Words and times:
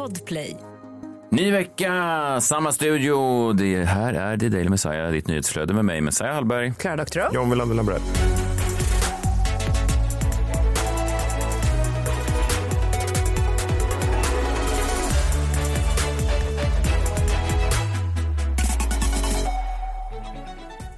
Podplay. 0.00 0.56
Ny 1.30 1.50
vecka, 1.50 1.92
samma 2.40 2.72
studio. 2.72 3.52
Det 3.52 3.84
här 3.84 4.14
är 4.14 4.36
The 4.36 4.48
Daily 4.48 4.68
Messiah, 4.68 5.10
ditt 5.10 5.28
nyhetsflöde 5.28 5.74
med 5.74 5.84
mig, 5.84 6.00
Messiah 6.00 6.34
Hallberg. 6.34 6.72
Klara 6.78 6.96
Doktorow. 6.96 7.34
John 7.34 7.50
Wilander 7.50 7.74
Lambrell. 7.74 8.00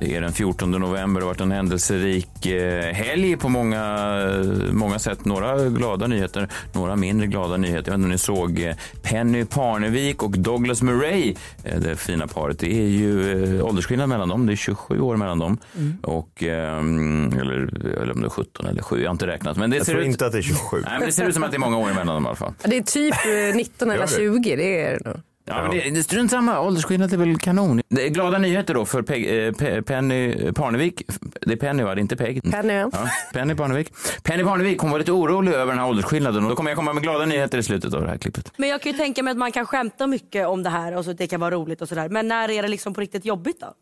Det 0.03 0.17
är 0.17 0.21
den 0.21 0.33
14 0.33 0.71
november 0.71 1.21
och 1.21 1.27
har 1.27 1.35
varit 1.35 1.41
en 1.41 1.53
händelserik 1.53 2.47
eh, 2.47 2.93
helg 2.95 3.37
på 3.37 3.49
många, 3.49 4.27
många 4.73 4.99
sätt. 4.99 5.25
Några 5.25 5.69
glada 5.69 6.07
nyheter, 6.07 6.49
några 6.73 6.97
mindre 6.97 7.27
glada 7.27 7.57
nyheter. 7.57 7.93
Jag 7.93 7.99
vet 7.99 7.99
inte 7.99 8.05
om 8.05 8.11
ni 8.11 8.19
såg 8.19 8.61
eh, 8.61 8.75
Penny 9.03 9.45
Parnevik 9.45 10.23
och 10.23 10.39
Douglas 10.39 10.83
Murray, 10.83 11.35
eh, 11.65 11.81
det 11.81 11.97
fina 11.97 12.27
paret. 12.27 12.59
Det 12.59 12.73
är 12.73 12.89
ju 12.89 13.63
åldersskillnad 13.63 14.09
mellan 14.09 14.29
dem. 14.29 14.47
Det 14.47 14.53
är 14.53 14.57
27 14.57 15.01
år 15.01 15.17
mellan 15.17 15.39
dem. 15.39 15.59
Mm. 15.77 15.97
Och, 16.03 16.43
eller, 16.43 17.87
eller 18.03 18.13
om 18.13 18.21
det 18.21 18.27
är 18.27 18.31
17 18.31 18.67
eller 18.67 18.83
7, 18.83 19.01
jag 19.01 19.09
har 19.09 19.13
inte 19.13 19.27
räknat. 19.27 19.57
Men 19.57 19.71
det 19.71 19.77
jag 19.77 19.87
ser 19.87 19.93
tror 19.93 20.03
ut... 20.03 20.09
inte 20.09 20.27
att 20.27 20.33
det 20.33 20.39
är 20.39 20.43
27. 20.43 20.83
Nej, 20.85 20.99
men 20.99 21.07
det 21.07 21.13
ser 21.13 21.29
ut 21.29 21.35
som 21.35 21.43
att 21.43 21.51
det 21.51 21.57
är 21.57 21.59
många 21.59 21.79
år 21.79 21.89
mellan 21.89 22.07
dem 22.07 22.25
i 22.25 22.29
alla 22.29 22.37
fall. 22.37 22.55
Det 22.63 22.77
är 22.77 22.83
typ 22.83 23.15
19 23.55 23.91
eller 23.91 24.07
20, 24.07 24.57
det 24.57 24.81
är 24.81 24.99
det 24.99 25.11
nog. 25.11 25.21
Ja, 25.45 25.63
men 25.63 25.71
det, 25.71 25.91
det 25.91 26.03
strunt 26.03 26.31
samma. 26.31 26.61
Åldersskillnad 26.61 27.13
är 27.13 27.17
väl 27.17 27.39
kanon. 27.39 27.83
Det 27.89 28.07
är 28.07 28.09
glada 28.09 28.39
nyheter 28.39 28.75
då 28.75 28.85
för 28.85 29.03
Peg, 29.03 29.47
eh, 29.47 29.53
Pe, 29.53 29.83
Penny 29.83 30.53
Parnevik. 30.53 31.03
Det 31.41 31.53
är 31.53 31.57
Penny 31.57 31.83
va? 31.83 31.95
Det 31.95 31.99
är 31.99 32.03
inte 32.03 32.17
Peg. 32.17 32.53
Penny, 32.53 32.73
ja. 32.73 32.91
ja. 32.93 33.09
Penny 33.33 33.55
Parnevik. 33.55 33.93
Penny 34.23 34.45
Parnevik, 34.45 34.79
hon 34.81 34.91
var 34.91 34.99
lite 34.99 35.13
orolig 35.13 35.53
över 35.53 35.73
den 35.73 35.79
här 35.79 35.89
åldersskillnaden 35.89 36.45
och 36.45 36.51
då 36.51 36.57
kommer 36.57 36.71
jag 36.71 36.77
komma 36.77 36.93
med 36.93 37.03
glada 37.03 37.27
nyheter 37.27 37.59
i 37.59 37.63
slutet 37.63 37.95
av 37.95 38.03
det 38.03 38.09
här 38.09 38.19
klippet. 38.19 38.53
Men 38.57 38.69
jag 38.69 38.83
kan 38.83 38.93
ju 38.93 38.99
tänka 38.99 39.23
mig 39.23 39.31
att 39.31 39.39
man 39.39 39.53
kan 39.53 39.67
skämta 39.67 40.07
mycket 40.07 40.47
om 40.47 40.63
det 40.63 40.71
här 40.71 40.97
och 40.97 41.05
så 41.05 41.11
att 41.11 41.19
det 41.19 41.27
kan 41.27 41.41
vara 41.41 41.51
roligt 41.51 41.83
och 41.83 41.89
sådär. 41.89 42.09
Men 42.09 42.29
när 42.29 42.51
är 42.51 42.63
det 42.63 42.69
liksom 42.69 42.95
på 42.95 43.01
riktigt 43.01 43.25
jobbigt 43.25 43.61
då? 43.61 43.75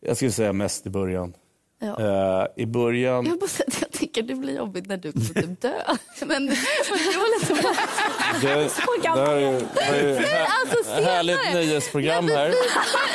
Jag 0.00 0.16
skulle 0.16 0.32
säga 0.32 0.52
mest 0.52 0.86
i 0.86 0.90
början. 0.90 1.32
Ja. 1.80 1.96
Uh, 2.00 2.62
I 2.62 2.66
början... 2.66 3.26
Jag, 3.26 3.38
bara, 3.38 3.48
tycker 4.12 4.28
det 4.28 4.34
blir 4.34 4.56
jobbigt 4.56 4.86
när 4.86 4.96
du 4.96 5.12
kommer 5.12 5.42
typ 5.42 5.60
dö. 5.60 5.74
Men, 6.20 6.28
men 6.28 6.46
det 6.46 7.18
var 7.18 7.40
lite 7.40 7.54
det, 8.42 8.68
så 8.68 9.02
gammal. 9.02 9.24
Det 9.74 9.82
här 9.82 9.94
är, 9.94 10.20
det 10.20 10.30
är 10.30 10.46
alltså, 10.60 10.92
härligt 10.92 11.52
nöjesprogram 11.52 12.28
här. 12.28 12.54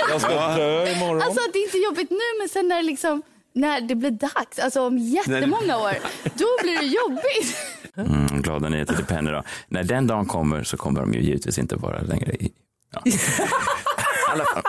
Jag 0.09 0.21
ska 0.21 0.29
dö 0.29 0.91
imorgon. 0.91 1.21
Alltså 1.21 1.41
det 1.53 1.59
är 1.59 1.63
inte 1.63 1.77
jobbigt 1.77 2.09
nu 2.09 2.39
men 2.39 2.49
sen 2.49 2.67
när 2.67 2.75
det 2.75 2.83
liksom 2.83 3.21
när 3.53 3.81
det 3.81 3.95
blir 3.95 4.11
dags, 4.11 4.59
alltså 4.59 4.81
om 4.87 4.97
jättemånga 4.97 5.77
år, 5.77 5.93
då 6.23 6.45
blir 6.61 6.77
det 6.79 6.85
jobbigt. 6.85 7.57
Mm, 7.97 8.41
glada 8.41 8.69
nyheter 8.69 8.95
till 8.95 9.05
Penny 9.05 9.31
då. 9.31 9.43
När 9.67 9.83
den 9.83 10.07
dagen 10.07 10.25
kommer 10.25 10.63
så 10.63 10.77
kommer 10.77 11.01
de 11.01 11.13
ju 11.13 11.21
givetvis 11.21 11.57
inte 11.57 11.75
vara 11.75 12.01
längre 12.01 12.31
i... 12.31 12.51
Ja. 12.91 13.01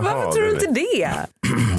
Varför 0.00 0.32
tror 0.32 0.44
du 0.44 0.50
inte 0.52 0.66
det? 0.66 1.10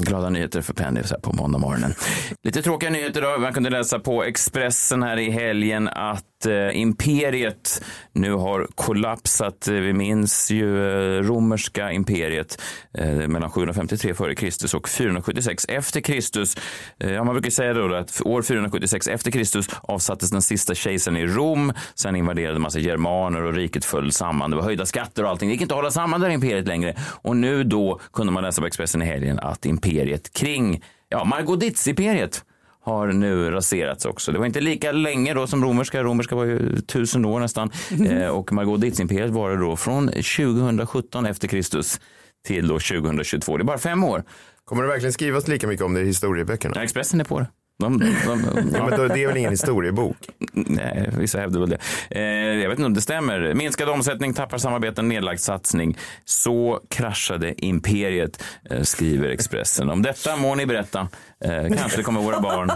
Glada 0.00 0.30
nyheter 0.30 0.62
för 0.62 0.74
Penny 0.74 1.02
så 1.02 1.14
här 1.14 1.20
på 1.20 1.32
måndag 1.32 1.58
morgonen. 1.58 1.94
Lite 2.42 2.62
tråkiga 2.62 2.90
nyheter 2.90 3.22
då. 3.22 3.38
Man 3.38 3.52
kunde 3.52 3.70
läsa 3.70 3.98
på 3.98 4.24
Expressen 4.24 5.02
här 5.02 5.16
i 5.16 5.30
helgen 5.30 5.88
att 5.88 6.24
eh, 6.46 6.80
imperiet 6.80 7.82
nu 8.12 8.32
har 8.32 8.66
kollapsat. 8.74 9.68
Eh, 9.68 9.74
vi 9.74 9.92
minns 9.92 10.50
ju 10.50 10.88
eh, 10.88 11.22
romerska 11.22 11.92
imperiet 11.92 12.62
eh, 12.98 13.08
mellan 13.08 13.50
753 13.50 14.10
f.Kr. 14.10 14.76
och 14.76 14.88
476 14.88 15.66
efter 15.68 16.00
Kristus. 16.00 16.56
Eh, 17.00 17.12
ja, 17.12 17.24
man 17.24 17.34
brukar 17.34 17.50
säga 17.50 17.74
då 17.74 17.94
att 17.94 18.20
år 18.24 18.42
476 18.42 19.08
efter 19.08 19.30
Kristus 19.30 19.68
avsattes 19.82 20.30
den 20.30 20.42
sista 20.42 20.74
kejsaren 20.74 21.16
i 21.16 21.26
Rom. 21.26 21.72
Sen 21.94 22.16
invaderade 22.16 22.58
massa 22.58 22.78
germaner 22.78 23.42
och 23.42 23.54
riket 23.54 23.84
föll 23.84 24.12
samman. 24.12 24.50
Det 24.50 24.56
var 24.56 24.62
höjda 24.62 24.86
skatter 24.86 25.24
och 25.24 25.30
allting. 25.30 25.48
Det 25.48 25.52
gick 25.52 25.62
inte 25.62 25.74
att 25.74 25.78
hålla 25.78 25.90
samman 25.90 26.20
det 26.20 26.26
här 26.26 26.34
imperiet 26.34 26.66
längre. 26.66 26.94
Och 27.22 27.36
nu 27.36 27.64
då 27.64 28.00
kunde 28.12 28.32
man 28.32 28.42
läsa 28.42 28.60
på 28.60 28.66
Expressen 28.66 29.02
i 29.02 29.04
helgen 29.04 29.38
att 29.38 29.66
imperiet 29.66 30.32
kring, 30.32 30.84
ja, 31.08 31.24
Margodits-imperiet 31.24 32.44
har 32.86 33.06
nu 33.06 33.50
raserats 33.50 34.04
också. 34.04 34.32
Det 34.32 34.38
var 34.38 34.46
inte 34.46 34.60
lika 34.60 34.92
länge 34.92 35.34
då 35.34 35.46
som 35.46 35.64
romerska. 35.64 36.02
Romerska 36.02 36.34
var 36.36 36.44
ju 36.44 36.76
tusen 36.76 37.24
år 37.24 37.40
nästan. 37.40 37.70
Eh, 38.10 38.28
och 38.28 38.52
Margodits-imperiet 38.52 39.30
var 39.30 39.50
det 39.50 39.56
då 39.56 39.76
från 39.76 40.06
2017 40.06 41.26
efter 41.26 41.48
Kristus 41.48 42.00
till 42.46 42.68
då 42.68 42.74
2022. 42.74 43.56
Det 43.56 43.62
är 43.62 43.64
bara 43.64 43.78
fem 43.78 44.04
år. 44.04 44.24
Kommer 44.64 44.82
det 44.82 44.88
verkligen 44.88 45.12
skrivas 45.12 45.48
lika 45.48 45.66
mycket 45.66 45.84
om 45.86 45.94
det 45.94 46.00
i 46.00 46.04
historieböckerna? 46.04 46.74
Ja, 46.76 46.82
Expressen 46.82 47.20
är 47.20 47.24
på 47.24 47.38
det. 47.38 47.46
De, 47.78 47.98
de, 47.98 48.06
de, 48.26 48.70
ja. 48.74 48.88
men 48.88 48.98
då, 48.98 49.08
det 49.08 49.22
är 49.22 49.26
väl 49.26 49.36
ingen 49.36 49.50
historiebok? 49.50 50.16
Nej, 50.52 51.10
vissa 51.18 51.38
hävdar 51.38 51.60
väl 51.60 51.70
det. 51.70 51.78
Eh, 52.10 52.22
jag 52.62 52.68
vet 52.68 52.78
inte 52.78 52.86
om 52.86 52.94
det 52.94 53.00
stämmer. 53.00 53.54
Minskad 53.54 53.88
omsättning, 53.88 54.34
tappar 54.34 54.58
samarbeten, 54.58 55.08
nedlagd 55.08 55.40
satsning. 55.40 55.98
Så 56.24 56.80
kraschade 56.90 57.64
imperiet, 57.64 58.42
eh, 58.70 58.82
skriver 58.82 59.28
Expressen. 59.28 59.90
Om 59.90 60.02
detta 60.02 60.36
må 60.36 60.54
ni 60.54 60.66
berätta. 60.66 61.08
Eh, 61.44 61.76
kanske 61.78 62.02
kommer 62.02 62.20
våra 62.20 62.40
barn. 62.40 62.70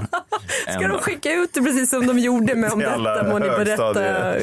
Ska 0.68 0.88
de 0.88 0.98
skicka 0.98 1.32
ut 1.32 1.50
det 1.52 1.62
precis 1.62 1.90
som 1.90 2.06
de 2.06 2.18
gjorde 2.18 2.54
med 2.54 2.72
om 2.72 2.78
detta 2.78 3.24
må 3.28 3.38
ni 3.38 3.48
berätta 3.48 4.34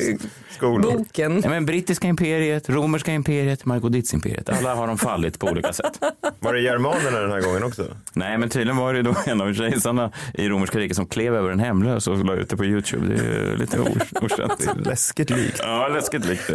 boken? 0.81 1.41
Ja, 1.43 1.49
men 1.49 1.65
brittiska 1.65 2.07
imperiet, 2.07 2.69
romerska 2.69 3.11
imperiet, 3.11 3.65
Margodits-imperiet. 3.65 4.49
Alla 4.49 4.75
har 4.75 4.87
de 4.87 4.97
fallit 4.97 5.39
på 5.39 5.47
olika 5.47 5.73
sätt. 5.73 5.99
Var 6.39 6.53
det 6.53 6.61
germanerna 6.61 7.19
den 7.19 7.31
här 7.31 7.41
gången 7.41 7.63
också? 7.63 7.83
Nej, 8.13 8.37
men 8.37 8.49
tydligen 8.49 8.77
var 8.77 8.93
det 8.93 9.01
då 9.01 9.15
en 9.25 9.41
av 9.41 9.53
kejsarna 9.53 10.11
i 10.33 10.49
romerska 10.49 10.79
riket 10.79 10.95
som 10.95 11.07
klev 11.07 11.35
över 11.35 11.49
en 11.49 11.59
hemlös 11.59 12.07
och 12.07 12.25
la 12.25 12.33
ut 12.33 12.49
det 12.49 12.57
på 12.57 12.65
Youtube. 12.65 13.07
Det 13.07 13.13
är 13.13 13.57
lite 13.57 13.79
okänt. 14.21 14.69
läskigt 14.85 15.29
likt. 15.29 15.59
Ja, 15.63 15.87
läskigt 15.87 16.25
likt. 16.25 16.47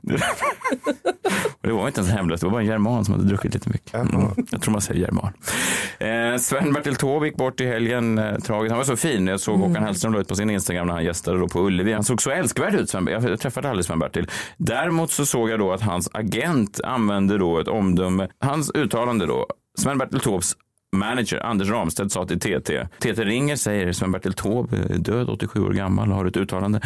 Det. 0.00 0.14
Och 1.62 1.68
det 1.68 1.72
var 1.72 1.86
inte 1.86 2.00
ens 2.00 2.12
hemlös, 2.12 2.40
det 2.40 2.46
var 2.46 2.50
bara 2.50 2.60
en 2.60 2.66
german 2.66 3.04
som 3.04 3.14
hade 3.14 3.26
druckit 3.26 3.54
lite 3.54 3.68
mycket. 3.68 3.94
Mm. 3.94 4.46
Jag 4.50 4.62
tror 4.62 4.72
man 4.72 4.80
säger 4.80 5.00
german. 5.00 5.32
Eh, 5.98 6.38
Sven-Bertil 6.92 6.96
Taube 6.96 7.26
gick 7.26 7.36
bort 7.36 7.60
i 7.60 7.66
helgen. 7.66 8.18
Eh, 8.18 8.38
tragiskt. 8.38 8.70
Han 8.70 8.78
var 8.78 8.84
så 8.84 8.96
fin. 8.96 9.26
Jag 9.26 9.40
såg 9.40 9.60
Håkan 9.60 9.82
Hellström 9.82 10.14
ut 10.14 10.28
på 10.28 10.34
sin 10.34 10.50
Instagram 10.50 10.86
när 10.86 10.94
han 10.94 11.04
gästade 11.04 11.38
då 11.38 11.48
på 11.48 11.60
Ullevi. 11.60 11.92
Han 11.92 12.04
såg 12.04 12.22
så 12.22 12.30
älskvärd 12.30 12.74
ut. 12.74 12.90
Sven 12.90 13.06
jag 13.06 13.40
träffade 13.40 13.68
aldrig 13.68 13.84
Sven-Bertil. 13.84 14.30
Däremot 14.56 15.10
så 15.10 15.26
såg 15.26 15.50
jag 15.50 15.58
då 15.58 15.72
att 15.72 15.80
hans 15.80 16.10
agent 16.12 16.80
använde 16.84 17.38
då 17.38 17.58
ett 17.58 17.68
omdöme. 17.68 18.28
Hans 18.40 18.70
uttalande 18.74 19.26
då. 19.26 19.46
Sven-Bertil 19.78 20.20
Taubes 20.20 20.52
manager 20.96 21.38
Anders 21.38 21.68
Ramstedt 21.68 22.12
sa 22.12 22.26
till 22.26 22.40
TT. 22.40 22.86
TT 22.98 23.24
ringer, 23.24 23.56
säger 23.56 23.92
Sven-Bertil 23.92 24.32
Taube, 24.32 24.76
död 24.98 25.28
87 25.28 25.60
år 25.60 25.70
gammal, 25.72 26.12
har 26.12 26.26
ett 26.26 26.36
uttalande. 26.36 26.80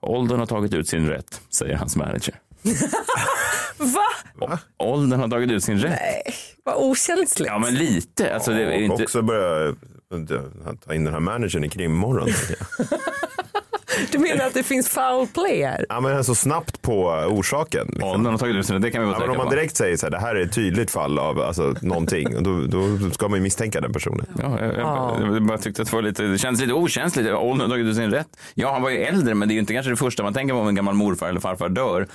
Åldern 0.00 0.38
har 0.38 0.46
tagit 0.46 0.74
ut 0.74 0.88
sin 0.88 1.08
rätt, 1.08 1.40
säger 1.50 1.76
hans 1.76 1.96
manager. 1.96 2.34
Va? 3.78 4.06
Va? 4.34 4.58
Åldern 4.78 5.20
har 5.20 5.28
tagit 5.28 5.50
ut 5.50 5.64
sin 5.64 5.78
rätt. 5.78 5.90
Nej, 5.90 6.22
vad 6.64 6.76
okänsligt. 6.76 7.50
Ja, 7.50 7.58
men 7.58 7.74
lite. 7.74 8.34
Alltså, 8.34 8.50
det 8.50 8.62
är 8.62 8.72
inte... 8.72 9.02
också 9.02 9.22
börja 9.22 9.74
ta 10.86 10.94
in 10.94 11.04
den 11.04 11.12
här 11.12 11.20
managern 11.20 11.64
i 11.64 11.68
krimmorgon. 11.68 12.28
Du 14.12 14.18
menar 14.18 14.46
att 14.46 14.54
det 14.54 14.62
finns 14.62 14.88
foul 14.88 15.26
play 15.26 15.62
här? 15.62 15.86
Ja, 15.88 16.00
men 16.00 16.24
så 16.24 16.34
snabbt 16.34 16.82
på 16.82 17.06
orsaken. 17.08 17.86
Liksom. 17.86 18.08
Åldern 18.08 18.32
har 18.32 18.38
tagit 18.38 18.56
ut 18.56 18.66
sin 18.66 18.74
rätt, 18.74 18.82
det 18.82 18.90
kan 18.90 19.02
vi 19.02 19.12
ja, 19.12 19.18
men 19.18 19.30
Om 19.30 19.36
man 19.36 19.50
direkt 19.50 19.76
säger 19.76 19.96
så 19.96 20.06
här, 20.06 20.10
det 20.10 20.18
här 20.18 20.34
är 20.34 20.40
ett 20.40 20.52
tydligt 20.52 20.90
fall 20.90 21.18
av 21.18 21.40
alltså, 21.40 21.74
någonting, 21.82 22.42
då, 22.42 22.60
då 22.60 23.10
ska 23.10 23.28
man 23.28 23.38
ju 23.38 23.42
misstänka 23.42 23.80
den 23.80 23.92
personen. 23.92 24.26
Ja, 24.42 24.60
jag, 24.60 24.74
jag, 24.74 25.20
jag, 25.20 25.34
jag 25.36 25.42
bara 25.42 25.58
tyckte 25.58 25.82
att 25.82 25.90
det, 25.90 25.96
var 25.96 26.02
lite, 26.02 26.22
det 26.22 26.38
kändes 26.38 26.60
lite 26.60 26.72
okänsligt. 26.72 27.30
Åldern 27.30 27.60
har 27.60 27.76
tagit 27.76 27.86
ut 27.86 27.96
sin 27.96 28.10
rätt. 28.10 28.28
Ja, 28.54 28.72
han 28.72 28.82
var 28.82 28.90
ju 28.90 28.98
äldre, 28.98 29.34
men 29.34 29.48
det 29.48 29.52
är 29.52 29.54
ju 29.54 29.60
inte 29.60 29.72
kanske 29.72 29.90
det 29.90 29.96
första 29.96 30.22
man 30.22 30.34
tänker 30.34 30.54
på 30.54 30.60
om 30.60 30.68
en 30.68 30.74
gammal 30.74 30.94
morfar 30.94 31.28
eller 31.28 31.40
farfar 31.40 31.68
dör. 31.68 32.06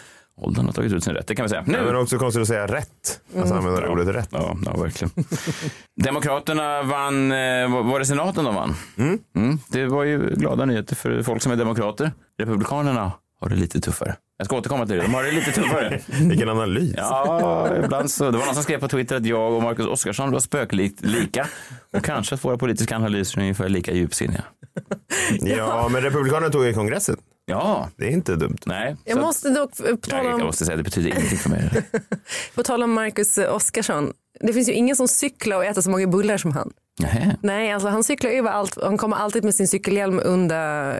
Åldern 0.41 0.65
har 0.65 0.73
tagit 0.73 0.93
ut 0.93 1.03
sin 1.03 1.13
rätt, 1.13 1.27
det 1.27 1.35
kan 1.35 1.43
vi 1.45 1.49
säga. 1.49 1.63
Nu. 1.67 1.77
Ja, 1.77 1.83
men 1.85 1.95
också 1.95 2.17
konstigt 2.17 2.41
att 2.41 2.47
säga 2.47 2.67
rätt. 2.67 3.19
Alltså 3.37 3.53
Mm. 3.53 3.65
använda 3.67 3.87
Ja. 3.87 3.91
ordet 3.91 4.07
rätt. 4.15 4.29
Ja, 4.31 4.57
ja 4.65 4.77
verkligen. 4.77 5.11
Demokraterna 6.03 6.83
vann, 6.83 7.31
eh, 7.31 7.83
var 7.85 7.99
det 7.99 8.05
senaten 8.05 8.45
de 8.45 8.55
vann? 8.55 8.75
Mm. 9.35 9.59
Det 9.69 9.85
var 9.85 10.03
ju 10.03 10.35
glada 10.35 10.65
nyheter 10.65 10.95
för 10.95 11.23
folk 11.23 11.41
som 11.41 11.51
är 11.51 11.55
demokrater. 11.55 12.11
Republikanerna 12.39 13.11
har 13.41 13.49
det 13.49 13.55
lite 13.55 13.79
tuffare. 13.81 14.15
Jag 14.37 14.45
ska 14.45 14.57
återkomma 14.57 14.85
till 14.85 14.95
det, 14.95 15.01
de 15.01 15.13
har 15.13 15.23
det 15.23 15.31
lite 15.31 15.51
tuffare. 15.51 15.99
Vilken 16.21 16.49
analys. 16.49 16.93
Ja, 16.97 17.69
ibland 17.83 18.11
så. 18.11 18.31
Det 18.31 18.37
var 18.37 18.45
någon 18.45 18.53
som 18.55 18.63
skrev 18.63 18.79
på 18.79 18.87
Twitter 18.87 19.15
att 19.15 19.25
jag 19.25 19.53
och 19.53 19.63
Marcus 19.63 19.85
Oskarsson 19.87 20.31
var 20.31 20.39
spöklikt 20.39 21.01
lika. 21.05 21.47
Och 21.97 22.03
kanske 22.05 22.35
att 22.35 22.43
våra 22.45 22.57
politiska 22.57 22.95
analyser 22.95 23.37
är 23.37 23.41
ungefär 23.41 23.69
lika 23.69 23.91
djupsinniga. 23.93 24.43
Ja, 25.41 25.89
men 25.91 26.01
Republikanerna 26.01 26.49
tog 26.51 26.65
ju 26.65 26.73
kongressen. 26.73 27.17
Ja. 27.51 27.89
Det 27.97 28.05
är 28.05 28.09
inte 28.11 28.35
dumt. 28.35 28.57
Nej. 28.65 28.95
Jag 29.05 29.15
så- 29.17 29.21
måste 29.21 29.49
dock, 29.49 29.77
på 29.77 29.83
Nej, 29.83 29.97
tal 30.09 30.25
jag 30.25 30.35
om, 30.35 30.41
måste 30.41 30.65
säga, 30.65 30.77
det 30.77 30.83
betyder 30.83 31.09
ingenting 31.09 31.37
för 31.37 31.49
mig. 31.49 31.69
på 32.55 32.63
tal 32.63 32.83
om 32.83 32.93
Marcus 32.93 33.37
Oskarsson. 33.37 34.13
Det 34.39 34.53
finns 34.53 34.69
ju 34.69 34.73
ingen 34.73 34.95
som 34.95 35.07
cyklar 35.07 35.57
och 35.57 35.65
äter 35.65 35.81
så 35.81 35.89
många 35.89 36.07
bullar 36.07 36.37
som 36.37 36.51
han. 36.51 36.71
Nähä. 36.99 37.35
Nej, 37.41 37.71
alltså 37.71 37.87
han 37.89 38.03
cyklar 38.03 38.31
överallt. 38.31 38.77
Han 38.83 38.97
kommer 38.97 39.17
alltid 39.17 39.43
med 39.43 39.55
sin 39.55 39.67
cykelhjälm 39.67 40.21
under 40.23 40.55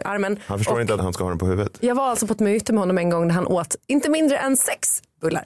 armen. 0.06 0.38
Han 0.46 0.58
förstår 0.58 0.74
Och 0.74 0.80
inte 0.80 0.94
att 0.94 1.00
han 1.00 1.12
ska 1.12 1.24
ha 1.24 1.28
den 1.28 1.38
på 1.38 1.46
huvudet. 1.46 1.78
Jag 1.80 1.94
var 1.94 2.08
alltså 2.08 2.26
på 2.26 2.32
ett 2.32 2.40
möte 2.40 2.72
med 2.72 2.80
honom 2.80 2.98
en 2.98 3.10
gång 3.10 3.28
där 3.28 3.34
han 3.34 3.46
åt 3.46 3.76
inte 3.86 4.10
mindre 4.10 4.36
än 4.38 4.56
sex 4.56 5.02
bullar. 5.20 5.44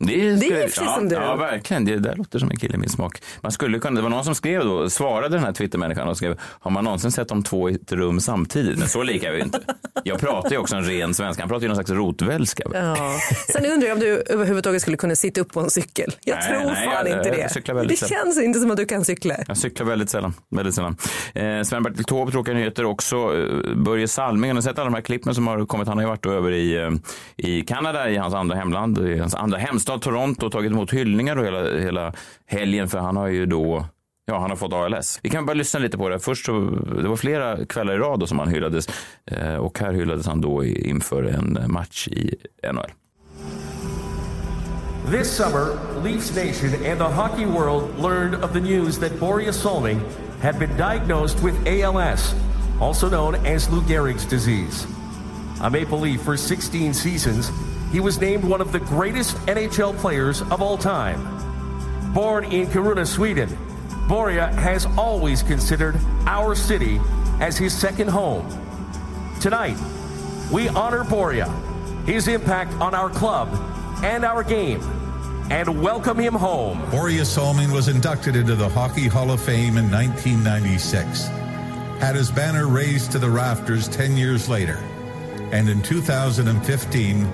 Det, 0.00 0.06
det 0.36 0.46
är 0.46 0.62
precis 0.62 0.82
ja, 0.84 0.94
som 0.94 1.08
du. 1.08 1.14
Ja, 1.14 1.36
verkligen. 1.36 1.84
Det 1.84 1.98
där 1.98 2.16
låter 2.16 2.38
som 2.38 2.50
en 2.50 2.56
kille 2.56 2.74
i 2.74 2.78
min 2.78 2.88
smak. 2.88 3.22
Man 3.40 3.52
skulle 3.52 3.78
kunna, 3.78 3.96
det 3.96 4.02
var 4.02 4.10
någon 4.10 4.24
som 4.24 4.34
skrev 4.34 4.64
då, 4.64 4.90
svarade 4.90 5.28
den 5.36 5.44
här 5.44 5.52
Twittermänniskan 5.52 6.08
och 6.08 6.16
skrev, 6.16 6.38
har 6.40 6.70
man 6.70 6.84
någonsin 6.84 7.12
sett 7.12 7.28
de 7.28 7.42
två 7.42 7.70
i 7.70 7.74
ett 7.74 7.92
rum 7.92 8.20
samtidigt? 8.20 8.78
Men 8.78 8.88
så 8.88 9.02
lika 9.02 9.28
är 9.28 9.32
vi 9.32 9.40
inte. 9.40 9.60
Jag 10.04 10.20
pratar 10.20 10.50
ju 10.50 10.58
också 10.58 10.76
en 10.76 10.84
ren 10.84 11.14
svenska, 11.14 11.42
han 11.42 11.48
pratar 11.48 11.62
ju 11.62 11.68
någon 11.68 11.76
slags 11.76 11.90
rotvälska. 11.90 12.64
Ja. 12.72 12.96
Sen 13.52 13.66
undrar 13.66 13.88
jag 13.88 13.94
om 13.94 14.00
du 14.00 14.22
överhuvudtaget 14.26 14.82
skulle 14.82 14.96
kunna 14.96 15.16
sitta 15.16 15.40
upp 15.40 15.52
på 15.52 15.60
en 15.60 15.70
cykel. 15.70 16.14
Jag 16.24 16.38
Nej, 16.38 16.48
tror 16.48 16.72
nej, 16.72 16.84
fan 16.84 17.06
jag- 17.06 17.18
inte 17.18 17.30
det. 17.30 17.82
det 17.88 17.96
sällan. 17.96 18.08
känns 18.24 18.40
inte 18.42 18.60
som 18.60 18.70
att 18.70 18.76
du 18.76 18.84
kan 18.84 19.04
cykla. 19.04 19.34
Jag 19.48 19.56
cyklar 19.56 19.86
väldigt 19.86 20.10
sällan. 20.10 20.34
Väldigt 20.50 20.74
sällan. 20.74 20.96
Eh, 21.34 21.42
Sven-Bertil 21.62 22.04
Taube, 22.04 22.32
tråkiga 22.32 22.54
nyheter 22.54 22.84
också. 22.84 23.16
Eh, 23.16 23.74
Börje 23.76 24.08
Salming, 24.08 24.50
har 24.50 24.54
ni 24.54 24.62
sett 24.62 24.78
alla 24.78 24.84
de 24.84 24.94
här 24.94 25.00
klippen 25.00 25.34
som 25.34 25.46
har 25.46 25.66
kommit? 25.66 25.88
Han 25.88 25.96
har 25.96 26.02
ju 26.04 26.08
varit 26.08 26.26
över 26.26 26.52
i, 26.52 26.76
eh, 26.76 26.90
i 27.36 27.60
Kanada, 27.62 28.10
i 28.10 28.16
hans 28.16 28.34
andra 28.34 28.56
hemland, 28.56 28.98
i 29.08 29.18
hans 29.18 29.34
andra 29.34 29.58
hemstad 29.58 29.87
Toronto 29.98 30.46
och 30.46 30.52
tagit 30.52 30.72
emot 30.72 30.92
hyllningar 30.92 31.36
då 31.36 31.42
hela, 31.44 31.78
hela 31.78 32.12
helgen 32.46 32.88
för 32.88 32.98
han 32.98 33.16
har 33.16 33.28
ju 33.28 33.46
då 33.46 33.86
Ja, 34.30 34.38
han 34.40 34.50
har 34.50 34.56
fått 34.56 34.72
ALS. 34.72 35.20
Vi 35.22 35.30
kan 35.30 35.46
bara 35.46 35.54
lyssna 35.54 35.80
lite 35.80 35.98
på 35.98 36.08
det. 36.08 36.18
Först 36.20 36.46
så, 36.46 36.60
det 37.02 37.08
var 37.08 37.16
flera 37.16 37.64
kvällar 37.64 37.94
i 37.94 37.98
rad 37.98 38.20
då 38.20 38.26
som 38.26 38.38
han 38.38 38.48
hyllades 38.48 38.88
eh, 39.30 39.54
och 39.54 39.78
här 39.78 39.92
hyllades 39.92 40.26
han 40.26 40.40
då 40.40 40.64
i- 40.64 40.88
inför 40.88 41.22
en 41.22 41.58
match 41.72 42.08
i 42.08 42.34
NHL. 42.72 42.90
This 45.10 45.30
summer, 45.36 45.66
Leafs 46.04 46.36
Nation 46.36 46.74
and 46.90 46.98
the 46.98 47.04
hockey 47.08 47.46
world 47.46 47.84
learned 48.02 48.34
of 48.44 48.52
the 48.52 48.60
news 48.60 48.98
that 48.98 49.18
Boria 49.20 49.52
Salming 49.52 50.00
had 50.42 50.58
been 50.58 50.76
diagnosed 50.76 51.42
with 51.44 51.56
ALS, 51.66 52.34
also 52.80 53.08
known 53.08 53.34
as 53.46 53.70
Lou 53.70 53.80
Gehrig's 53.82 54.26
disease. 54.30 54.86
A 55.62 55.70
Maple 55.70 55.98
Leaf 56.00 56.20
for 56.20 56.36
16 56.36 56.92
seasons, 56.94 57.50
he 57.90 58.00
was 58.00 58.20
named 58.20 58.44
one 58.44 58.60
of 58.60 58.72
the 58.72 58.80
greatest 58.80 59.36
NHL 59.46 59.96
players 59.96 60.42
of 60.42 60.60
all 60.60 60.76
time. 60.76 61.22
Born 62.12 62.44
in 62.44 62.66
Kiruna, 62.66 63.06
Sweden, 63.06 63.48
Boria 64.08 64.52
has 64.54 64.86
always 64.96 65.42
considered 65.42 65.98
our 66.26 66.54
city 66.54 67.00
as 67.40 67.56
his 67.56 67.76
second 67.76 68.08
home. 68.08 68.46
Tonight, 69.40 69.76
we 70.52 70.68
honor 70.68 71.04
Boria, 71.04 71.48
his 72.06 72.28
impact 72.28 72.72
on 72.74 72.94
our 72.94 73.10
club 73.10 73.48
and 74.02 74.24
our 74.24 74.42
game, 74.42 74.82
and 75.50 75.82
welcome 75.82 76.18
him 76.18 76.34
home. 76.34 76.80
Boria 76.90 77.24
Solmin 77.24 77.72
was 77.72 77.88
inducted 77.88 78.36
into 78.36 78.54
the 78.54 78.68
Hockey 78.68 79.08
Hall 79.08 79.30
of 79.30 79.40
Fame 79.40 79.76
in 79.76 79.90
1996, 79.90 81.26
had 82.00 82.14
his 82.14 82.30
banner 82.30 82.66
raised 82.66 83.12
to 83.12 83.18
the 83.18 83.30
rafters 83.30 83.88
10 83.88 84.16
years 84.16 84.48
later, 84.48 84.78
and 85.52 85.68
in 85.68 85.82
2015 85.82 87.26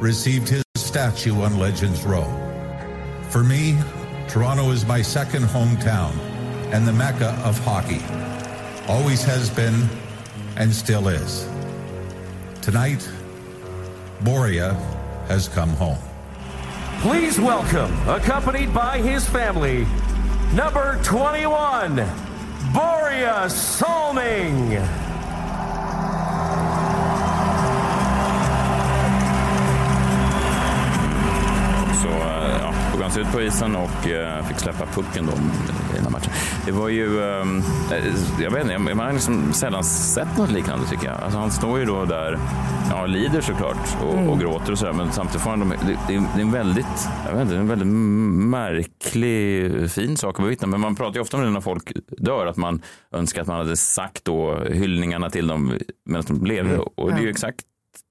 received 0.00 0.48
his 0.48 0.62
statue 0.76 1.40
on 1.42 1.58
Legends 1.58 2.04
Row. 2.04 2.26
For 3.30 3.42
me, 3.42 3.76
Toronto 4.28 4.70
is 4.70 4.86
my 4.86 5.02
second 5.02 5.42
hometown 5.42 6.16
and 6.72 6.86
the 6.86 6.92
mecca 6.92 7.30
of 7.44 7.58
hockey. 7.58 8.00
Always 8.86 9.22
has 9.24 9.50
been 9.50 9.88
and 10.56 10.72
still 10.72 11.08
is. 11.08 11.48
Tonight, 12.62 13.08
Boria 14.22 14.74
has 15.26 15.48
come 15.48 15.70
home. 15.70 15.98
Please 17.00 17.38
welcome, 17.38 17.92
accompanied 18.08 18.74
by 18.74 18.98
his 18.98 19.28
family, 19.28 19.86
number 20.52 21.00
21, 21.04 21.96
Boria 22.72 23.48
Solming. 23.50 25.07
Han 33.08 33.14
sig 33.14 33.22
ut 33.22 33.32
på 33.32 33.42
isen 33.42 33.76
och 33.76 34.08
eh, 34.08 34.44
fick 34.44 34.58
släppa 34.58 34.86
pucken 34.86 35.26
då 35.26 35.32
i 35.32 35.94
den 35.94 36.04
här 36.04 36.10
matchen. 36.10 36.32
Det 36.66 36.72
var 36.72 36.88
ju, 36.88 37.20
eh, 37.20 37.44
jag 38.40 38.50
vet 38.50 38.62
inte, 38.62 38.78
man 38.78 38.98
har 38.98 39.12
liksom 39.12 39.52
sällan 39.52 39.84
sett 39.84 40.38
något 40.38 40.50
liknande 40.50 40.86
tycker 40.86 41.06
jag. 41.06 41.20
Alltså, 41.20 41.38
han 41.38 41.50
står 41.50 41.78
ju 41.78 41.84
då 41.84 42.04
där, 42.04 42.38
ja 42.90 43.06
lider 43.06 43.40
såklart 43.40 43.96
och, 44.02 44.32
och 44.32 44.40
gråter 44.40 44.72
och 44.72 44.78
sådär 44.78 44.92
men 44.92 45.12
samtidigt 45.12 45.42
får 45.42 45.50
han, 45.50 45.60
de, 45.60 45.72
det, 46.08 46.14
är, 46.14 46.40
en 46.40 46.50
väldigt, 46.50 47.08
jag 47.26 47.32
vet 47.32 47.42
inte, 47.42 47.56
en 47.56 47.68
väldigt 47.68 47.88
märklig, 48.48 49.90
fin 49.90 50.16
sak 50.16 50.38
att 50.38 50.44
bevittna. 50.44 50.68
Men 50.68 50.80
man 50.80 50.96
pratar 50.96 51.14
ju 51.14 51.20
ofta 51.20 51.36
om 51.36 51.42
det 51.42 51.50
när 51.50 51.60
folk 51.60 51.92
dör, 52.08 52.46
att 52.46 52.56
man 52.56 52.82
önskar 53.12 53.42
att 53.42 53.48
man 53.48 53.58
hade 53.58 53.76
sagt 53.76 54.24
då 54.24 54.64
hyllningarna 54.64 55.30
till 55.30 55.46
dem 55.46 55.78
medan 56.04 56.24
de 56.28 56.44
levde. 56.44 56.78
Och 56.78 57.10
det 57.10 57.18
är 57.18 57.22
ju 57.22 57.30
exakt 57.30 57.60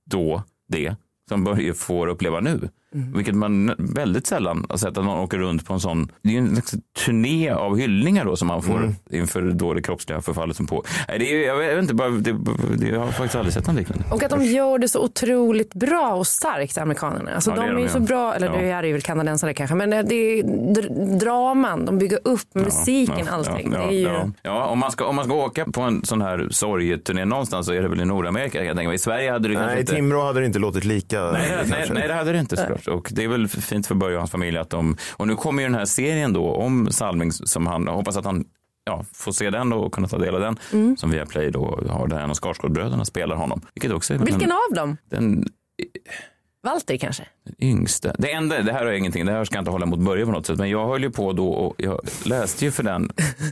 då 0.09 0.44
det 0.67 0.95
som 1.29 1.44
Börje 1.44 1.73
får 1.73 2.07
uppleva 2.07 2.39
nu. 2.39 2.69
Vilket 3.15 3.35
man 3.35 3.75
väldigt 3.77 4.27
sällan 4.27 4.65
har 4.69 4.77
sett 4.77 4.97
att 4.97 5.05
någon 5.05 5.19
åker 5.19 5.38
runt 5.38 5.65
på 5.65 5.73
en 5.73 5.79
sån. 5.79 6.11
Det 6.21 6.29
är 6.29 6.33
ju 6.33 6.39
en 6.39 6.55
slags 6.55 6.75
turné 7.05 7.49
av 7.49 7.77
hyllningar 7.77 8.25
då 8.25 8.35
som 8.35 8.47
man 8.47 8.61
får 8.61 8.94
inför 9.11 9.41
då 9.41 9.73
det 9.73 9.81
kroppsliga 9.81 10.21
förfallet 10.21 10.57
som 10.57 10.67
på. 10.67 10.83
Nej, 11.07 11.19
det 11.19 11.25
är, 11.25 11.47
jag 11.47 11.57
vet 11.57 11.81
inte, 11.81 11.94
bara, 11.94 12.09
det, 12.09 12.35
det, 12.77 12.88
jag 12.88 12.99
har 12.99 13.07
faktiskt 13.11 13.35
aldrig 13.35 13.53
sett 13.53 13.67
något 13.67 13.75
liknande. 13.75 14.03
Och 14.11 14.23
att 14.23 14.29
de 14.29 14.44
gör 14.45 14.79
det 14.79 14.88
så 14.88 15.03
otroligt 15.03 15.73
bra 15.73 16.13
och 16.15 16.27
starkt, 16.27 16.77
amerikanerna. 16.77 17.31
Alltså, 17.35 17.49
Ja, 17.49 17.55
de 17.55 17.61
är 17.61 17.67
är 17.69 17.73
de 17.73 17.81
ju. 17.81 17.89
så 17.89 17.99
bra, 17.99 18.33
eller 18.35 18.47
Ja. 18.47 18.53
det 18.61 18.71
är 18.71 18.83
ju 18.83 18.94
väl 18.94 19.01
kanadensare 19.01 19.53
kanske, 19.53 19.75
men 19.75 19.89
det 19.89 19.95
är 20.15 20.44
dr- 20.44 21.17
draman, 21.19 21.85
de 21.85 21.97
bygger 21.97 22.19
upp 22.23 22.53
musiken, 22.53 23.25
Ja, 23.25 23.31
allting. 23.31 23.71
Ja, 23.73 23.79
det 23.79 23.85
är 23.85 23.91
ju... 23.99 24.01
ja, 24.01 24.31
ja. 24.41 24.65
om, 24.65 24.79
man 24.79 24.91
ska, 24.91 25.05
om 25.05 25.15
man 25.15 25.25
ska 25.25 25.33
åka 25.33 25.65
på 25.65 25.81
en 25.81 26.05
sån 26.05 26.21
här 26.21 26.47
sorgeturné 26.51 27.25
någonstans 27.25 27.65
så 27.65 27.73
är 27.73 27.81
det 27.81 27.88
väl 27.88 28.01
i 28.01 28.05
Nordamerika. 28.05 28.63
Jag 28.63 28.75
tänker. 28.77 28.94
I 28.94 28.97
Sverige 28.97 29.31
hade 29.31 29.47
det 29.47 29.53
kanske 29.55 29.71
Nej, 29.71 29.79
inte... 29.81 29.95
Timrå 29.95 30.25
hade 30.25 30.39
det 30.39 30.45
inte 30.45 30.59
låtit 30.59 30.83
lika. 30.85 31.21
Nej, 31.31 31.41
nej, 31.69 31.89
nej, 31.94 32.07
det 32.07 32.13
hade 32.13 32.31
det 32.31 32.39
inte 32.39 32.57
såklart. 32.57 32.86
Och 32.89 33.09
det 33.11 33.23
är 33.23 33.27
väl 33.27 33.47
fint 33.47 33.87
för 33.87 33.95
Börje 33.95 34.15
och 34.15 34.21
hans 34.21 34.31
familj 34.31 34.57
att 34.57 34.69
de... 34.69 34.97
Och 35.11 35.27
nu 35.27 35.35
kommer 35.35 35.61
ju 35.61 35.67
den 35.67 35.77
här 35.77 35.85
serien 35.85 36.33
då 36.33 36.51
om 36.51 36.91
Salming 36.91 37.31
som 37.31 37.67
han, 37.67 37.85
jag 37.85 37.93
hoppas 37.93 38.17
att 38.17 38.25
han 38.25 38.45
ja, 38.85 39.05
får 39.13 39.31
se 39.31 39.49
den 39.49 39.69
då 39.69 39.77
och 39.77 39.93
kunna 39.93 40.07
ta 40.07 40.17
del 40.17 40.35
av 40.35 40.41
den. 40.41 40.59
Mm. 40.73 40.97
Som 40.97 41.11
Viaplay 41.11 41.51
då 41.51 41.79
har 41.89 42.07
där 42.07 42.19
en 42.19 42.29
av 42.29 42.35
Skarsgårdbröderna 42.35 43.05
spelar 43.05 43.35
honom. 43.35 43.61
Vilket 43.73 43.91
också 43.91 44.13
är 44.13 44.17
Vilken 44.17 44.39
den, 44.39 44.51
av 44.51 44.75
dem? 44.75 44.97
den 45.09 45.45
Walter 46.63 46.97
kanske? 46.97 47.23
yngsta. 47.59 48.13
Det 48.17 48.31
enda, 48.31 48.61
det 48.61 48.73
här 48.73 48.85
har 48.85 48.91
ingenting, 48.91 49.25
det 49.25 49.31
här 49.31 49.45
ska 49.45 49.55
jag 49.55 49.61
inte 49.61 49.71
hålla 49.71 49.85
mot 49.85 49.99
Börje 49.99 50.25
på 50.25 50.31
något 50.31 50.45
sätt. 50.45 50.57
Men 50.57 50.69
jag 50.69 50.87
höll 50.87 51.03
ju 51.03 51.11
på 51.11 51.33
då 51.33 51.49
och 51.49 51.75
jag 51.77 51.99
läste 52.25 52.65
ju 52.65 52.71
för 52.71 52.83
den 52.83 53.11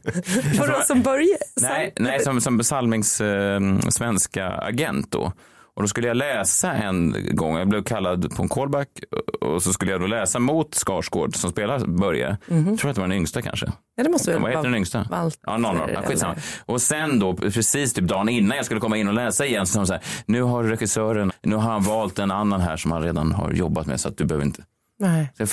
Vadå 0.59 0.81
som 0.85 1.01
Börje? 1.01 1.37
Nej, 1.61 1.93
nej 1.95 2.19
som, 2.19 2.41
som 2.41 2.63
Salmings 2.63 3.21
eh, 3.21 3.59
svenska 3.89 4.47
agent 4.47 5.11
då. 5.11 5.31
Och 5.75 5.81
då 5.81 5.87
skulle 5.87 6.07
jag 6.07 6.17
läsa 6.17 6.73
en 6.73 7.15
gång, 7.31 7.57
jag 7.57 7.67
blev 7.67 7.83
kallad 7.83 8.35
på 8.35 8.43
en 8.43 8.49
callback 8.49 8.87
och 9.41 9.63
så 9.63 9.73
skulle 9.73 9.91
jag 9.91 10.01
då 10.01 10.07
läsa 10.07 10.39
mot 10.39 10.75
Skarsgård 10.75 11.35
som 11.35 11.51
spelar 11.51 11.79
Börje. 11.79 12.37
Jag 12.47 12.79
tror 12.79 12.89
att 12.89 12.95
det 12.95 13.01
var 13.01 13.07
den 13.07 13.17
yngsta 13.17 13.41
kanske. 13.41 13.65
Ja, 13.95 14.03
det 14.03 14.09
måste 14.09 14.31
väl 14.31 14.41
Vad 14.41 14.51
heter 14.51 14.63
den 14.63 14.75
yngsta? 14.75 15.07
Walter. 15.11 15.39
Ja, 15.45 15.57
någon 15.57 15.81
av 15.81 15.87
dem. 15.87 16.03
Skitsamma. 16.03 16.35
Och 16.65 16.81
sen 16.81 17.19
då, 17.19 17.33
precis 17.33 17.93
typ 17.93 18.03
dagen 18.05 18.29
innan 18.29 18.57
jag 18.57 18.65
skulle 18.65 18.79
komma 18.79 18.97
in 18.97 19.07
och 19.07 19.13
läsa 19.13 19.45
igen, 19.45 19.65
så 19.65 19.73
sa 19.73 19.85
så 19.85 19.93
här, 19.93 20.01
nu 20.25 20.41
har 20.41 20.63
regissören, 20.63 21.31
nu 21.41 21.55
har 21.55 21.71
han 21.71 21.83
valt 21.83 22.19
en 22.19 22.31
annan 22.31 22.61
här 22.61 22.77
som 22.77 22.91
han 22.91 23.01
redan 23.01 23.31
har 23.31 23.51
jobbat 23.51 23.87
med 23.87 23.99
så 23.99 24.07
att 24.07 24.17
du 24.17 24.25
behöver 24.25 24.45
inte. 24.45 24.63
Nej. 24.99 25.31
Jag, 25.37 25.49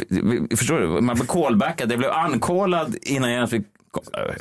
förstår 0.59 0.81
du? 0.81 1.01
Man 1.01 1.17
blev 1.17 1.27
callbackad, 1.27 1.93
jag 1.93 1.99
blev 1.99 2.11
ankallad 2.11 2.97
innan 3.03 3.31
jag 3.31 3.37
ens 3.37 3.51
fick 3.51 3.67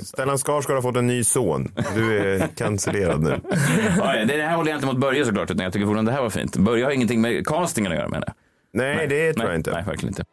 Stellan 0.03 0.37
Skarsgård 0.37 0.75
har 0.75 0.81
fått 0.81 0.97
en 0.97 1.07
ny 1.07 1.23
son. 1.23 1.71
Du 1.95 2.17
är 2.17 2.47
cancellerad 2.57 3.21
nu. 3.21 3.39
Ja, 3.97 4.25
det 4.25 4.43
här 4.43 4.55
håller 4.55 4.71
jag 4.71 4.77
inte 4.77 4.87
mot 4.87 4.97
Börje 4.97 5.25
såklart, 5.25 5.51
utan 5.51 5.63
jag 5.63 5.73
tycker 5.73 5.85
fortfarande 5.85 6.11
det 6.11 6.15
här 6.15 6.21
var 6.21 6.29
fint. 6.29 6.57
Börje 6.57 6.83
har 6.83 6.91
ingenting 6.91 7.21
med 7.21 7.47
castingen 7.47 7.91
att 7.91 7.97
göra 7.97 8.09
menar 8.09 8.23
jag. 8.27 8.35
Nej, 8.73 9.07
det 9.07 9.33
tror 9.33 9.43
nej, 9.43 9.51
jag 9.51 9.59
inte. 9.59 9.71
Nej, 9.71 9.83
verkligen 9.83 10.07
inte. 10.07 10.23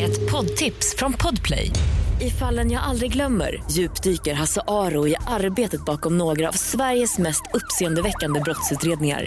Ett 0.00 0.32
poddtips 0.32 0.96
från 0.96 1.12
Podplay. 1.12 1.70
I 2.20 2.30
fallen 2.30 2.70
jag 2.70 2.82
aldrig 2.82 3.12
glömmer 3.12 3.62
djupdyker 3.70 4.34
Hasse 4.34 4.62
Aro 4.66 5.08
i 5.08 5.16
arbetet 5.26 5.84
bakom 5.84 6.18
några 6.18 6.48
av 6.48 6.52
Sveriges 6.52 7.18
mest 7.18 7.42
uppseendeväckande 7.54 8.40
brottsutredningar. 8.40 9.26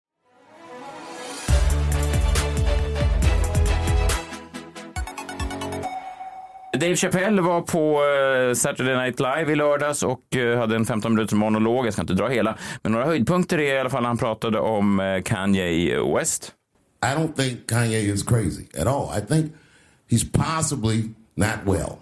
Dave 6.81 6.95
Chappelle 6.95 7.41
var 7.41 7.61
på 7.61 8.01
eh, 8.03 8.53
Saturday 8.53 8.95
Night 8.95 9.19
Live 9.19 9.51
i 9.51 9.55
lördags 9.55 10.03
och 10.03 10.35
eh, 10.35 10.59
hade 10.59 10.75
en 10.75 10.85
15 10.85 11.13
minuters 11.13 11.33
monolog. 11.33 11.85
Jag 11.85 11.93
ska 11.93 12.01
inte 12.01 12.13
dra 12.13 12.27
hela, 12.27 12.57
men 12.81 12.91
några 12.91 13.05
höjdpunkter 13.05 13.57
är 13.57 13.75
i 13.75 13.79
alla 13.79 13.89
fall 13.89 14.05
han 14.05 14.17
pratade 14.17 14.59
om 14.59 14.99
eh, 14.99 15.21
Kanye 15.21 16.01
West. 16.15 16.53
I 17.05 17.15
don't 17.17 17.33
think 17.33 17.69
Kanye 17.69 17.99
is 17.99 18.23
crazy 18.23 18.65
at 18.79 18.87
all. 18.87 19.17
I 19.17 19.21
think 19.21 19.53
he's 20.09 20.31
possibly 20.31 21.03
not 21.35 21.65
well. 21.65 21.97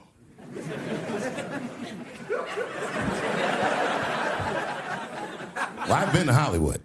well 5.88 6.04
I've 6.04 6.14
been 6.14 6.28
to 6.28 6.34
Hollywood. 6.34 6.82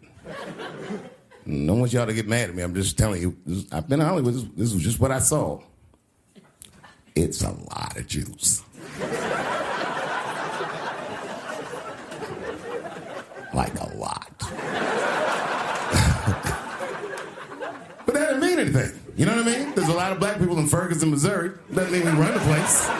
I 1.46 1.66
don't 1.66 1.78
want 1.78 1.92
y'all 1.92 2.06
to 2.06 2.12
get 2.12 2.28
mad 2.28 2.48
at 2.50 2.56
me. 2.56 2.62
I'm 2.62 2.74
just 2.74 2.98
telling 2.98 3.22
you, 3.22 3.36
I've 3.70 3.88
been 3.88 4.00
to 4.00 4.04
Hollywood. 4.04 4.34
This, 4.34 4.44
this 4.56 4.74
was 4.74 4.82
just 4.82 5.00
what 5.00 5.12
I 5.12 5.20
saw. 5.20 5.60
It's 7.16 7.42
a 7.42 7.50
lot 7.50 7.96
of 7.96 8.08
Jews. 8.08 8.62
like 13.54 13.78
a 13.78 13.96
lot. 13.96 14.32
but 18.04 18.14
that 18.14 18.14
doesn't 18.14 18.40
mean 18.40 18.58
anything. 18.58 18.98
You 19.16 19.26
know 19.26 19.36
what 19.36 19.46
I 19.46 19.58
mean? 19.58 19.74
There's 19.76 19.88
a 19.88 19.92
lot 19.92 20.10
of 20.10 20.18
black 20.18 20.40
people 20.40 20.58
in 20.58 20.66
Ferguson, 20.66 21.12
Missouri. 21.12 21.52
Doesn't 21.72 21.92
mean 21.92 22.04
we 22.04 22.10
run 22.20 22.34
the 22.34 22.40
place. 22.40 22.90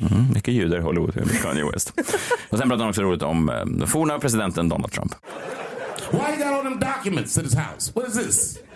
Mm, 0.00 0.32
mycket 0.34 0.54
judar 0.54 0.78
i 0.78 0.80
Hollywood, 0.80 1.14
Kanye 1.42 1.72
West. 1.72 1.92
Och 2.50 2.58
sen 2.58 2.68
pratar 2.68 2.78
han 2.78 2.88
också 2.88 3.02
roligt 3.02 3.22
om 3.22 3.48
eh, 3.48 3.64
den 3.64 3.88
forna 3.88 4.18
presidenten 4.18 4.68
Donald 4.68 4.92
Trump. 4.92 5.14
Why 6.10 6.18
you 6.18 6.36
got 6.36 6.54
all 6.54 6.62
them 6.62 6.78
documents 6.80 7.38
at 7.38 7.44
his 7.44 7.54
house? 7.54 7.92
What 7.94 8.08
is 8.08 8.14
this? 8.14 8.67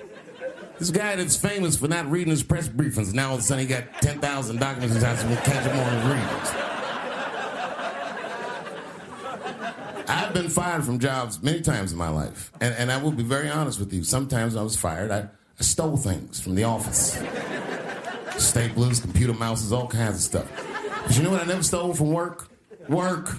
This 0.83 0.91
guy 0.91 1.15
that's 1.15 1.37
famous 1.37 1.77
for 1.77 1.87
not 1.87 2.11
reading 2.11 2.33
his 2.33 2.43
press 2.43 2.69
briefings. 2.69 3.15
Now 3.15 3.29
all 3.29 3.35
of 3.35 3.41
a 3.41 3.43
sudden 3.45 3.65
he 3.65 3.73
got 3.73 3.85
10,000 4.03 4.59
documents 4.59 4.97
and 4.97 5.29
we'll 5.31 5.39
catch 5.39 5.65
him 5.65 5.79
on 5.79 5.93
his 5.93 6.05
readings. 6.11 6.51
I've 10.09 10.35
been 10.35 10.49
fired 10.49 10.83
from 10.83 10.99
jobs 10.99 11.41
many 11.41 11.61
times 11.61 11.93
in 11.93 11.99
my 11.99 12.09
life. 12.09 12.51
And, 12.61 12.75
and 12.75 12.91
I 12.91 13.01
will 13.01 13.13
be 13.13 13.23
very 13.23 13.49
honest 13.49 13.79
with 13.79 13.93
you. 13.93 14.03
Sometimes 14.03 14.57
I 14.57 14.63
was 14.63 14.75
fired. 14.75 15.13
I, 15.13 15.29
I 15.61 15.63
stole 15.63 15.97
things 15.97 16.41
from 16.41 16.57
the 16.57 16.65
office. 16.65 17.17
Staplers, 18.33 19.01
computer 19.01 19.35
mouses, 19.35 19.73
all 19.73 19.87
kinds 19.87 20.17
of 20.17 20.23
stuff. 20.23 20.51
But 21.07 21.17
you 21.17 21.23
know 21.23 21.31
what 21.31 21.43
I 21.43 21.47
never 21.47 21.63
stole 21.63 21.95
from 21.95 22.11
work? 22.11 22.49
Work. 22.89 23.37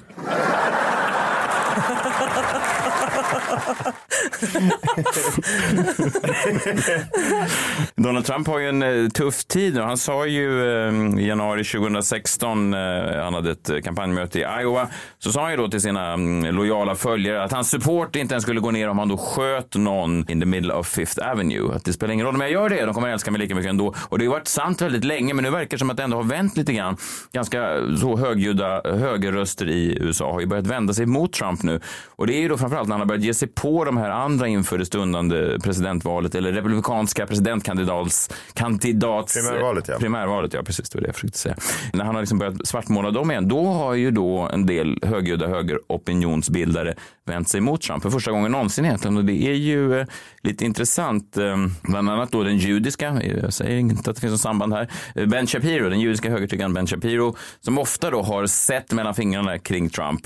Donald 7.96 8.26
Trump 8.26 8.48
har 8.48 8.60
ju 8.60 8.70
en 8.70 8.84
eh, 8.84 9.08
tuff 9.10 9.46
tid 9.46 9.74
nu. 9.74 9.82
Han 9.82 9.98
sa 9.98 10.26
ju 10.26 10.76
eh, 10.88 10.94
i 11.20 11.28
januari 11.28 11.64
2016, 11.64 12.74
eh, 12.74 12.80
han 13.24 13.34
hade 13.34 13.52
ett 13.52 13.84
kampanjmöte 13.84 14.40
i 14.40 14.46
Iowa, 14.62 14.88
så 15.20 15.32
sa 15.32 15.42
han 15.42 15.52
ju 15.52 15.58
då 15.58 15.68
till 15.68 15.82
sina 15.82 16.14
mm, 16.14 16.56
lojala 16.56 16.96
följare 16.96 17.44
att 17.44 17.52
hans 17.52 17.70
support 17.70 18.16
inte 18.16 18.34
ens 18.34 18.44
skulle 18.44 18.60
gå 18.60 18.72
ner 18.72 18.90
om 18.90 19.00
han 19.00 19.08
då 19.08 19.18
sköt 19.18 19.76
någon 19.76 20.30
in 20.30 20.40
the 20.40 20.46
middle 20.46 20.74
of 20.74 20.88
Fifth 20.88 21.32
Avenue. 21.32 21.76
Att 21.76 21.86
det 21.86 21.94
spelar 21.94 22.14
ingen 22.14 22.26
roll 22.26 22.36
om 22.36 22.42
jag 22.42 22.52
gör 22.52 22.70
det, 22.70 22.86
de 22.86 22.94
kommer 22.94 23.10
älska 23.10 23.32
mig 23.32 23.42
lika 23.42 23.56
mycket 23.56 23.70
ändå. 23.70 23.94
Och 24.10 24.20
det 24.20 24.26
har 24.26 24.32
varit 24.32 24.48
sant 24.48 24.82
väldigt 24.82 25.04
länge, 25.04 25.34
men 25.34 25.44
nu 25.44 25.50
verkar 25.50 25.70
det 25.70 25.80
som 25.80 25.90
att 25.90 25.98
det 25.98 26.04
ändå 26.04 26.18
har 26.18 26.24
vänt 26.24 26.58
lite 26.58 26.74
grann. 26.74 26.98
Ganska 27.32 27.80
så 28.00 28.18
högljudda 28.18 28.82
högerröster 28.86 29.70
i 29.70 29.98
USA 30.02 30.32
har 30.32 30.40
ju 30.40 30.46
börjat 30.46 30.68
vända 30.68 30.94
sig 30.94 31.06
mot 31.06 31.34
Trump 31.34 31.64
nu. 31.64 31.80
Och 32.16 32.28
det 32.28 32.34
är 32.34 32.40
ju 32.40 32.48
då 32.48 32.58
framförallt 32.58 32.88
när 32.88 32.94
han 32.94 33.02
har 33.02 33.08
börjat 33.08 33.23
ge 33.24 33.34
sig 33.34 33.48
på 33.48 33.86
de 33.86 33.98
här 33.98 34.10
andra 34.10 34.48
inför 34.48 34.78
det 34.78 34.86
stundande 34.86 35.60
presidentvalet 35.60 36.36
eller 36.36 36.54
republikanska 36.54 37.28
presidentkandidats 37.28 38.30
kandidats 38.54 39.34
Primärvalet, 39.34 39.88
ja. 39.88 39.98
Primärvalet, 40.00 40.54
ja 40.54 40.64
precis 40.64 40.90
det 40.90 40.98
var 40.98 41.02
det 41.02 41.08
jag 41.08 41.16
försökte 41.16 41.38
säga. 41.38 41.56
När 41.94 42.06
han 42.06 42.16
har 42.16 42.22
liksom 42.22 42.40
börjat 42.40 42.68
svartmåla 42.68 43.12
dem 43.12 43.32
igen, 43.32 43.48
då 43.48 43.66
har 43.66 43.94
ju 43.94 44.12
då 44.12 44.50
en 44.54 44.66
del 44.66 45.00
högljudda 45.04 45.48
högeropinionsbildare 45.48 46.96
vänt 47.26 47.50
sig 47.50 47.62
mot 47.62 47.82
Trump 47.82 48.04
för 48.04 48.10
första 48.10 48.32
gången 48.32 48.52
någonsin 48.52 48.86
egentligen. 48.86 49.18
Och 49.18 49.26
det 49.26 49.48
är 49.48 49.54
ju 49.54 50.00
eh, 50.00 50.08
lite 50.42 50.66
intressant, 50.66 51.38
eh, 51.38 51.58
bland 51.82 52.10
annat 52.10 52.32
då 52.32 52.44
den 52.44 52.58
judiska, 52.58 53.22
jag 53.24 53.54
säger 53.54 53.78
inte 53.78 54.10
att 54.10 54.16
det 54.16 54.22
finns 54.22 54.32
något 54.32 54.42
samband 54.42 54.74
här, 54.74 54.90
eh, 55.16 55.26
Ben 55.26 55.48
Shapiro, 55.48 55.90
den 55.90 56.00
judiska 56.00 56.30
högertyckaren 56.30 56.74
Ben 56.74 56.88
Shapiro, 56.88 57.36
som 57.62 57.78
ofta 57.78 58.12
då 58.12 58.22
har 58.22 58.46
sett 58.46 58.92
mellan 58.92 59.16
fingrarna 59.16 59.60
kring 59.60 59.90
Trump 59.90 60.22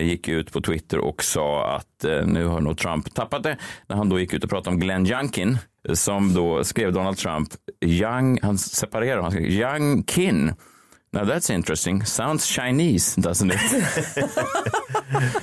gick 0.00 0.28
ut 0.28 0.52
på 0.52 0.60
Twitter 0.60 0.98
och 0.98 1.22
sa 1.24 1.76
att 1.76 2.04
eh, 2.04 2.26
nu 2.26 2.46
har 2.46 2.60
nog 2.60 2.78
Trump 2.78 3.14
tappat 3.14 3.42
det. 3.42 3.56
När 3.86 3.96
han 3.96 4.08
då 4.08 4.20
gick 4.20 4.32
ut 4.32 4.44
och 4.44 4.50
pratade 4.50 4.74
om 4.74 4.80
Glenn 4.80 5.06
Youngkin 5.06 5.58
eh, 5.88 5.94
som 5.94 6.34
då 6.34 6.64
skrev 6.64 6.92
Donald 6.92 7.16
Trump, 7.16 7.48
Young, 7.84 8.38
han 8.42 8.58
separerar, 8.58 9.22
han 9.22 9.30
skrev 9.30 9.46
Young 9.46 10.04
Kin. 10.04 10.54
Now 11.12 11.24
that's 11.24 11.52
interesting. 11.54 12.04
Sounds 12.06 12.44
Chinese, 12.46 13.20
doesn't 13.20 13.54
it? 13.54 13.60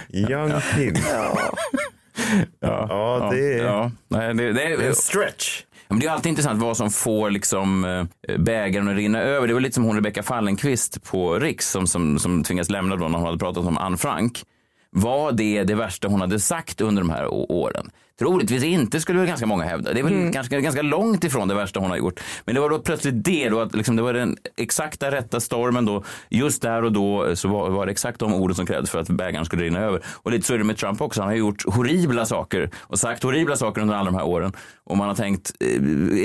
Young 0.30 0.54
Kim. 0.76 0.96
Ja. 1.10 2.88
Ja, 2.90 3.30
det 3.32 3.54
är- 3.60 3.64
Ja, 3.66 3.92
nej, 4.08 4.34
det, 4.34 4.54
det 4.54 4.64
är 4.64 4.88
En 4.88 4.96
stretch. 4.96 5.62
Men 5.88 6.00
det 6.00 6.06
är 6.06 6.12
alltid 6.12 6.30
intressant 6.30 6.62
vad 6.62 6.78
som 6.78 6.92
får 6.92 7.30
liksom, 7.30 7.86
eh, 7.86 8.38
bägaren 8.38 8.88
att 8.88 8.96
rinna 8.96 9.22
över. 9.22 9.48
Det 9.48 9.54
var 9.54 9.62
lite 9.62 9.74
som 9.76 9.84
hon 9.84 9.96
Rebecka 9.96 10.24
Fallenkvist 10.24 11.04
på 11.04 11.40
Riks 11.40 11.70
som, 11.70 11.88
som, 11.88 12.20
som 12.20 12.44
tvingas 12.44 12.70
lämna 12.70 12.96
då 12.96 13.08
när 13.08 13.18
hon 13.18 13.26
hade 13.26 13.38
pratat 13.38 13.66
om 13.66 13.78
Anne 13.78 13.98
Frank. 13.98 14.44
Var 14.90 15.32
det 15.32 15.64
det 15.64 15.76
värsta 15.76 16.08
hon 16.08 16.22
hade 16.22 16.40
sagt 16.40 16.82
under 16.82 17.02
de 17.02 17.10
här 17.10 17.28
åren? 17.52 17.92
Troligtvis 18.20 18.64
inte 18.64 19.00
skulle 19.00 19.20
väl 19.20 19.28
ganska 19.28 19.46
många 19.46 19.64
hävda. 19.64 19.94
Det 19.94 20.00
är 20.00 20.04
väl 20.04 20.14
Mm. 20.14 20.32
ganska, 20.32 20.60
ganska 20.60 20.82
långt 20.82 21.24
ifrån 21.24 21.48
det 21.48 21.56
värsta 21.56 21.80
hon 21.80 21.90
har 21.90 21.98
gjort. 21.98 22.20
Men 22.46 22.56
det 22.56 22.62
var 22.62 22.70
då 22.70 22.80
plötsligt 22.80 23.24
det, 23.26 23.50
då, 23.50 23.60
att 23.60 23.76
liksom 23.76 23.96
det 23.96 24.02
var 24.02 24.14
den 24.14 24.38
exakta 24.58 25.12
rätta 25.12 25.40
stormen 25.40 25.86
då. 25.86 26.04
Just 26.30 26.62
där 26.62 26.84
och 26.84 26.92
då 26.92 27.36
så 27.36 27.48
var, 27.48 27.70
var 27.70 27.86
det 27.86 27.92
exakt 27.92 28.20
de 28.20 28.34
orden 28.34 28.56
som 28.56 28.66
krävdes 28.66 28.90
för 28.90 29.00
att 29.00 29.08
bägaren 29.10 29.46
skulle 29.46 29.64
rinna 29.64 29.80
över. 29.80 30.02
Och 30.06 30.32
lite 30.32 30.48
så 30.48 30.54
är 30.54 30.58
det 30.58 30.64
med 30.64 30.78
Trump 30.78 31.02
också. 31.02 31.22
Han 31.22 31.30
har 31.30 31.36
gjort 31.36 31.64
horribla 31.74 32.26
saker 32.26 32.70
och 32.80 33.00
sagt 33.00 33.24
horribla 33.24 33.56
saker 33.56 33.82
under 33.82 33.96
alla 33.96 34.06
de 34.12 34.16
här 34.16 34.26
åren. 34.26 34.54
Och 34.84 34.98
man 34.98 35.08
har 35.08 35.16
tänkt, 35.16 35.52
eh, 35.60 35.68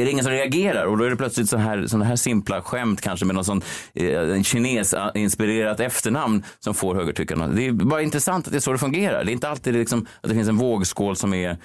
är 0.00 0.04
det 0.04 0.10
ingen 0.10 0.24
som 0.24 0.32
reagerar? 0.32 0.84
Och 0.84 0.98
då 0.98 1.04
är 1.04 1.10
det 1.10 1.16
plötsligt 1.16 1.48
så 1.48 1.56
här, 1.56 1.86
sådana 1.86 2.04
här 2.04 2.16
simpla 2.16 2.62
skämt 2.62 3.00
kanske 3.00 3.26
med 3.26 3.34
någon 3.34 3.44
sån 3.44 3.62
eh, 3.94 4.42
kines-inspirerat 4.42 5.80
efternamn 5.80 6.42
som 6.60 6.74
får 6.74 6.94
högertyckarna. 6.94 7.46
Det 7.48 7.66
är 7.66 7.72
bara 7.72 8.02
intressant 8.02 8.46
att 8.46 8.52
det 8.52 8.58
är 8.58 8.60
så 8.60 8.72
det 8.72 8.78
fungerar. 8.78 9.24
Det 9.24 9.30
är 9.30 9.32
inte 9.32 9.48
alltid 9.48 9.74
liksom 9.74 10.06
att 10.20 10.28
det 10.28 10.34
finns 10.34 10.48
en 10.48 10.56
vågskål 10.56 11.16
som 11.16 11.34
är 11.34 11.56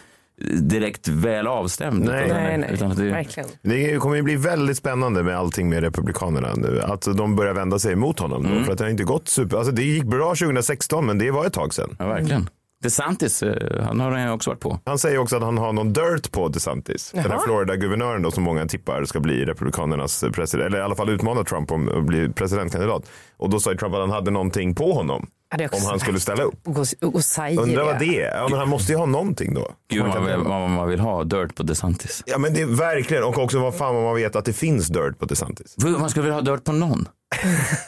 direkt 0.62 1.08
väl 1.08 1.48
avstämd. 1.48 2.06
Nej. 2.06 2.25
utan, 2.25 2.38
Nej, 2.38 2.58
nej. 2.58 2.70
utan 2.74 2.92
att 2.92 2.98
det, 2.98 3.04
Verkligen. 3.04 3.50
Det 3.62 3.98
kommer 3.98 4.16
ju 4.16 4.22
bli 4.22 4.36
väldigt 4.36 4.78
spännande 4.78 5.24
med 5.24 5.38
allting 5.38 5.70
med 5.70 5.84
Republikanerna 5.84 6.54
nu. 6.56 6.82
Att 6.82 7.08
de 7.18 7.36
börjar 7.36 7.54
vända 7.54 7.80
sig 7.80 7.94
emot 7.94 8.20
honom. 8.20 8.46
Mm. 8.46 8.58
Då, 8.58 8.63
för 8.63 8.72
att 8.72 8.78
det 8.78 8.84
har 8.84 8.92
inte 8.92 9.04
gått 9.04 9.28
super... 9.28 9.58
Alltså 9.58 9.72
det 9.72 9.84
gick 9.84 10.04
bra 10.04 10.36
2016 10.36 11.06
men 11.06 11.18
det 11.18 11.32
var 11.32 11.46
ett 11.46 11.54
tag 11.54 11.74
sedan. 11.74 11.96
Ja, 12.00 12.08
verkligen. 12.08 12.50
DeSantis, 12.84 13.44
eh, 13.44 13.84
han 13.84 14.00
har 14.00 14.12
han 14.12 14.30
också 14.30 14.50
varit 14.50 14.60
på. 14.60 14.80
Han 14.86 15.00
säger 15.00 15.18
också 15.18 15.36
att 15.36 15.44
han 15.44 15.58
har 15.58 15.74
någon 15.74 15.94
dirt 15.94 16.32
på 16.32 16.48
DeSantis. 16.48 17.12
Den 17.12 17.22
här 17.24 17.30
Jaha. 17.30 17.42
Florida-guvernören 17.46 18.22
då 18.22 18.32
som 18.32 18.44
många 18.44 18.66
tippar 18.66 19.06
ska 19.06 19.20
bli 19.20 19.46
Republikanernas 19.46 20.24
president. 20.34 20.68
Eller 20.68 20.78
i 20.78 20.82
alla 20.82 20.96
fall 20.96 21.10
utmana 21.10 21.44
Trump 21.44 21.72
om 21.72 21.90
att 21.98 22.04
bli 22.04 22.30
presidentkandidat. 22.30 23.10
Och 23.38 23.50
då 23.50 23.60
sa 23.60 23.72
ju 23.72 23.78
Trump 23.78 23.94
att 23.94 24.00
han 24.00 24.12
hade 24.12 24.32
någonting 24.32 24.75
på 24.75 24.94
honom. 24.94 25.28
Om 25.54 25.86
han 25.86 26.00
skulle 26.00 26.20
ställa 26.20 26.44
upp. 26.44 26.68
Och, 26.68 26.78
och, 27.02 27.16
och 27.16 27.24
säger 27.24 27.62
Undrar 27.62 27.84
vad 27.84 28.00
det. 28.00 28.22
är. 28.22 28.38
Ja, 28.38 28.48
men 28.50 28.60
han 28.60 28.70
måste 28.70 28.92
ju 28.92 28.98
ha 28.98 29.06
någonting 29.06 29.54
då. 29.54 29.72
Gud 29.90 30.06
Man 30.06 30.26
vill, 30.26 30.38
vad 30.38 30.70
man 30.70 30.88
vill 30.90 31.00
ha, 31.00 31.24
dirt 31.24 31.56
på 31.56 31.64
DeSantis. 31.64 32.24
Ja 32.26 32.38
men 32.38 32.54
det 32.54 32.62
är 32.62 32.66
verkligen. 32.66 33.24
Och 33.24 33.38
också 33.38 33.60
vad 33.60 33.76
fan 33.76 34.04
man 34.04 34.16
vet 34.16 34.36
att 34.36 34.46
det 34.46 34.54
finns 34.54 34.88
dirt 34.88 35.20
på 35.20 35.26
DeSantis. 35.26 35.76
Man 35.78 36.10
skulle 36.10 36.24
vilja 36.24 36.36
ha 36.36 36.42
dirt 36.42 36.64
på 36.64 36.72
någon. 36.72 37.08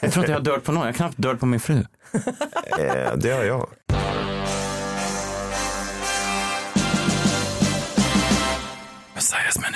Jag 0.00 0.12
tror 0.12 0.24
inte 0.24 0.32
jag 0.32 0.38
har 0.38 0.56
dirt 0.56 0.64
på 0.64 0.72
någon, 0.72 0.80
jag 0.82 0.88
har 0.88 0.92
knappt 0.96 1.14
dirt 1.22 1.40
på 1.40 1.46
min 1.46 1.60
fru. 1.60 1.84
Eh, 2.78 3.16
det 3.16 3.30
har 3.30 3.44
jag. 3.44 3.68
Messias 9.14 9.58
minut. 9.58 9.75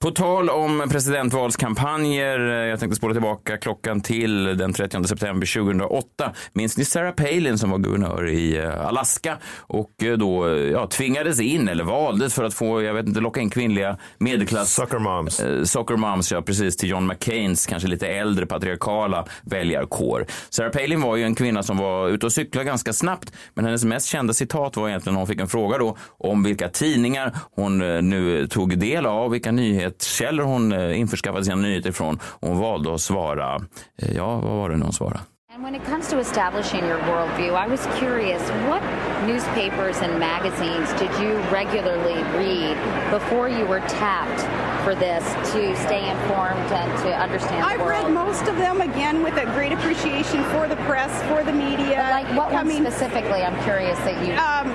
På 0.00 0.10
tal 0.10 0.50
om 0.50 0.88
presidentvalskampanjer, 0.90 2.38
eh, 2.50 2.54
jag 2.54 2.80
tänkte 2.80 2.96
spola 2.96 3.14
tillbaka 3.14 3.56
klockan 3.56 4.00
till 4.00 4.44
den 4.44 4.72
30 4.72 5.04
september 5.04 5.46
2008. 5.46 6.32
Minns 6.52 6.78
ni 6.78 6.84
Sarah 6.84 7.12
Palin 7.12 7.58
som 7.58 7.70
var 7.70 7.78
guvernör 7.78 8.28
i 8.28 8.56
eh, 8.56 8.86
Alaska 8.86 9.38
och 9.56 10.02
eh, 10.02 10.16
då 10.16 10.48
ja, 10.72 10.86
tvingades 10.86 11.40
in 11.40 11.68
eller 11.68 11.84
valdes 11.84 12.34
för 12.34 12.44
att 12.44 12.54
få, 12.54 12.82
jag 12.82 12.94
vet 12.94 13.06
inte, 13.06 13.20
locka 13.20 13.40
in 13.40 13.50
kvinnliga 13.50 13.98
medelklass... 14.18 14.74
Soccer 14.74 14.98
moms. 14.98 15.40
Eh, 15.40 15.64
soccer 15.64 15.96
moms, 15.96 16.32
ja 16.32 16.42
precis, 16.42 16.76
till 16.76 16.88
John 16.88 17.06
McCains 17.06 17.66
kanske 17.66 17.88
lite 17.88 18.06
äldre 18.08 18.46
patriarkala 18.46 19.24
väljarkår. 19.42 20.26
Sarah 20.50 20.70
Palin 20.70 21.00
var 21.00 21.16
ju 21.16 21.24
en 21.24 21.34
kvinna 21.34 21.62
som 21.62 21.76
var 21.76 22.08
ute 22.08 22.26
och 22.26 22.32
cyklade 22.32 22.64
ganska 22.64 22.92
snabbt, 22.92 23.32
men 23.54 23.64
hennes 23.64 23.84
mest 23.84 24.06
kända 24.06 24.32
citat 24.32 24.76
var 24.76 24.88
egentligen 24.88 25.14
när 25.14 25.20
hon 25.20 25.28
fick 25.28 25.40
en 25.40 25.48
fråga 25.48 25.78
då 25.78 25.96
om 26.18 26.42
vilka 26.42 26.68
tidningar 26.68 27.36
hon 27.54 27.78
nu 28.08 28.46
tog 28.46 28.78
del 28.78 29.06
av, 29.06 29.30
vilka 29.30 29.50
nyhetskällor 29.88 30.44
hon 30.44 30.72
eh, 30.72 31.00
införskaffade 31.00 31.44
sina 31.44 31.56
nyheter 31.56 31.90
ifrån. 31.90 32.18
Hon 32.40 32.58
valde 32.58 32.94
att 32.94 33.00
svara, 33.00 33.54
eh, 34.02 34.16
ja 34.16 34.36
vad 34.36 34.56
var 34.56 34.68
det 34.70 34.76
nu 34.76 34.82
hon 34.84 34.92
svarade? 34.92 35.20
And 35.54 35.64
when 35.64 35.74
it 35.74 35.84
comes 35.84 36.08
to 36.10 36.18
establishing 36.20 36.84
your 36.86 36.98
worldview, 36.98 37.52
I 37.64 37.66
was 37.68 37.88
curious 37.98 38.42
what 38.68 38.82
newspapers 39.26 40.02
and 40.02 40.18
magazines 40.20 40.92
did 41.00 41.10
you 41.22 41.30
regularly 41.52 42.22
read 42.36 42.76
before 43.10 43.48
you 43.48 43.66
were 43.66 43.80
tapped 43.88 44.40
for 44.84 44.94
this 44.94 45.24
to 45.52 45.74
stay 45.86 46.08
informed 46.10 46.70
and 46.70 46.90
to 47.02 47.08
understand 47.24 47.62
the 47.62 47.66
I've 47.66 47.80
world? 47.80 47.90
read 47.90 48.12
most 48.12 48.46
of 48.48 48.56
them 48.56 48.80
again 48.80 49.24
with 49.24 49.36
a 49.36 49.46
great 49.56 49.72
appreciation 49.72 50.44
for 50.52 50.68
the 50.68 50.76
press, 50.86 51.10
for 51.30 51.42
the 51.42 51.52
media. 51.52 51.96
But 51.96 52.10
like 52.22 52.28
what 52.36 52.52
one 52.52 52.70
specifically? 52.70 53.42
I'm 53.42 53.60
curious 53.64 53.98
that 54.06 54.16
you. 54.24 54.34
Um, 54.34 54.66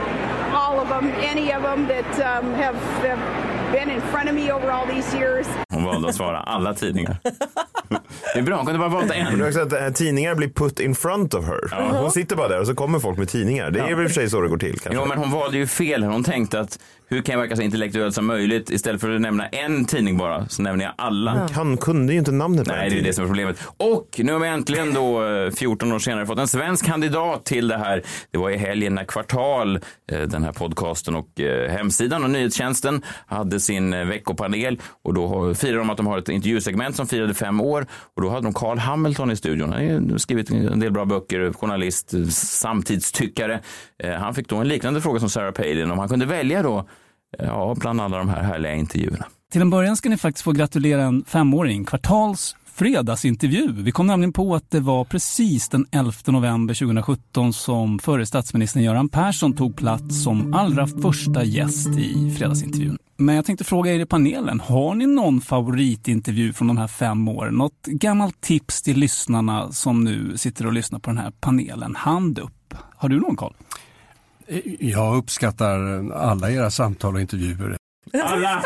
all 0.53 0.79
of 0.81 0.89
them, 0.89 1.05
any 1.21 1.53
of 1.53 1.61
them 1.63 1.87
that 1.87 2.11
um, 2.19 2.53
have, 2.55 2.75
have 3.07 3.19
been 3.73 3.89
in 3.89 4.01
front 4.01 4.29
of 4.29 4.35
me 4.35 4.53
over 4.53 4.69
all 4.71 4.87
these 4.87 5.17
years. 5.17 5.47
Hon 5.69 5.83
valde 5.83 6.09
att 6.09 6.15
svara 6.15 6.39
alla 6.39 6.73
tidningar. 6.73 7.17
Det 8.33 8.39
är 8.39 8.43
bra, 8.43 8.55
hon 8.55 8.65
kunde 8.65 8.79
bara 8.79 8.89
valt 8.89 9.11
en. 9.11 9.25
Men 9.25 9.39
det 9.39 9.45
är 9.45 9.47
också 9.47 9.59
att 9.61 9.73
eh, 9.73 9.89
tidningar 9.89 10.35
blir 10.35 10.49
put 10.49 10.79
in 10.79 10.95
front 10.95 11.33
of 11.33 11.45
her. 11.45 11.91
Hon 12.01 12.11
sitter 12.11 12.35
bara 12.35 12.47
där 12.47 12.59
och 12.59 12.67
så 12.67 12.75
kommer 12.75 12.99
folk 12.99 13.17
med 13.17 13.29
tidningar. 13.29 13.71
Det 13.71 13.79
är 13.79 13.95
väl 13.95 14.03
i 14.03 14.07
och 14.07 14.11
för 14.11 14.13
sig 14.21 14.29
så 14.29 14.41
det 14.41 14.47
går 14.47 14.57
till. 14.57 14.79
Kanske. 14.79 15.01
Jo, 15.01 15.05
men 15.05 15.17
hon 15.17 15.31
valde 15.31 15.57
ju 15.57 15.67
fel. 15.67 16.03
Hon 16.03 16.23
tänkte 16.23 16.59
att 16.59 16.79
hur 17.13 17.21
kan 17.21 17.33
jag 17.33 17.41
verka 17.41 17.55
så 17.55 17.61
intellektuell 17.61 18.13
som 18.13 18.25
möjligt? 18.25 18.69
Istället 18.69 19.01
för 19.01 19.15
att 19.15 19.21
nämna 19.21 19.47
en 19.47 19.85
tidning 19.85 20.17
bara, 20.17 20.47
så 20.47 20.61
nämner 20.61 20.85
jag 20.85 20.93
alla. 20.97 21.49
Han 21.51 21.77
kunde 21.77 22.13
ju 22.13 22.19
inte 22.19 22.31
namnet 22.31 22.67
på 22.67 22.71
Nej, 22.73 22.89
det 22.89 22.99
är 22.99 23.03
det 23.03 23.13
som 23.13 23.23
är 23.23 23.27
problemet. 23.27 23.59
Och 23.77 24.19
nu 24.23 24.31
har 24.31 24.39
vi 24.39 24.47
äntligen 24.47 24.93
då, 24.93 25.25
eh, 25.25 25.51
14 25.51 25.91
år 25.91 25.99
senare, 25.99 26.25
fått 26.25 26.39
en 26.39 26.47
svensk 26.47 26.85
kandidat 26.85 27.45
till 27.45 27.67
det 27.67 27.77
här. 27.77 28.03
Det 28.31 28.37
var 28.37 28.49
i 28.49 28.57
helgen 28.57 28.95
när 28.95 29.03
Kvartal, 29.03 29.75
eh, 30.11 30.21
den 30.21 30.43
här 30.43 30.51
podcasten 30.51 31.15
och 31.15 31.39
eh, 31.39 31.71
hemsidan 31.71 32.23
och 32.23 32.29
nyhetstjänsten 32.29 33.01
hade 33.25 33.59
sin 33.59 33.93
eh, 33.93 34.05
veckopanel 34.05 34.81
och 35.03 35.13
då 35.13 35.53
firade 35.53 35.77
de 35.77 35.89
att 35.89 35.97
de 35.97 36.07
har 36.07 36.17
ett 36.17 36.29
intervjusegment 36.29 36.95
som 36.95 37.07
firade 37.07 37.33
fem 37.33 37.61
år 37.61 37.85
och 38.15 38.21
då 38.21 38.29
hade 38.29 38.41
de 38.41 38.53
Carl 38.53 38.77
Hamilton 38.77 39.31
i 39.31 39.35
studion. 39.35 39.73
Han 39.73 40.11
har 40.11 40.17
skrivit 40.17 40.49
en 40.49 40.79
del 40.79 40.91
bra 40.91 41.05
böcker, 41.05 41.53
journalist, 41.53 42.13
eh, 42.13 42.23
samtidstyckare. 42.23 43.59
Eh, 44.03 44.11
Han 44.13 44.33
fick 44.35 44.49
då 44.49 44.57
en 44.57 44.67
liknande 44.67 45.01
fråga 45.01 45.19
som 45.19 45.29
Sarah 45.29 45.51
Palin 45.51 45.91
om 45.91 45.99
han 45.99 46.09
kunde 46.09 46.25
välja 46.25 46.63
då, 46.63 46.77
eh, 46.77 46.83
ja, 47.39 47.75
bland 47.79 48.01
alla 48.01 48.17
de 48.17 48.29
här 48.29 48.43
härliga 48.43 48.75
intervjuerna. 48.75 49.25
Till 49.51 49.61
en 49.61 49.69
början 49.69 49.97
ska 49.97 50.09
ni 50.09 50.17
faktiskt 50.17 50.43
få 50.43 50.51
gratulera 50.51 51.03
en 51.03 51.23
femåring. 51.27 51.85
Kvartals 51.85 52.55
fredagsintervju. 52.73 53.71
Vi 53.71 53.91
kom 53.91 54.07
nämligen 54.07 54.33
på 54.33 54.55
att 54.55 54.71
det 54.71 54.79
var 54.79 55.05
precis 55.05 55.69
den 55.69 55.85
11 55.91 56.11
november 56.25 56.73
2017 56.73 57.53
som 57.53 57.99
förre 57.99 58.25
statsministern 58.25 58.83
Göran 58.83 59.09
Persson 59.09 59.53
tog 59.53 59.75
plats 59.75 60.23
som 60.23 60.53
allra 60.53 60.87
första 60.87 61.43
gäst 61.43 61.87
i 61.87 62.35
fredagsintervjun. 62.37 62.97
Men 63.17 63.35
jag 63.35 63.45
tänkte 63.45 63.63
fråga 63.63 63.93
er 63.93 63.99
i 63.99 64.05
panelen, 64.05 64.59
har 64.59 64.95
ni 64.95 65.07
någon 65.07 65.41
favoritintervju 65.41 66.53
från 66.53 66.67
de 66.67 66.77
här 66.77 66.87
fem 66.87 67.27
åren? 67.27 67.53
Något 67.53 67.85
gammalt 67.85 68.41
tips 68.41 68.81
till 68.81 68.97
lyssnarna 68.97 69.71
som 69.71 70.03
nu 70.03 70.37
sitter 70.37 70.67
och 70.67 70.73
lyssnar 70.73 70.99
på 70.99 71.09
den 71.09 71.17
här 71.17 71.31
panelen? 71.39 71.95
Hand 71.95 72.39
upp. 72.39 72.73
Har 72.95 73.09
du 73.09 73.19
någon 73.19 73.35
Karl? 73.35 73.53
Jag 74.79 75.15
uppskattar 75.17 76.09
alla 76.13 76.51
era 76.51 76.69
samtal 76.71 77.15
och 77.15 77.21
intervjuer. 77.21 77.75
Alla! 78.23 78.63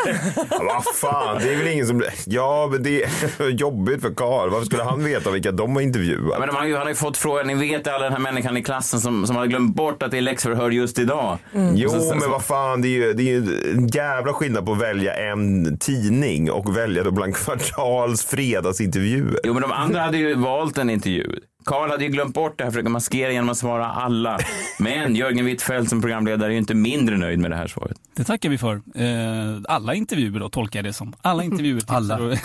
Ja, 0.50 0.60
vad 0.74 0.84
fan, 0.94 1.38
det 1.42 1.52
är 1.54 1.56
väl 1.56 1.66
ingen 1.68 1.86
som... 1.86 2.02
Ja, 2.26 2.68
men 2.72 2.82
det 2.82 3.02
är 3.04 3.48
jobbigt 3.50 4.00
för 4.02 4.14
Karl. 4.14 4.50
Varför 4.50 4.66
skulle 4.66 4.82
han 4.82 5.04
veta 5.04 5.30
vilka 5.30 5.52
de 5.52 5.74
har 5.74 5.82
intervjuat? 5.82 6.28
Ja, 6.32 6.38
men 6.40 6.48
han, 6.48 6.58
har 6.58 6.64
ju, 6.66 6.72
han 6.74 6.82
har 6.82 6.88
ju 6.88 6.94
fått 6.94 7.16
frågan, 7.16 7.46
ni 7.46 7.54
vet 7.54 7.86
alla 7.86 8.04
den 8.04 8.12
här 8.12 8.20
människan 8.20 8.56
i 8.56 8.62
klassen 8.62 9.00
som, 9.00 9.26
som 9.26 9.36
hade 9.36 9.48
glömt 9.48 9.74
bort 9.76 10.02
att 10.02 10.10
det 10.10 10.16
är 10.18 10.20
läxförhör 10.20 10.70
just 10.70 10.98
idag. 10.98 11.38
Jo, 11.74 11.88
Och 11.88 11.94
så- 11.94 12.00
så- 12.00 12.14
men 12.14 12.30
vad 12.30 12.44
fan, 12.44 12.82
det 12.82 12.88
är 12.88 12.90
ju 12.90 13.12
det 13.12 13.22
är 13.22 13.24
ju 13.24 13.72
en 13.74 13.86
jävla 13.88 14.32
skillnad 14.32 14.66
på 14.66 14.72
att 14.72 14.80
välja 14.80 15.14
en 15.14 15.78
tidning 15.78 16.50
och 16.50 16.76
välja 16.76 17.02
då 17.04 17.10
bland 17.10 17.36
Kvartals 17.36 18.24
fredagsintervjuer. 18.24 19.40
Jo, 19.44 19.52
men 19.52 19.62
de 19.62 19.72
andra 19.72 20.00
hade 20.00 20.18
ju 20.18 20.34
valt 20.34 20.78
en 20.78 20.90
intervju. 20.90 21.26
Karl 21.68 21.90
hade 21.90 22.04
ju 22.04 22.10
glömt 22.10 22.34
bort 22.34 22.58
det 22.58 22.64
här, 22.64 22.70
försöker 22.70 22.90
maskera 22.90 23.32
genom 23.32 23.48
att 23.48 23.58
svara 23.58 23.86
alla. 23.86 24.38
Men 24.78 25.16
Jörgen 25.16 25.44
Wittfeldt 25.44 25.90
som 25.90 26.00
programledare 26.00 26.48
är 26.48 26.52
ju 26.52 26.58
inte 26.58 26.74
mindre 26.74 27.16
nöjd 27.16 27.38
med 27.38 27.50
det 27.50 27.56
här 27.56 27.66
svaret. 27.66 27.96
Det 28.16 28.24
tackar 28.24 28.48
vi 28.48 28.58
för. 28.58 28.74
Eh, 28.74 29.60
alla 29.68 29.94
intervjuer 29.94 30.40
då 30.40 30.48
tolkar 30.48 30.78
jag 30.78 30.84
det 30.84 30.92
som. 30.92 31.14
Alla 31.22 31.44
intervjuer. 31.44 31.82
Alla. 31.86 32.18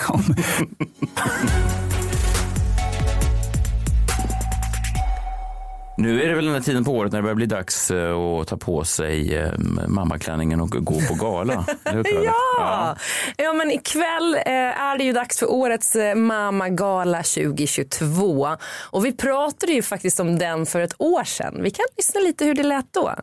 Nu 6.03 6.23
är 6.23 6.29
det 6.29 6.35
väl 6.35 6.45
den 6.45 6.53
här 6.53 6.61
tiden 6.61 6.83
på 6.83 6.91
året 6.91 7.11
när 7.11 7.19
det 7.19 7.23
börjar 7.23 7.35
bli 7.35 7.45
dags 7.45 7.91
eh, 7.91 8.17
att 8.17 8.47
ta 8.47 8.57
på 8.57 8.83
sig 8.83 9.37
eh, 9.37 9.51
mammaklänningen 9.87 10.61
och 10.61 10.69
gå 10.69 11.01
på 11.01 11.13
gala. 11.13 11.65
Karin? 11.83 12.23
Ja. 12.23 12.95
ja, 13.37 13.53
men 13.53 13.71
ikväll 13.71 14.35
eh, 14.35 14.81
är 14.81 14.97
det 14.97 15.03
ju 15.03 15.13
dags 15.13 15.39
för 15.39 15.51
årets 15.51 15.95
eh, 15.95 16.15
Mamma 16.15 16.69
Gala 16.69 17.17
2022. 17.17 18.47
Och 18.91 19.05
vi 19.05 19.11
pratade 19.11 19.71
ju 19.71 19.81
faktiskt 19.81 20.19
om 20.19 20.39
den 20.39 20.65
för 20.65 20.81
ett 20.81 20.95
år 20.97 21.23
sedan. 21.23 21.63
Vi 21.63 21.71
kan 21.71 21.85
lyssna 21.97 22.21
lite 22.21 22.45
hur 22.45 22.55
det 22.55 22.63
lät 22.63 22.93
då. 22.93 23.15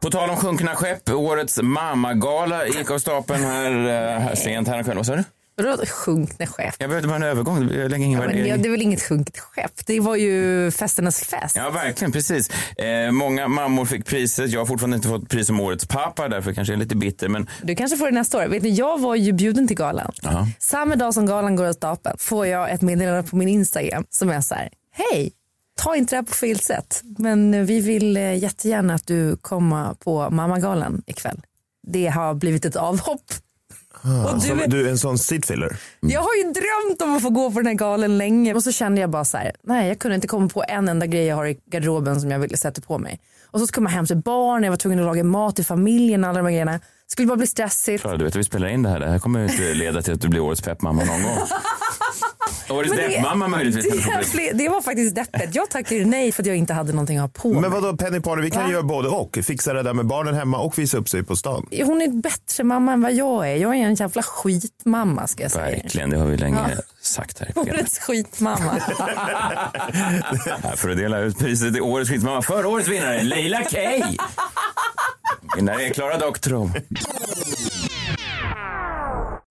På 0.00 0.10
tal 0.10 0.30
om 0.30 0.36
sjunkna 0.36 0.74
skepp, 0.74 1.10
årets 1.10 1.62
mammagala 1.62 2.66
gick 2.66 2.90
av 2.90 2.98
stapeln 2.98 3.44
här, 3.44 3.70
här 4.18 4.34
sent 4.34 4.68
här 4.68 4.82
kväll. 4.82 4.96
Vad 4.96 5.06
sa 5.06 5.16
du? 5.16 5.24
Vadå 5.56 5.86
sjunkna 5.86 6.46
skepp? 6.46 6.74
Jag 6.78 6.88
behövde 6.88 7.08
bara 7.08 7.16
en 7.16 7.22
övergång. 7.22 7.56
Jag 7.72 7.90
lägger 7.90 8.04
ingen 8.04 8.20
Ja, 8.20 8.26
men 8.26 8.36
det, 8.36 8.56
det 8.56 8.68
är 8.68 8.70
väl 8.70 8.82
inget 8.82 9.02
sjunket 9.02 9.38
skepp? 9.38 9.86
Det 9.86 10.00
var 10.00 10.16
ju 10.16 10.70
festernas 10.70 11.20
fest. 11.20 11.56
Ja, 11.56 11.70
verkligen. 11.70 12.12
Precis. 12.12 12.50
Eh, 12.78 13.10
många 13.10 13.48
mammor 13.48 13.84
fick 13.84 14.06
priset. 14.06 14.50
Jag 14.50 14.60
har 14.60 14.66
fortfarande 14.66 14.96
inte 14.96 15.08
fått 15.08 15.28
pris 15.28 15.46
som 15.46 15.60
årets 15.60 15.86
pappa, 15.86 16.28
därför 16.28 16.52
kanske 16.52 16.72
jag 16.72 16.78
är 16.78 16.82
lite 16.84 16.96
bitter. 16.96 17.28
Men 17.28 17.48
Du 17.62 17.74
kanske 17.74 17.96
får 17.96 18.06
det 18.06 18.12
nästa 18.12 18.38
år. 18.38 18.48
Vet 18.48 18.62
ni, 18.62 18.70
jag 18.70 19.00
var 19.00 19.14
ju 19.14 19.32
bjuden 19.32 19.68
till 19.68 19.76
galan. 19.76 20.12
ja. 20.22 20.46
Samma 20.58 20.96
dag 20.96 21.14
som 21.14 21.26
galan 21.26 21.56
går 21.56 21.64
av 21.64 21.72
stapeln 21.72 22.16
får 22.18 22.46
jag 22.46 22.70
ett 22.70 22.82
meddelande 22.82 23.22
på 23.30 23.36
min 23.36 23.48
Instagram 23.48 24.04
som 24.10 24.30
är 24.30 24.40
så 24.40 24.54
här. 24.54 24.68
Hej, 24.92 25.32
ta 25.82 25.96
inte 25.96 26.14
det 26.14 26.16
här 26.16 26.22
på 26.22 26.34
fel 26.34 26.58
sätt. 26.60 27.00
Men 27.18 27.66
vi 27.66 27.80
vill 27.80 28.16
eh, 28.16 28.38
jättegärna 28.38 28.94
att 28.94 29.06
du 29.06 29.36
kommer 29.36 29.94
på 29.94 30.30
mammagalan 30.30 31.02
ikväll. 31.06 31.40
Det 31.86 32.06
har 32.06 32.34
blivit 32.34 32.64
ett 32.64 32.76
avhopp. 32.76 33.24
Ah, 34.04 34.32
du 34.42 34.62
är- 34.62 34.68
du 34.68 34.86
är 34.86 34.90
en 34.90 34.98
sån 34.98 35.18
sitfiller. 35.18 35.76
Jag 36.00 36.20
har 36.20 36.34
ju 36.34 36.42
drömt 36.42 37.02
om 37.02 37.16
att 37.16 37.22
få 37.22 37.30
gå 37.30 37.50
på 37.50 37.58
den 37.58 37.66
här 37.66 37.74
galan 37.74 38.18
länge 38.18 38.54
och 38.54 38.62
så 38.64 38.72
kände 38.72 39.00
jag 39.00 39.10
bara 39.10 39.24
så 39.24 39.36
här, 39.36 39.52
nej 39.66 39.88
jag 39.88 39.98
kunde 39.98 40.14
inte 40.14 40.26
komma 40.28 40.48
på 40.48 40.64
en 40.68 40.88
enda 40.88 41.06
grej 41.06 41.24
jag 41.26 41.36
har 41.36 41.46
i 41.46 41.58
garderoben 41.70 42.20
som 42.20 42.30
jag 42.30 42.38
ville 42.38 42.56
sätta 42.56 42.80
på 42.80 42.98
mig. 42.98 43.20
Och 43.50 43.60
så 43.60 43.66
skulle 43.66 43.84
man 43.84 43.92
hem 43.92 44.06
till 44.06 44.16
barn, 44.16 44.62
jag 44.62 44.70
var 44.70 44.76
tvungen 44.76 44.98
att 44.98 45.04
laga 45.06 45.24
mat 45.24 45.56
till 45.56 45.64
familjen, 45.64 46.24
alla 46.24 46.38
de 46.38 46.44
här 46.44 46.50
grejerna. 46.52 46.80
Skulle 47.06 47.28
bara 47.28 47.36
bli 47.36 47.46
stressigt. 47.46 48.00
Klara, 48.02 48.16
du 48.16 48.24
vet 48.24 48.32
att 48.32 48.40
vi 48.40 48.44
spelar 48.44 48.68
in 48.68 48.82
det 48.82 48.88
här. 48.88 49.00
Det 49.00 49.08
här 49.10 49.18
kommer 49.18 49.40
ju 49.40 49.46
inte 49.46 49.74
leda 49.74 50.02
till 50.02 50.14
att 50.14 50.20
du 50.20 50.28
blir 50.28 50.40
årets 50.40 50.60
peppmamma 50.62 51.04
någon 51.04 51.22
gång. 51.22 51.32
Årets 52.70 52.96
deppmamma 52.96 53.48
möjligtvis. 53.48 54.04
Det, 54.32 54.52
det 54.52 54.68
var 54.68 54.80
faktiskt 54.82 55.14
deppigt. 55.14 55.54
Jag 55.54 55.70
tackade 55.70 56.04
nej 56.04 56.32
för 56.32 56.42
att 56.42 56.46
jag 56.46 56.56
inte 56.56 56.72
hade 56.72 56.92
någonting 56.92 57.18
att 57.18 57.36
ha 57.36 57.42
på. 57.42 57.60
Men 57.60 57.70
vadå 57.70 57.96
Penny 57.96 58.20
Party, 58.20 58.42
vi 58.42 58.50
kan 58.50 58.62
Va? 58.64 58.70
göra 58.70 58.82
både 58.82 59.08
och. 59.08 59.38
Fixa 59.42 59.72
det 59.72 59.82
där 59.82 59.92
med 59.92 60.06
barnen 60.06 60.34
hemma 60.34 60.58
och 60.58 60.78
visa 60.78 60.96
upp 60.98 61.08
sig 61.08 61.22
på 61.22 61.36
stan. 61.36 61.66
Hon 61.84 62.02
är 62.02 62.08
bättre 62.22 62.64
mamma 62.64 62.92
än 62.92 63.02
vad 63.02 63.12
jag 63.12 63.50
är. 63.50 63.56
Jag 63.56 63.74
är 63.76 63.78
en 63.84 63.94
jävla 63.94 64.22
skitmamma 64.22 65.26
ska 65.26 65.42
jag 65.42 65.52
säga. 65.52 65.64
Verkligen, 65.82 66.10
det 66.10 66.16
har 66.18 66.26
vi 66.26 66.36
länge 66.36 66.58
Ja. 66.76 66.82
sagt 67.02 67.38
här 67.40 67.50
i 67.50 67.52
programmet. 67.52 67.80
Årets 67.82 67.98
skitmamma. 67.98 68.78
Här 70.62 70.76
för 70.76 70.90
att 70.90 70.96
dela 70.96 71.18
ut 71.18 71.38
priset 71.38 71.72
till 71.74 71.82
årets 71.82 72.10
skitmamma. 72.10 72.42
Förra 72.42 72.68
årets 72.68 72.88
vinnare, 72.88 73.22
Leila 73.22 73.62
Kay. 73.64 74.02
Vinnare 75.56 75.82
är 75.86 75.90
Klara 75.92 76.18
Doktorow. 76.18 76.70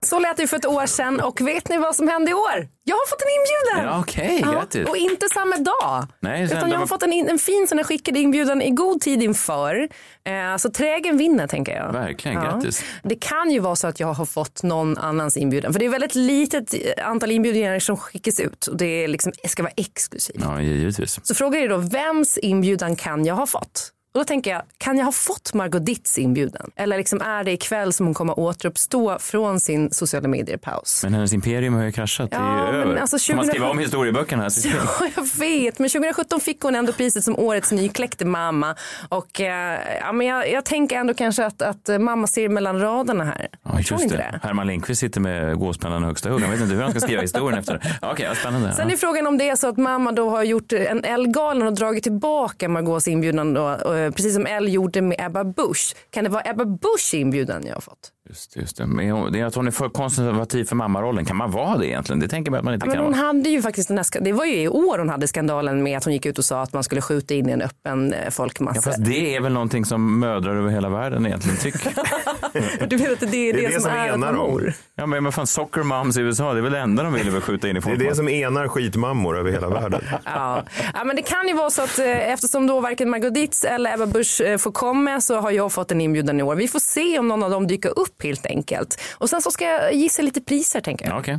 Så 0.04 0.18
lät 0.18 0.36
det 0.36 0.46
för 0.46 0.56
ett 0.56 0.66
år 0.66 0.86
sedan 0.86 1.20
och 1.20 1.40
vet 1.40 1.68
ni 1.68 1.78
vad 1.78 1.96
som 1.96 2.08
hände 2.08 2.30
i 2.30 2.34
år? 2.34 2.68
Jag 2.84 2.96
har 2.96 3.06
fått 3.10 3.22
en 3.22 3.28
inbjudan. 3.28 3.94
Ja, 3.94 4.00
okej, 4.00 4.52
grattis. 4.54 4.88
Och 4.88 4.96
inte 4.96 5.28
samma 5.28 5.56
dag. 5.56 6.06
Nej, 6.20 6.44
utan 6.44 6.58
jag 6.70 6.76
har 6.76 6.78
var- 6.78 6.86
fått 6.86 7.02
en, 7.02 7.12
en 7.12 7.38
fin 7.38 7.66
sån 7.68 7.78
här 7.78 7.84
skickad 7.84 8.16
inbjudan 8.16 8.62
i 8.62 8.70
god 8.70 9.00
tid 9.00 9.22
inför. 9.22 9.88
Eh, 10.24 10.56
så 10.56 10.70
trägen 10.70 11.16
vinner 11.16 11.46
tänker 11.46 11.76
jag. 11.76 11.92
Verkligen, 11.92 12.42
grattis. 12.42 12.84
Det 13.02 13.14
kan 13.16 13.50
ju 13.50 13.58
vara 13.58 13.76
så 13.76 13.86
att 13.86 14.00
jag 14.00 14.12
har 14.12 14.24
fått 14.26 14.62
någon 14.62 14.98
annans 14.98 15.36
inbjudan. 15.36 15.72
För 15.72 15.80
det 15.80 15.86
är 15.86 15.90
väldigt 15.90 16.14
litet 16.14 16.74
antal 17.04 17.30
inbjudningar 17.30 17.78
som 17.78 17.96
skickas 17.96 18.40
ut. 18.40 18.66
Och 18.66 18.76
det 18.76 19.04
är 19.04 19.08
liksom, 19.08 19.32
ska 19.48 19.62
vara 19.62 19.72
exklusivt. 19.76 20.36
Ja, 20.42 20.60
givetvis. 20.60 21.20
Så 21.22 21.34
frågar 21.34 21.60
jag 21.60 21.70
då, 21.70 21.76
vems 21.76 22.38
inbjudan 22.38 22.96
kan 22.96 23.24
jag 23.24 23.34
ha 23.34 23.46
fått? 23.46 23.90
Och 24.14 24.20
då 24.20 24.24
tänker 24.24 24.50
jag, 24.50 24.62
kan 24.78 24.98
jag 24.98 25.04
ha 25.04 25.12
fått 25.12 25.54
Margot 25.54 25.86
Ditts 25.86 26.18
inbjudan? 26.18 26.70
Eller 26.76 26.96
liksom 26.98 27.20
är 27.20 27.44
det 27.44 27.52
ikväll 27.52 27.92
som 27.92 28.06
hon 28.06 28.14
kommer 28.14 28.38
återuppstå 28.38 29.18
från 29.18 29.60
sin 29.60 29.90
sociala 29.90 30.28
medier-paus? 30.28 31.00
Men 31.04 31.14
hennes 31.14 31.32
imperium 31.32 31.74
har 31.74 31.82
ju 31.84 31.92
kraschat. 31.92 32.30
det 32.30 32.36
Ja, 32.36 32.42
är 32.68 32.72
ju 32.72 32.78
över. 32.80 32.96
alltså 32.96 33.18
Får 33.18 33.34
man 33.34 33.44
skriva 33.46 33.66
2017 33.66 33.70
om 33.70 33.78
historieböckerna 33.78 34.42
här? 34.42 34.50
Ja, 35.00 35.06
jag 35.16 35.38
vet. 35.38 35.78
Men 35.78 35.88
2017 35.90 36.40
fick 36.40 36.60
hon 36.60 36.74
ändå 36.74 36.92
priset 36.92 37.24
som 37.24 37.38
årets 37.38 37.72
nykläckte 37.72 38.24
mamma. 38.24 38.74
Och 39.08 39.40
eh, 39.40 39.78
ja, 40.00 40.12
men 40.12 40.26
jag, 40.26 40.50
jag 40.50 40.64
tänker 40.64 40.96
ändå 40.96 41.14
kanske 41.14 41.46
att, 41.46 41.62
att 41.62 41.88
mamma 42.00 42.26
ser 42.26 42.48
mellan 42.48 42.80
raderna 42.80 43.24
här. 43.24 43.48
Ja, 43.62 43.78
just 43.78 44.08
det. 44.08 44.16
det? 44.16 44.40
Herman 44.42 44.66
Lindqvist 44.66 45.00
sitter 45.00 45.20
med 45.20 45.58
gåspennan 45.58 46.04
högsta 46.04 46.30
hugg. 46.30 46.42
Jag 46.42 46.48
vet 46.48 46.60
inte 46.60 46.74
hur 46.74 46.82
han 46.82 46.90
ska 46.90 47.00
skriva 47.00 47.22
historien 47.22 47.58
efter 47.58 47.72
det. 47.72 47.98
Ja, 48.02 48.14
ja, 48.18 48.34
spännande. 48.34 48.72
Sen 48.72 48.90
är 48.90 48.96
frågan 48.96 49.26
om 49.26 49.38
det 49.38 49.48
är 49.48 49.56
så 49.56 49.68
att 49.68 49.76
mamma 49.76 50.12
då 50.12 50.30
har 50.30 50.42
gjort 50.42 50.72
en 50.72 51.04
Elle-galan 51.04 51.66
och 51.66 51.74
dragit 51.74 52.02
tillbaka 52.02 52.68
Margaux 52.68 53.08
inbjudan 53.08 53.54
då, 53.54 53.68
eh, 53.94 54.03
Eh, 54.04 54.10
precis 54.10 54.34
som 54.34 54.46
Elle 54.46 54.70
gjorde 54.70 55.02
med 55.02 55.16
Ebba 55.20 55.44
Busch. 55.44 55.96
Kan 56.10 56.24
det 56.24 56.30
vara 56.30 56.42
Ebba 56.42 56.64
Busch 56.64 57.14
inbjudan 57.14 57.66
jag 57.66 57.74
har 57.74 57.80
fått? 57.80 58.12
Just, 58.28 58.56
just 58.56 58.76
det. 58.76 58.86
Men 58.86 59.32
det 59.32 59.40
är 59.40 59.44
att 59.44 59.54
hon 59.54 59.66
är 59.66 59.70
för 59.70 59.88
konservativ 59.88 60.64
för 60.64 60.76
mammarollen. 60.76 61.24
Kan 61.24 61.36
man 61.36 61.50
vara 61.50 61.78
det 61.78 61.86
egentligen? 61.86 62.20
Det 62.20 62.28
tänker 62.28 62.50
man 62.50 62.58
att 62.58 62.64
man 62.64 62.74
inte 62.74 62.86
Ja, 62.86 62.88
men 62.88 62.96
kan 62.96 63.04
hon 63.04 63.12
vara. 63.12 63.26
hade 63.26 63.48
ju 63.48 63.62
faktiskt 63.62 63.88
den 63.88 63.98
här, 63.98 64.20
det 64.20 64.32
var 64.32 64.44
ju 64.44 64.54
i 64.54 64.68
år 64.68 64.98
hon 64.98 65.08
hade 65.08 65.28
skandalen 65.28 65.82
med 65.82 65.98
att 65.98 66.04
hon 66.04 66.12
gick 66.12 66.26
ut 66.26 66.38
och 66.38 66.44
sa 66.44 66.62
att 66.62 66.72
man 66.72 66.84
skulle 66.84 67.00
skjuta 67.00 67.34
in 67.34 67.48
i 67.48 67.52
en 67.52 67.62
öppen 67.62 68.12
eh, 68.12 68.30
folkmassa. 68.30 68.78
Ja, 68.78 68.82
fast 68.82 69.04
det 69.04 69.36
är 69.36 69.40
väl 69.40 69.52
någonting 69.52 69.84
som 69.84 70.20
mödrar 70.20 70.56
över 70.56 70.70
hela 70.70 70.88
världen 70.88 71.26
egentligen 71.26 71.58
tycker. 71.58 71.92
Du 72.86 72.96
vet 72.96 73.22
att 73.22 73.30
det 73.30 73.50
är 73.50 73.52
det, 73.52 73.82
som, 73.82 73.90
är 73.90 74.10
att 74.12 74.20
vara 74.20 74.32
mor. 74.32 74.72
Ja, 74.94 75.06
men 75.06 75.24
vad 75.24 75.34
fan, 75.34 75.46
soccer 75.46 75.82
moms 75.82 76.16
i 76.16 76.20
USA, 76.20 76.52
det 76.52 76.58
är 76.58 76.62
väl 76.62 76.72
det 76.72 76.78
enda 76.78 77.02
de 77.02 77.12
vill 77.12 77.26
är 77.26 77.30
väl 77.32 77.40
skjuta 77.40 77.68
in 77.68 77.76
i 77.76 77.80
Det 77.80 77.90
är 77.90 77.96
det 77.96 78.14
som 78.14 78.28
enar 78.28 78.68
skitmammor 78.68 79.38
över 79.38 79.50
hela 79.52 79.68
världen. 79.68 80.00
Ja. 80.24 80.62
ja, 80.94 81.04
men 81.04 81.16
det 81.16 81.22
kan 81.22 81.48
ju 81.48 81.54
vara 81.54 81.70
så 81.70 81.82
att 81.82 81.98
eh, 81.98 82.32
eftersom 82.32 82.66
då 82.66 82.80
varken 82.80 83.10
Margot 83.10 83.34
Ditz 83.34 83.64
eller 83.64 83.94
Ebba 83.94 84.06
Busch 84.06 84.40
eh, 84.40 84.58
får 84.58 84.72
komma 84.72 85.20
så 85.20 85.40
har 85.40 85.50
jag 85.50 85.72
fått 85.72 85.92
en 85.92 86.00
inbjudan 86.00 86.40
i 86.40 86.42
år. 86.42 86.54
Vi 86.54 86.68
får 86.68 86.78
se 86.78 87.18
om 87.18 87.28
någon 87.28 87.42
av 87.42 87.50
dem 87.50 87.66
dyker 87.66 87.98
upp 87.98 88.13
helt 88.22 88.46
enkelt. 88.46 89.00
Och 89.14 89.30
sen 89.30 89.42
så 89.42 89.50
ska 89.50 89.64
jag 89.64 89.94
gissa 89.94 90.22
lite 90.22 90.40
priser 90.40 90.80
tänker 90.80 91.06
jag. 91.06 91.18
Okej. 91.18 91.38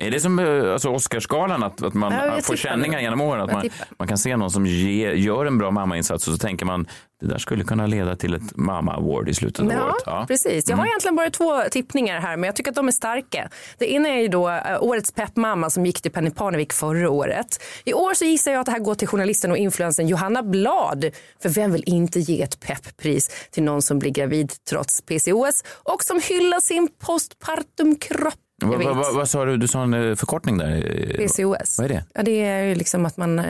Är 0.00 0.10
det 0.10 0.20
som 0.20 0.38
eh, 0.38 0.72
alltså 0.72 0.88
Oscarsgalan, 0.88 1.62
att, 1.62 1.82
att 1.82 1.94
man 1.94 2.12
Ja, 2.12 2.40
får 2.42 2.56
känningar 2.56 2.98
det. 2.98 3.02
genom 3.02 3.20
åren? 3.20 3.40
Att 3.42 3.48
Jag 3.48 3.54
man, 3.54 3.62
tippar. 3.62 3.88
man 3.98 4.08
kan 4.08 4.18
se 4.18 4.36
någon 4.36 4.50
som 4.50 4.66
ge, 4.66 5.12
gör 5.14 5.46
en 5.46 5.58
bra 5.58 5.70
mammainsats 5.70 6.26
och 6.28 6.32
så 6.32 6.38
tänker 6.38 6.66
man 6.66 6.86
det 7.20 7.26
där 7.26 7.38
skulle 7.38 7.64
kunna 7.64 7.86
leda 7.86 8.16
till 8.16 8.34
ett 8.34 8.56
mamma-award 8.56 9.28
i 9.28 9.34
slutet 9.34 9.60
av 9.64 9.72
Ja, 9.72 9.84
året. 9.84 9.94
Ja. 10.06 10.24
precis. 10.28 10.68
Jag 10.68 10.76
har 10.76 10.82
Mm. 10.82 10.88
egentligen 10.90 11.16
bara 11.16 11.30
två 11.30 11.62
tippningar 11.70 12.20
här, 12.20 12.36
men 12.36 12.44
jag 12.48 12.56
tycker 12.56 12.70
att 12.70 12.74
de 12.76 12.88
är 12.88 12.92
starka. 12.92 13.48
Det 13.78 13.92
ena 13.92 14.08
är 14.08 14.20
ju 14.20 14.28
då 14.28 14.50
eh, 14.50 14.82
årets 14.82 15.12
peppmamma 15.12 15.70
som 15.70 15.86
gick 15.86 16.00
till 16.02 16.10
Penny 16.12 16.30
Parnevik 16.30 16.72
förra 16.72 17.10
året. 17.10 17.62
I 17.84 17.94
år 17.94 18.14
så 18.14 18.24
gissar 18.24 18.52
jag 18.52 18.60
att 18.60 18.66
det 18.66 18.72
här 18.72 18.78
går 18.78 18.94
till 18.94 19.08
journalisten 19.08 19.50
och 19.50 19.56
influensen 19.56 20.08
Johanna 20.08 20.42
Blad. 20.42 21.04
För 21.42 21.48
vem 21.48 21.72
vill 21.72 21.84
inte 21.86 22.20
ge 22.20 22.42
ett 22.42 22.60
pepppris 22.60 23.30
till 23.50 23.62
någon 23.62 23.82
som 23.82 23.98
blir 23.98 24.10
gravid 24.10 24.52
trots 24.70 25.00
PCOS 25.02 25.64
och 25.82 26.02
som 26.04 26.20
hyllar 26.28 26.60
sin 26.60 26.88
postpartumkropp? 27.06 28.34
Vad, 28.64 28.82
vad, 28.84 29.14
vad, 29.14 29.28
sa 29.28 29.44
du? 29.44 29.56
Du 29.56 29.68
sa 29.68 29.82
en 29.82 29.94
eh, 29.94 30.14
förkortning 30.14 30.58
där. 30.58 30.76
Eh, 30.76 31.26
PCOS. 31.26 31.78
Vad 31.78 31.84
är 31.84 31.88
det? 31.88 32.04
Ja, 32.14 32.22
det 32.22 32.44
är 32.44 32.62
ju 32.64 32.74
liksom 32.74 33.06
att 33.06 33.16
man 33.16 33.38
eh, 33.38 33.44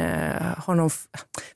har 0.59 0.75
någon... 0.75 0.91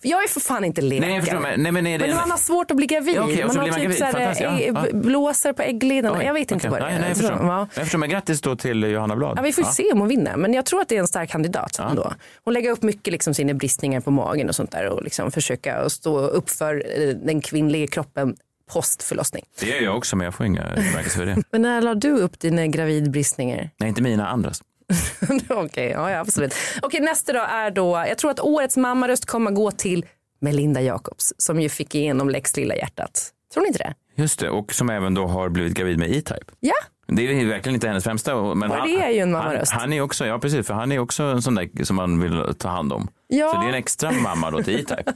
jag 0.02 0.24
är 0.24 0.28
för 0.28 0.40
fan 0.40 0.64
inte 0.64 0.80
läkare. 0.80 1.08
Nej, 1.10 1.20
förstår, 1.20 1.40
men- 1.40 1.62
nej, 1.62 1.72
men 1.72 1.86
är 1.86 1.98
det 1.98 2.04
en- 2.04 2.16
man 2.16 2.30
har 2.30 2.38
svårt 2.38 2.70
att 2.70 2.76
bli 2.76 2.86
gravid. 2.86 3.16
Ja, 3.16 3.22
och 3.22 3.28
man 3.28 3.56
har 3.56 3.66
man 3.70 3.80
typ 3.80 3.94
så 3.94 4.04
här, 4.04 4.36
ja, 4.40 4.60
ja. 4.60 4.86
blåser 4.92 5.52
på 5.52 5.62
äggledarna. 5.62 6.24
Jag 6.24 6.34
vet 6.34 6.50
inte 6.50 6.68
okej. 6.68 6.70
vad 6.70 6.80
det 6.80 6.84
Nej, 6.86 6.94
är. 6.94 6.98
nej, 7.00 7.08
jag, 7.08 7.16
förstår. 7.16 7.38
ja. 7.46 7.68
jag 7.74 7.82
förstår. 7.84 7.98
Men 7.98 8.10
grattis 8.10 8.40
då 8.40 8.56
till 8.56 8.82
Johanna 8.82 9.16
Blad. 9.16 9.38
Ja, 9.38 9.42
vi 9.42 9.52
får 9.52 9.62
se 9.62 9.92
om 9.92 9.98
hon 10.00 10.08
vinner, 10.08 10.36
men 10.36 10.54
jag 10.54 10.66
tror 10.66 10.80
att 10.80 10.88
det 10.88 10.96
är 10.96 11.00
en 11.00 11.08
stark 11.08 11.30
kandidat. 11.30 11.78
Ändå. 11.78 12.12
Hon 12.44 12.54
lägger 12.54 12.70
upp 12.70 12.82
mycket 12.82 13.12
liksom, 13.12 13.34
sina 13.34 13.54
bristningar 13.54 14.00
på 14.00 14.10
magen 14.10 14.48
och 14.48 14.54
sånt 14.54 14.70
där 14.72 14.88
och 14.88 15.02
liksom 15.02 15.30
försöka 15.30 15.88
stå 15.88 16.18
upp 16.18 16.50
för 16.50 16.74
den 17.26 17.40
kvinnliga 17.40 17.86
kroppen 17.86 18.36
postförlossning. 18.72 19.44
Det 19.60 19.66
gör 19.66 19.80
jag 19.80 19.96
också, 19.96 20.16
men 20.16 20.24
jag 20.24 20.34
får 20.34 20.46
inga 20.46 20.74
utmärkelser 20.76 21.18
för 21.18 21.26
det. 21.26 21.42
Men 21.50 21.62
när 21.62 21.82
la 21.82 21.94
du 21.94 22.10
upp 22.10 22.40
dina 22.40 22.66
gravidbristningar? 22.66 23.70
Nej, 23.76 23.88
inte 23.88 24.02
mina, 24.02 24.28
andras. 24.28 24.62
Okej, 25.48 25.90
ja, 25.90 26.10
ja, 26.10 26.18
absolut. 26.18 26.54
Okej, 26.82 27.00
nästa 27.00 27.32
då 27.32 27.40
är 27.40 27.70
då, 27.70 28.04
jag 28.08 28.18
tror 28.18 28.30
att 28.30 28.40
årets 28.40 28.76
mammaröst 28.76 29.26
kommer 29.26 29.50
gå 29.50 29.70
till 29.70 30.06
Melinda 30.40 30.80
Jacobs 30.80 31.32
som 31.38 31.60
ju 31.60 31.68
fick 31.68 31.94
igenom 31.94 32.30
Lex 32.30 32.56
Lilla 32.56 32.76
hjärtat. 32.76 33.30
Tror 33.54 33.62
ni 33.62 33.66
inte 33.66 33.78
det? 33.78 33.94
Just 34.20 34.40
det, 34.40 34.50
och 34.50 34.72
som 34.72 34.90
även 34.90 35.14
då 35.14 35.26
har 35.26 35.48
blivit 35.48 35.74
gravid 35.74 35.98
med 35.98 36.10
E-Type. 36.10 36.44
Ja, 36.60 36.72
Det 37.06 37.22
är 37.42 37.46
verkligen 37.46 37.74
inte 37.74 37.88
hennes 37.88 38.04
främsta. 38.04 38.54
Men 38.54 38.70
Och 38.70 38.76
han, 38.76 38.88
det 38.88 39.00
är 39.02 39.10
ju 39.10 39.18
en 39.18 39.34
han, 39.34 39.44
mammaröst. 39.44 39.72
han 39.72 39.92
är 39.92 40.00
också, 40.00 40.26
ja 40.26 40.38
precis, 40.38 40.66
för 40.66 40.74
han 40.74 40.92
är 40.92 40.98
också 40.98 41.22
en 41.22 41.42
sån 41.42 41.54
där 41.54 41.84
som 41.84 41.96
man 41.96 42.20
vill 42.20 42.54
ta 42.58 42.68
hand 42.68 42.92
om. 42.92 43.08
Ja. 43.28 43.52
Så 43.54 43.60
det 43.60 43.64
är 43.66 43.68
en 43.68 43.74
extra 43.74 44.10
mamma 44.12 44.50
då 44.50 44.62
till 44.62 44.74
E-Type. 44.74 45.04
att, 45.10 45.12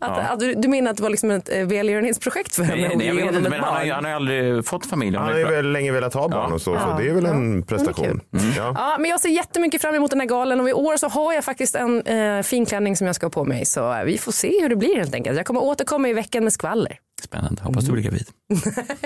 Ja. 0.00 0.06
att 0.20 0.40
du, 0.40 0.54
du 0.54 0.68
menar 0.68 0.90
att 0.90 0.96
det 0.96 1.02
var 1.02 1.10
liksom 1.10 1.30
ett 1.30 1.48
eh, 1.52 1.66
välgörenhetsprojekt 1.66 2.54
för 2.54 2.62
henne? 2.62 2.88
Nej, 2.88 2.96
nej, 2.96 3.06
jag 3.06 3.14
vet 3.14 3.34
inte, 3.34 3.50
men 3.50 3.60
han 3.60 3.74
har, 3.74 3.92
han 3.94 4.04
har 4.04 4.10
ju 4.10 4.16
aldrig 4.16 4.66
fått 4.66 4.86
familj. 4.86 5.16
Han 5.16 5.26
har 5.32 5.38
ju 5.38 5.44
väl 5.44 5.72
länge 5.72 5.92
velat 5.92 6.14
ha 6.14 6.28
barn 6.28 6.52
och 6.52 6.60
så, 6.62 6.78
så 6.78 6.96
det 6.98 7.08
är 7.08 7.14
väl 7.14 7.26
en 7.26 7.62
prestation. 7.62 8.06
Mm. 8.32 8.46
Ja. 8.56 8.72
Ja, 8.76 8.96
men 8.98 9.10
jag 9.10 9.20
ser 9.20 9.28
jättemycket 9.28 9.82
fram 9.82 9.94
emot 9.94 10.10
den 10.10 10.20
här 10.20 10.26
galan 10.28 10.60
och 10.60 10.68
i 10.68 10.72
år 10.72 10.96
så 10.96 11.08
har 11.08 11.32
jag 11.32 11.44
faktiskt 11.44 11.74
en 11.74 12.02
eh, 12.02 12.42
fin 12.42 12.66
klänning 12.66 12.96
som 12.96 13.06
jag 13.06 13.16
ska 13.16 13.26
ha 13.26 13.30
på 13.30 13.44
mig. 13.44 13.66
Så 13.66 13.92
eh, 13.94 14.04
vi 14.04 14.18
får 14.18 14.32
se 14.32 14.62
hur 14.62 14.68
det 14.68 14.76
blir 14.76 14.96
helt 14.96 15.14
enkelt. 15.14 15.36
Jag 15.36 15.46
kommer 15.46 15.62
återkomma 15.62 16.08
i 16.08 16.12
veckan 16.12 16.44
med 16.44 16.52
skvaller. 16.52 16.98
Spännande, 17.22 17.62
hoppas 17.62 17.84
du 17.84 17.92
blir 17.92 18.02
gravid. 18.02 18.26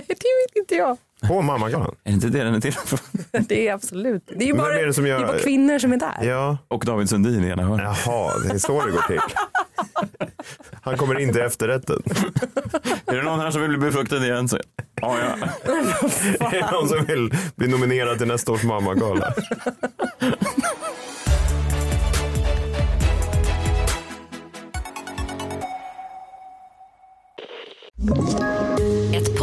Det 0.07 0.09
vet 0.15 0.57
inte 0.57 0.75
jag. 0.75 0.97
På 1.29 1.43
mammagalan? 1.43 1.95
Är 2.05 2.11
det 2.11 2.13
inte 2.15 2.27
det 2.27 2.45
den 2.45 2.55
är 2.55 2.61
till 2.61 2.73
för? 2.73 2.99
Det 3.49 3.69
är 3.69 3.75
absolut. 3.75 4.23
Det 4.27 4.45
är 4.45 4.47
ju 4.49 4.55
bara, 4.55 4.79
är 4.81 4.87
det 4.87 4.95
som 4.95 5.07
gör- 5.07 5.19
det 5.19 5.25
är 5.25 5.27
bara 5.27 5.39
kvinnor 5.39 5.79
som 5.79 5.93
är 5.93 5.97
där. 5.97 6.19
Ja. 6.23 6.59
Och 6.69 6.85
David 6.85 7.09
Sundin 7.11 7.45
i 7.45 7.49
ena 7.49 7.63
hörnet. 7.63 7.99
Jaha, 8.07 8.39
det 8.39 8.55
är 8.55 8.59
så 8.59 8.87
det 8.87 8.93
går 8.93 9.03
till. 9.03 9.21
Han 10.83 10.97
kommer 10.97 11.19
in 11.21 11.33
till 11.33 11.43
efterrätten. 11.43 12.03
Är 13.07 13.17
det 13.17 13.23
någon 13.23 13.41
här 13.41 13.51
som 13.51 13.61
vill 13.61 13.71
bli 13.71 13.79
befruktad 13.79 14.17
igen? 14.25 14.49
Så, 14.49 14.59
ja, 15.01 15.17
ja. 15.19 15.49
Är 16.47 16.51
det 16.63 16.71
någon 16.73 16.89
som 16.89 17.05
vill 17.05 17.35
bli 17.57 17.69
nominerad 17.69 18.19
till 18.19 18.27
nästa 18.29 18.53
års 18.53 18.63
mammagala? 18.65 19.35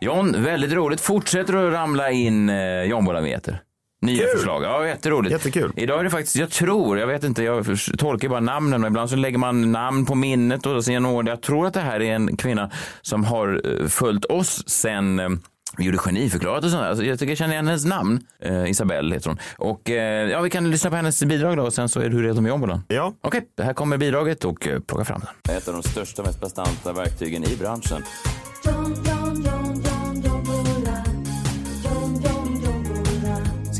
John, 0.00 0.42
väldigt 0.42 0.72
roligt. 0.72 1.00
Fortsätter 1.00 1.56
att 1.56 1.72
ramla 1.72 2.10
in 2.10 2.48
eh, 2.48 2.82
John-Bollameter. 2.82 3.62
Nya 4.02 4.22
Kul. 4.24 4.36
förslag. 4.36 4.62
Ja, 4.62 4.86
jätteroligt. 4.86 5.32
Jättekul. 5.32 5.72
Idag 5.76 6.00
är 6.00 6.04
det 6.04 6.10
faktiskt, 6.10 6.36
jag 6.36 6.50
tror, 6.50 6.98
jag 6.98 7.06
vet 7.06 7.24
inte, 7.24 7.42
jag 7.42 7.66
tolkar 7.98 8.28
bara 8.28 8.40
namnen 8.40 8.84
och 8.84 8.88
ibland 8.88 9.10
så 9.10 9.16
lägger 9.16 9.38
man 9.38 9.72
namn 9.72 10.06
på 10.06 10.14
minnet 10.14 10.66
och 10.66 10.84
sen 10.84 11.06
ord. 11.06 11.28
Jag 11.28 11.42
tror 11.42 11.66
att 11.66 11.74
det 11.74 11.80
här 11.80 12.02
är 12.02 12.14
en 12.14 12.36
kvinna 12.36 12.70
som 13.02 13.24
har 13.24 13.80
eh, 13.80 13.86
följt 13.86 14.24
oss 14.24 14.68
sen 14.68 15.18
eh, 15.18 15.28
vi 15.76 15.84
gjorde 15.84 15.98
geniförklarat 15.98 16.64
och 16.64 16.70
sånt. 16.70 16.82
Alltså, 16.82 17.04
jag 17.04 17.18
tycker 17.18 17.30
jag 17.30 17.38
känner 17.38 17.52
igen 17.52 17.66
hennes 17.66 17.84
namn. 17.84 18.20
Eh, 18.42 18.70
Isabelle 18.70 19.14
heter 19.14 19.28
hon. 19.28 19.38
Och 19.58 19.90
eh, 19.90 20.30
ja, 20.30 20.40
vi 20.40 20.50
kan 20.50 20.70
lyssna 20.70 20.90
på 20.90 20.96
hennes 20.96 21.24
bidrag 21.24 21.56
då 21.56 21.62
och 21.62 21.72
sen 21.72 21.88
så 21.88 22.00
är 22.00 22.08
du 22.08 22.22
redo 22.22 22.40
med 22.40 22.50
John 22.50 22.82
Ja. 22.88 23.14
Okej, 23.20 23.42
det 23.56 23.62
här 23.62 23.72
kommer 23.72 23.96
bidraget 23.96 24.44
och 24.44 24.68
eh, 24.68 24.80
plocka 24.80 25.04
fram 25.04 25.20
den. 25.20 25.56
Ett 25.56 25.68
av 25.68 25.74
de 25.74 25.82
största, 25.82 26.22
mest 26.22 26.40
bastanta 26.40 26.92
verktygen 26.92 27.44
i 27.44 27.56
branschen. 27.56 28.02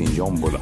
Sin 0.01 0.15
jombola. 0.15 0.59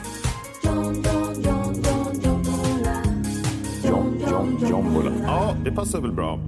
Jom, 3.84 4.18
jom, 4.32 4.58
jombola. 4.70 5.12
Ja, 5.24 5.56
det 5.64 5.72
passar 5.72 6.02
väl 6.02 6.12
bra. 6.12 6.40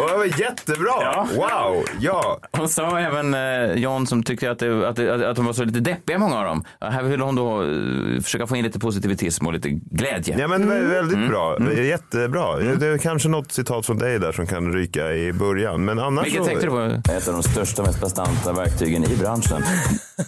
Och 0.00 0.08
det 0.10 0.16
var 0.16 0.40
jättebra! 0.40 1.26
Wow! 1.36 1.84
Ja. 2.00 2.38
Hon 2.52 2.68
sa 2.68 2.98
även 3.00 3.34
eh, 3.34 3.72
John 3.74 4.06
som 4.06 4.22
tyckte 4.22 4.50
att, 4.50 4.58
det, 4.58 4.88
att, 4.88 4.96
det, 4.96 5.30
att 5.30 5.36
de 5.36 5.44
var 5.46 5.52
så 5.52 5.64
lite 5.64 5.80
deppiga 5.80 6.18
många 6.18 6.38
av 6.38 6.44
dem. 6.44 6.64
Ja, 6.80 6.86
Här 6.90 7.02
vill 7.02 7.20
hon 7.20 7.34
då 7.34 7.62
eh, 7.62 8.20
försöka 8.22 8.46
få 8.46 8.56
in 8.56 8.64
lite 8.64 8.78
positivitism 8.78 9.46
och 9.46 9.52
lite 9.52 9.68
glädje. 9.70 10.38
Ja 10.38 10.48
men 10.48 10.70
vä- 10.70 10.88
väldigt 10.90 11.16
Mm. 11.16 11.28
bra. 11.28 11.56
Mm. 11.56 11.84
Jättebra. 11.86 12.56
Det 12.56 12.86
är 12.86 12.98
kanske 12.98 13.28
något 13.28 13.52
citat 13.52 13.86
från 13.86 13.98
dig 13.98 14.18
där 14.18 14.32
som 14.32 14.46
kan 14.46 14.72
ryka 14.72 15.12
i 15.12 15.32
början. 15.32 15.84
Men 15.84 15.98
annars 15.98 16.24
Vilket 16.26 16.42
så... 16.42 16.46
tänkte 16.48 16.66
du 16.66 16.70
på? 16.70 17.10
Ett 17.12 17.28
av 17.28 17.34
de 17.34 17.42
största, 17.42 17.82
mest 17.82 18.00
bastanta 18.00 18.52
verktygen 18.52 19.04
i 19.04 19.16
branschen. 19.16 19.62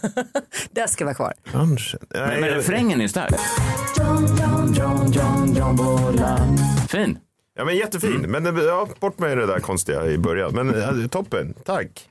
Det 0.70 0.88
ska 0.90 1.04
vara 1.04 1.14
kvar. 1.14 1.32
Branschen? 1.52 2.00
Men, 2.10 2.40
men 2.40 2.50
refrängen 2.50 2.98
är 2.98 3.02
ju 3.02 3.08
stark. 3.08 3.34
Fin. 6.88 7.18
Ja 7.58 7.64
men 7.64 7.76
jättefin. 7.76 8.16
Mm. 8.24 8.30
Men 8.42 8.54
det- 8.54 8.64
ja, 8.64 8.88
bort 9.00 9.18
med 9.18 9.38
det 9.38 9.46
där 9.46 9.58
konstiga 9.60 10.06
i 10.06 10.18
början. 10.18 10.54
Men 10.54 10.80
ja, 11.02 11.08
toppen. 11.08 11.54
Tack. 11.64 12.08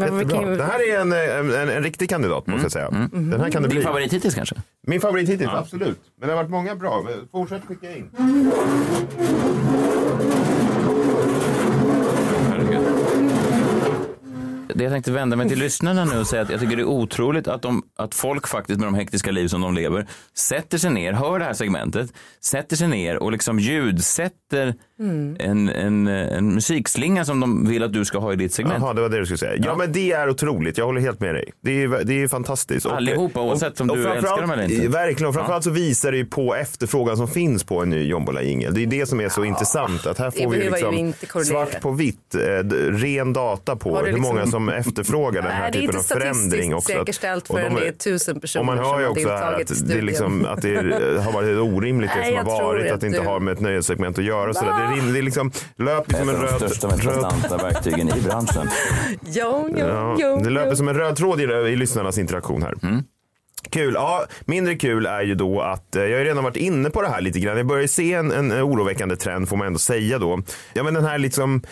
Jättebra. 0.00 0.40
Det 0.56 0.62
här 0.64 0.90
är 0.90 1.00
en, 1.00 1.12
en, 1.12 1.54
en, 1.54 1.68
en 1.68 1.82
riktig 1.82 2.08
kandidat 2.10 2.46
måste 2.46 2.64
jag 2.64 2.72
säga. 2.72 2.90
Den 3.12 3.40
här 3.40 3.50
kan 3.50 3.62
det 3.62 3.68
Din 3.68 3.76
bli. 3.76 3.82
favorit 3.84 4.12
hittills 4.12 4.34
kanske? 4.34 4.54
Min 4.86 5.00
favorit 5.00 5.28
hittills, 5.28 5.50
Ja. 5.52 5.58
absolut. 5.58 5.98
Men 6.20 6.28
det 6.28 6.34
har 6.34 6.42
varit 6.42 6.50
många 6.50 6.74
bra. 6.74 7.02
Men 7.04 7.28
Fortsätt 7.32 7.62
skicka 7.66 7.96
in. 7.96 8.10
Det 14.74 14.84
jag 14.84 14.89
tänkte 15.00 15.12
vända 15.12 15.36
mig 15.36 15.48
till 15.48 15.58
lyssnarna 15.58 16.04
nu 16.04 16.18
och 16.18 16.26
säga 16.26 16.42
att 16.42 16.50
jag 16.50 16.60
tycker 16.60 16.76
det 16.76 16.82
är 16.82 16.88
otroligt 16.88 17.48
att, 17.48 17.62
de, 17.62 17.82
att 17.98 18.14
folk 18.14 18.46
faktiskt 18.48 18.80
med 18.80 18.86
de 18.86 18.94
hektiska 18.94 19.30
liv 19.30 19.48
som 19.48 19.60
de 19.60 19.74
lever 19.74 20.06
sätter 20.34 20.78
sig 20.78 20.90
ner, 20.90 21.12
hör 21.12 21.38
det 21.38 21.44
här 21.44 21.52
segmentet, 21.52 22.12
sätter 22.44 22.76
sig 22.76 22.88
ner 22.88 23.16
och 23.22 23.32
liksom 23.32 23.58
ljudsätter 23.58 24.74
Mm. 25.00 25.36
en, 25.38 25.68
en, 25.68 26.06
en 26.08 26.54
musikslinga 26.54 27.24
som 27.24 27.40
de 27.40 27.66
vill 27.68 27.82
att 27.82 27.92
du 27.92 28.04
ska 28.04 28.18
ha 28.18 28.32
i 28.32 28.36
ditt 28.36 28.52
segment. 28.54 28.78
Jaha, 28.82 28.92
det 28.94 29.00
var 29.00 29.08
det 29.08 29.18
du 29.18 29.24
skulle 29.24 29.38
säga. 29.38 29.62
Ja, 29.64 29.76
men 29.76 29.92
det 29.92 30.12
är 30.12 30.28
otroligt. 30.28 30.78
Jag 30.78 30.86
håller 30.86 31.00
helt 31.00 31.20
med 31.20 31.34
dig. 31.34 31.52
Det 31.62 31.82
är, 31.82 32.04
det 32.04 32.22
är 32.22 32.28
fantastiskt. 32.28 32.86
Och- 32.86 32.92
Allihopa, 32.96 33.40
oavsett 33.42 33.80
om 33.80 33.88
du 33.88 33.94
framförallt- 33.94 34.16
älskar 34.24 34.40
dem 34.40 34.50
eller 34.50 34.62
inte. 34.74 34.88
Verkligen. 34.88 35.28
Och 35.28 35.34
framförallt 35.34 35.64
så 35.64 35.70
visar 35.70 36.10
det 36.12 36.18
ju 36.18 36.26
på 36.26 36.54
efterfrågan 36.54 37.16
som 37.16 37.28
finns 37.28 37.64
på 37.64 37.82
en 37.82 37.90
ny 37.90 38.02
jombola-jingel. 38.08 38.74
Det 38.74 38.82
är 38.82 38.86
det 38.86 39.06
som 39.06 39.20
är 39.20 39.28
så 39.28 39.44
intressant. 39.44 40.06
Att 40.06 40.18
här 40.18 40.32
det 40.36 40.42
får 40.44 40.50
vi 40.50 40.70
liksom 40.70 41.12
svart 41.44 41.80
på 41.80 41.90
vitt, 41.90 42.34
eh, 42.34 42.40
ren 42.90 43.32
data 43.32 43.76
på 43.76 43.90
du 43.90 43.96
hur 43.96 44.04
liksom 44.06 44.22
många 44.22 44.46
som 44.46 44.68
efterfrågar 44.68 44.89
den 44.94 45.04
här 45.44 45.60
Nej, 45.60 45.70
det 45.72 45.78
är 45.78 45.80
typen 45.80 45.96
av 45.96 46.02
förändring. 46.02 46.74
Också. 46.74 46.92
säkerställt 46.92 47.50
Och 47.50 47.56
de 47.56 47.62
förrän 47.62 47.76
är- 47.76 47.80
det 47.80 47.88
är 47.88 47.92
tusen 47.92 48.40
personer 48.40 48.60
Och 48.60 48.66
man 48.66 48.78
hör 48.78 49.00
ju 49.00 49.06
också 49.06 49.28
här 49.28 49.36
deltagit 49.52 49.70
i 49.70 49.74
att 49.74 49.88
det, 49.88 50.00
liksom, 50.02 50.46
att 50.46 50.62
det 50.62 50.74
är- 50.74 51.18
har 51.18 51.32
varit 51.32 51.58
orimligt 51.58 52.10
det 52.14 52.20
Nej, 52.20 52.36
som 52.36 52.46
har 52.46 52.62
varit. 52.62 52.86
att 52.86 52.92
Att 52.94 53.00
det 53.00 53.06
inte 53.06 53.20
du- 53.20 53.26
har 53.26 53.40
med 53.40 53.52
ett 53.52 53.60
nöjessegment 53.60 54.18
att 54.18 54.24
göra. 54.24 54.54
Så 54.54 54.64
där. 54.64 54.72
Det, 54.72 55.00
är, 55.08 55.12
det 55.12 55.18
är 55.18 55.22
liksom, 55.22 55.52
löper 55.76 56.14
som 56.18 56.28
en 56.28 56.34
Ett 56.34 56.40
av 56.42 56.46
de 56.46 56.52
röd... 56.52 56.70
största, 56.70 56.88
mest 56.88 57.04
röd 57.04 57.22
bastanta 57.22 57.56
verktygen 57.56 58.08
i 58.08 58.20
branschen. 58.20 58.68
Jo, 59.26 59.68
jo, 59.70 59.78
Ja, 59.78 60.16
jo, 60.18 60.40
det 60.44 60.50
löper 60.50 60.74
som 60.74 60.88
en 60.88 60.94
röd 60.94 61.16
tråd 61.16 61.40
i, 61.40 61.44
i 61.44 61.76
lyssnarnas 61.76 62.18
interaktion 62.18 62.62
här. 62.62 62.74
Mm. 62.82 63.02
Kul. 63.70 63.94
Ja, 63.94 64.24
mindre 64.44 64.74
kul 64.74 65.06
är 65.06 65.22
ju 65.22 65.34
då 65.34 65.60
att 65.60 65.96
eh, 65.96 66.02
jag 66.02 66.10
har 66.10 66.18
ju 66.18 66.24
redan 66.24 66.44
varit 66.44 66.56
inne 66.56 66.90
på 66.90 67.02
det 67.02 67.08
här 67.08 67.20
lite 67.20 67.40
grann. 67.40 67.56
Jag 67.56 67.66
börjar 67.66 67.82
ju 67.82 67.88
se 67.88 68.12
en, 68.14 68.30
en 68.32 68.52
oroväckande 68.52 69.16
trend 69.16 69.48
får 69.48 69.56
man 69.56 69.66
ändå 69.66 69.78
säga 69.78 70.18
då. 70.18 70.42
Ja, 70.72 70.82
men 70.82 70.94
den 70.94 71.04
här 71.04 71.18
liksom 71.18 71.62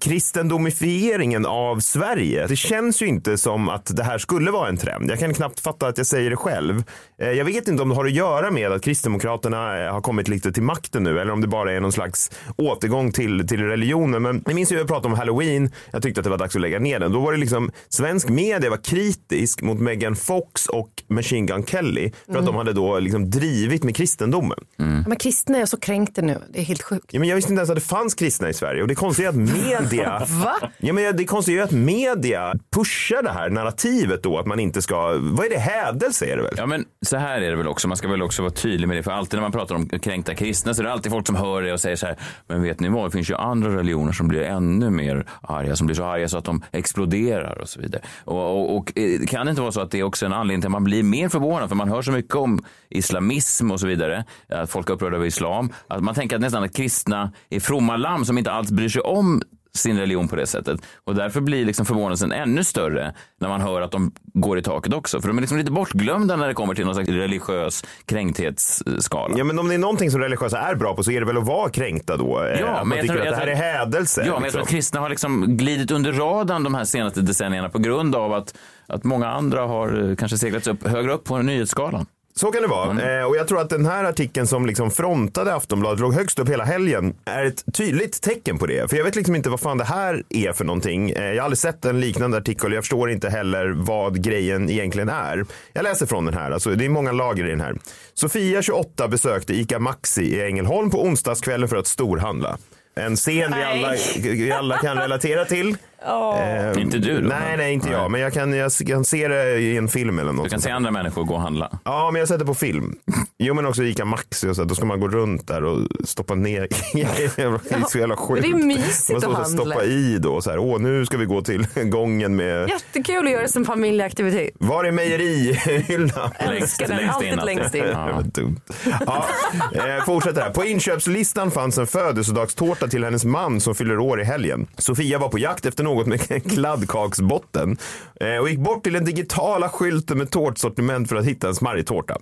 kristendomifieringen 0.00 1.46
av 1.46 1.80
Sverige. 1.80 2.46
Det 2.46 2.56
känns 2.56 3.02
ju 3.02 3.06
inte 3.06 3.38
som 3.38 3.68
att 3.68 3.96
det 3.96 4.02
här 4.02 4.18
skulle 4.18 4.50
vara 4.50 4.68
en 4.68 4.76
trend. 4.76 5.10
Jag 5.10 5.18
kan 5.18 5.34
knappt 5.34 5.60
fatta 5.60 5.86
att 5.86 5.98
jag 5.98 6.06
säger 6.06 6.30
det 6.30 6.36
själv. 6.36 6.82
Eh, 7.22 7.28
Jag 7.30 7.44
vet 7.44 7.68
inte 7.68 7.82
om 7.82 7.88
det 7.88 7.94
har 7.94 8.04
att 8.04 8.12
göra 8.12 8.50
med 8.50 8.72
att 8.72 8.82
Kristdemokraterna 8.82 9.84
eh, 9.84 9.92
har 9.92 10.00
kommit 10.00 10.28
lite 10.28 10.52
till 10.52 10.62
makten 10.62 11.02
nu 11.02 11.20
eller 11.20 11.32
om 11.32 11.40
det 11.40 11.46
bara 11.48 11.72
är 11.72 11.80
någon 11.80 11.92
slags 11.92 12.30
återgång 12.56 13.12
till, 13.12 13.48
till 13.48 13.60
religionen. 13.62 14.22
Men 14.22 14.42
jag 14.46 14.54
minns 14.54 14.72
ju 14.72 14.76
att 14.76 14.80
jag 14.80 14.88
pratade 14.88 15.08
om 15.12 15.18
halloween. 15.18 15.70
Jag 15.90 16.02
tyckte 16.02 16.20
att 16.20 16.24
det 16.24 16.30
var 16.30 16.38
dags 16.38 16.54
att 16.56 16.60
lägga 16.62 16.78
ner 16.78 17.00
den. 17.00 17.12
Då 17.12 17.20
var 17.20 17.32
det 17.32 17.38
liksom 17.38 17.70
svensk 17.88 18.28
media 18.28 18.70
var 18.70 18.76
kritisk 18.84 19.62
mot 19.62 19.80
Megan 19.80 20.16
Fox 20.16 20.66
och 20.66 20.88
Machine 21.08 21.46
Gun 21.46 21.66
Kelly 21.66 22.12
för 22.26 22.32
att 22.32 22.38
Mm. 22.42 22.44
de 22.46 22.56
hade 22.56 22.72
då 22.72 22.98
liksom 22.98 23.30
drivit 23.30 23.84
med 23.84 23.96
kristendomen. 23.96 24.58
Men 25.06 25.16
kristna 25.16 25.58
är 25.58 25.66
så 25.66 25.76
kränkta 25.80 26.22
nu. 26.22 26.38
Det 26.52 26.58
är 26.60 26.64
helt 26.64 26.82
sjukt. 26.82 27.06
Ja, 27.10 27.20
men 27.20 27.28
jag 27.28 27.36
visste 27.36 27.52
inte 27.52 27.60
ens 27.60 27.70
att 27.70 27.76
det 27.76 27.80
fanns 27.80 28.14
kristna 28.14 28.48
i 28.50 28.54
Sverige 28.54 28.82
och 28.82 28.88
det 28.88 28.94
konstiga 28.94 29.28
är 29.28 29.32
att 29.32 29.36
media 29.80 30.18
Va? 30.28 30.54
Ja, 30.78 30.92
men 30.92 31.16
det 31.16 31.24
konstiga 31.24 31.60
är 31.60 31.64
att 31.64 31.70
media 31.70 32.54
pushar 32.74 33.22
det 33.22 33.30
här 33.30 33.50
narrativet 33.50 34.22
då 34.22 34.38
att 34.38 34.46
man 34.46 34.60
inte 34.60 34.82
ska, 34.82 35.18
vad 35.20 35.46
är 35.46 35.50
det, 35.50 35.58
hädelse 35.58 36.26
är 36.26 36.36
det 36.36 36.42
väl? 36.42 36.54
Ja, 36.56 36.66
men 36.66 36.84
så 37.06 37.16
här 37.16 37.40
är 37.40 37.50
det 37.50 37.56
väl 37.56 37.68
också. 37.68 37.88
Man 37.88 37.96
ska 37.96 38.08
väl 38.08 38.22
också 38.22 38.42
vara 38.42 38.52
tydlig 38.52 38.88
med 38.88 38.96
det. 38.96 39.02
För 39.02 39.10
alltid 39.10 39.38
när 39.38 39.42
man 39.42 39.52
pratar 39.52 39.74
om 39.74 39.88
kränkta 39.88 40.34
kristna 40.34 40.74
så 40.74 40.82
är 40.82 40.84
det 40.84 40.92
alltid 40.92 41.12
folk 41.12 41.26
som 41.26 41.36
hör 41.36 41.62
det 41.62 41.72
och 41.72 41.80
säger 41.80 41.96
så 41.96 42.06
här. 42.06 42.16
Men 42.46 42.62
vet 42.62 42.80
ni 42.80 42.88
vad? 42.88 43.06
Det 43.06 43.10
finns 43.10 43.30
ju 43.30 43.34
andra 43.34 43.76
religioner 43.76 44.12
som 44.12 44.28
blir 44.28 44.42
ännu 44.42 44.90
mer 44.90 45.26
arga, 45.42 45.76
som 45.76 45.86
blir 45.86 45.96
så 45.96 46.04
arga 46.04 46.28
så 46.28 46.38
att 46.38 46.44
de 46.44 46.64
exploderar 46.72 47.58
och 47.58 47.68
så 47.68 47.80
vidare. 47.80 48.02
Och, 48.24 48.60
och, 48.60 48.76
och 48.76 48.98
eh, 48.98 49.26
kan 49.26 49.46
det 49.46 49.50
inte 49.50 49.62
vara 49.62 49.72
så 49.72 49.80
att 49.80 49.90
det 49.90 49.98
är 49.98 50.02
också 50.02 50.26
en 50.26 50.32
anledning 50.32 50.60
till 50.60 50.68
att 50.68 50.72
man 50.72 50.84
blir 50.84 51.02
mer 51.02 51.28
förvånad? 51.28 51.68
För 51.68 51.76
man 51.76 51.88
hör 51.88 52.02
så 52.02 52.12
mycket 52.12 52.34
om 52.34 52.64
islamism 52.88 53.70
och 53.70 53.80
så 53.80 53.86
vidare. 53.86 54.24
Att 54.48 54.70
folk 54.70 54.90
är 54.90 54.94
upprörda 54.94 55.16
över 55.16 55.26
islam. 55.26 55.72
Att 55.88 56.02
man 56.02 56.14
tänker 56.14 56.36
att 56.36 56.42
nästan 56.42 56.64
att 56.64 56.76
kristna 56.76 57.32
är 57.50 57.60
fromma 57.60 57.96
lamm 57.96 58.24
som 58.24 58.38
inte 58.38 58.52
alls 58.52 58.70
bryr 58.70 58.88
sig 58.88 59.02
om 59.02 59.42
sin 59.74 59.98
religion 59.98 60.28
på 60.28 60.36
det 60.36 60.46
sättet. 60.46 60.80
Och 61.04 61.14
därför 61.14 61.40
blir 61.40 61.64
liksom 61.64 61.86
förvånelsen 61.86 62.32
ännu 62.32 62.64
större 62.64 63.14
när 63.40 63.48
man 63.48 63.60
hör 63.60 63.80
att 63.80 63.90
de 63.92 64.12
går 64.34 64.58
i 64.58 64.62
taket 64.62 64.94
också. 64.94 65.20
För 65.20 65.28
de 65.28 65.36
är 65.36 65.40
liksom 65.40 65.58
lite 65.58 65.70
bortglömda 65.70 66.36
när 66.36 66.48
det 66.48 66.54
kommer 66.54 66.74
till 66.74 66.84
någon 66.84 66.94
slags 66.94 67.08
religiös 67.08 67.84
kränkthetsskala. 68.06 69.34
Ja, 69.38 69.44
men 69.44 69.58
om 69.58 69.68
det 69.68 69.74
är 69.74 69.78
någonting 69.78 70.10
som 70.10 70.20
religiösa 70.20 70.58
är 70.58 70.74
bra 70.74 70.94
på 70.94 71.02
så 71.02 71.10
är 71.10 71.20
det 71.20 71.26
väl 71.26 71.38
att 71.38 71.46
vara 71.46 71.70
kränkta 71.70 72.16
då? 72.16 72.44
Eh, 72.44 72.74
att 72.74 72.86
man 72.86 72.98
tycker 72.98 73.16
att 73.16 73.24
det 73.24 73.36
här 73.36 73.46
är 73.46 73.54
hädelse. 73.54 74.24
Ja, 74.26 74.32
men 74.32 74.32
jag 74.32 74.40
tror 74.40 74.44
liksom. 74.44 74.62
att 74.62 74.68
kristna 74.68 75.00
har 75.00 75.08
liksom 75.08 75.56
glidit 75.56 75.90
under 75.90 76.12
radarn 76.12 76.64
de 76.64 76.74
här 76.74 76.84
senaste 76.84 77.20
decennierna 77.20 77.68
på 77.68 77.78
grund 77.78 78.14
av 78.14 78.32
att, 78.32 78.54
att 78.86 79.04
många 79.04 79.28
andra 79.28 79.66
har 79.66 80.10
eh, 80.10 80.16
kanske 80.16 80.38
seglats 80.38 80.66
upp 80.66 80.86
högre 80.86 81.12
upp 81.12 81.24
på 81.24 81.38
nyhetsskalan. 81.38 82.06
Så 82.34 82.52
kan 82.52 82.62
det 82.62 82.68
vara. 82.68 83.18
Eh, 83.20 83.24
och 83.24 83.36
jag 83.36 83.48
tror 83.48 83.60
att 83.60 83.70
den 83.70 83.86
här 83.86 84.04
artikeln 84.04 84.46
som 84.46 84.66
liksom 84.66 84.90
frontade 84.90 85.54
Aftonbladet, 85.54 86.00
låg 86.00 86.14
högst 86.14 86.38
upp 86.38 86.48
hela 86.48 86.64
helgen, 86.64 87.14
är 87.24 87.44
ett 87.44 87.64
tydligt 87.74 88.22
tecken 88.22 88.58
på 88.58 88.66
det. 88.66 88.90
För 88.90 88.96
jag 88.96 89.04
vet 89.04 89.16
liksom 89.16 89.36
inte 89.36 89.50
vad 89.50 89.60
fan 89.60 89.78
det 89.78 89.84
här 89.84 90.22
är 90.28 90.52
för 90.52 90.64
någonting. 90.64 91.10
Eh, 91.10 91.24
jag 91.24 91.36
har 91.36 91.44
aldrig 91.44 91.58
sett 91.58 91.84
en 91.84 92.00
liknande 92.00 92.36
artikel. 92.36 92.72
Jag 92.72 92.82
förstår 92.82 93.10
inte 93.10 93.30
heller 93.30 93.74
vad 93.76 94.24
grejen 94.24 94.70
egentligen 94.70 95.08
är. 95.08 95.44
Jag 95.72 95.82
läser 95.82 96.06
från 96.06 96.24
den 96.24 96.34
här. 96.34 96.50
Alltså, 96.50 96.70
det 96.70 96.84
är 96.84 96.88
många 96.88 97.12
lager 97.12 97.46
i 97.46 97.50
den 97.50 97.60
här. 97.60 97.74
Sofia, 98.14 98.62
28, 98.62 99.08
besökte 99.08 99.54
ICA 99.54 99.78
Maxi 99.78 100.22
i 100.22 100.42
Ängelholm 100.46 100.90
på 100.90 101.02
onsdagskvällen 101.02 101.68
för 101.68 101.76
att 101.76 101.86
storhandla. 101.86 102.58
En 102.94 103.16
scen 103.16 103.54
vi 103.56 103.62
alla, 103.62 103.94
vi 104.16 104.52
alla 104.52 104.78
kan 104.78 104.96
relatera 104.96 105.44
till. 105.44 105.76
Eh, 106.06 106.82
Inte 106.82 106.98
du 106.98 107.20
då? 107.20 107.28
Nej, 107.28 107.56
nej, 107.56 107.72
inte 107.72 107.88
jag. 107.90 108.10
Men 108.10 108.20
jag 108.20 108.32
kan, 108.32 108.52
jag 108.52 108.72
kan 108.86 109.04
se 109.04 109.28
det 109.28 109.58
i 109.58 109.76
en 109.76 109.88
film 109.88 110.18
eller 110.18 110.32
något. 110.32 110.44
Du 110.44 110.50
kan 110.50 110.60
se 110.60 110.70
andra 110.70 110.90
människor 110.90 111.24
gå 111.24 111.34
och 111.34 111.40
handla. 111.40 111.70
Ja, 111.84 112.10
men 112.12 112.18
jag 112.20 112.28
det 112.38 112.46
på 112.46 112.54
film. 112.54 112.94
Jo, 113.38 113.54
men 113.54 113.66
också 113.66 113.82
Ica 113.82 114.04
Maxi 114.04 114.48
och 114.48 114.56
så. 114.56 114.64
Då 114.64 114.74
ska 114.74 114.84
man 114.84 115.00
gå 115.00 115.08
runt 115.08 115.48
där 115.48 115.64
och 115.64 115.78
stoppa 116.04 116.34
ner. 116.34 116.68
det 116.94 117.74
är 117.74 117.88
så 117.90 117.98
jävla 117.98 118.16
sjukt. 118.16 118.42
Det 118.42 118.48
är 118.48 118.54
mysigt 118.66 119.10
man 119.10 119.30
att 119.30 119.36
handla. 119.42 119.64
stoppa 119.64 119.84
i 119.84 120.18
då. 120.18 120.40
Så 120.42 120.50
här, 120.50 120.58
Åh, 120.58 120.80
nu 120.80 121.06
ska 121.06 121.16
vi 121.16 121.24
gå 121.24 121.42
till 121.42 121.66
gången 121.84 122.36
med... 122.36 122.68
Jättekul 122.68 123.26
att 123.26 123.32
göra 123.32 123.42
det 123.42 123.48
som 123.48 123.64
familjeaktivitet. 123.64 124.50
Var 124.58 124.84
är 124.84 124.92
mejerihyllan? 124.92 126.30
Älskar 126.38 126.88
den. 126.88 127.10
Alltid 127.10 127.44
längst 127.44 127.74
in. 127.74 127.84
Ja. 127.92 128.22
Dumt. 128.24 128.60
Ja, 129.06 129.26
eh, 129.74 130.04
fortsätter 130.04 130.40
här. 130.42 130.50
På 130.50 130.64
inköpslistan 130.64 131.50
fanns 131.50 131.78
en 131.78 131.86
födelsedagstårta 131.86 132.88
till 132.88 133.04
hennes 133.04 133.24
man 133.24 133.60
som 133.60 133.74
fyller 133.74 133.98
år 133.98 134.20
i 134.20 134.24
helgen. 134.24 134.66
Sofia 134.78 135.18
var 135.18 135.28
på 135.28 135.38
jakt 135.38 135.66
efter 135.66 135.84
något 135.84 135.91
med 136.06 136.50
kladdkaksbotten 136.52 137.76
eh, 138.20 138.36
och 138.36 138.48
gick 138.48 138.58
bort 138.58 138.84
till 138.84 138.92
den 138.92 139.04
digitala 139.04 139.68
skylten 139.68 140.18
med 140.18 140.30
tårtsortiment 140.30 141.08
för 141.08 141.16
att 141.16 141.24
hitta 141.24 141.48
en 141.48 141.54
smarrig 141.54 141.86
tårta. 141.86 142.16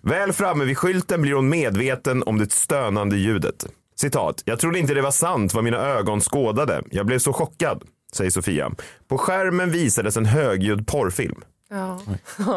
Väl 0.00 0.32
framme 0.32 0.64
vid 0.64 0.78
skylten 0.78 1.22
blir 1.22 1.32
hon 1.32 1.48
medveten 1.48 2.22
om 2.22 2.38
det 2.38 2.52
stönande 2.52 3.16
ljudet. 3.16 3.66
Citat. 3.96 4.42
Jag 4.44 4.58
trodde 4.58 4.78
inte 4.78 4.94
det 4.94 5.02
var 5.02 5.10
sant 5.10 5.54
vad 5.54 5.64
mina 5.64 5.76
ögon 5.78 6.20
skådade. 6.20 6.82
Jag 6.90 7.06
blev 7.06 7.18
så 7.18 7.32
chockad, 7.32 7.82
säger 8.12 8.30
Sofia. 8.30 8.70
På 9.08 9.18
skärmen 9.18 9.70
visades 9.70 10.16
en 10.16 10.26
högljudd 10.26 10.86
porrfilm. 10.86 11.40
Ja. 11.74 12.00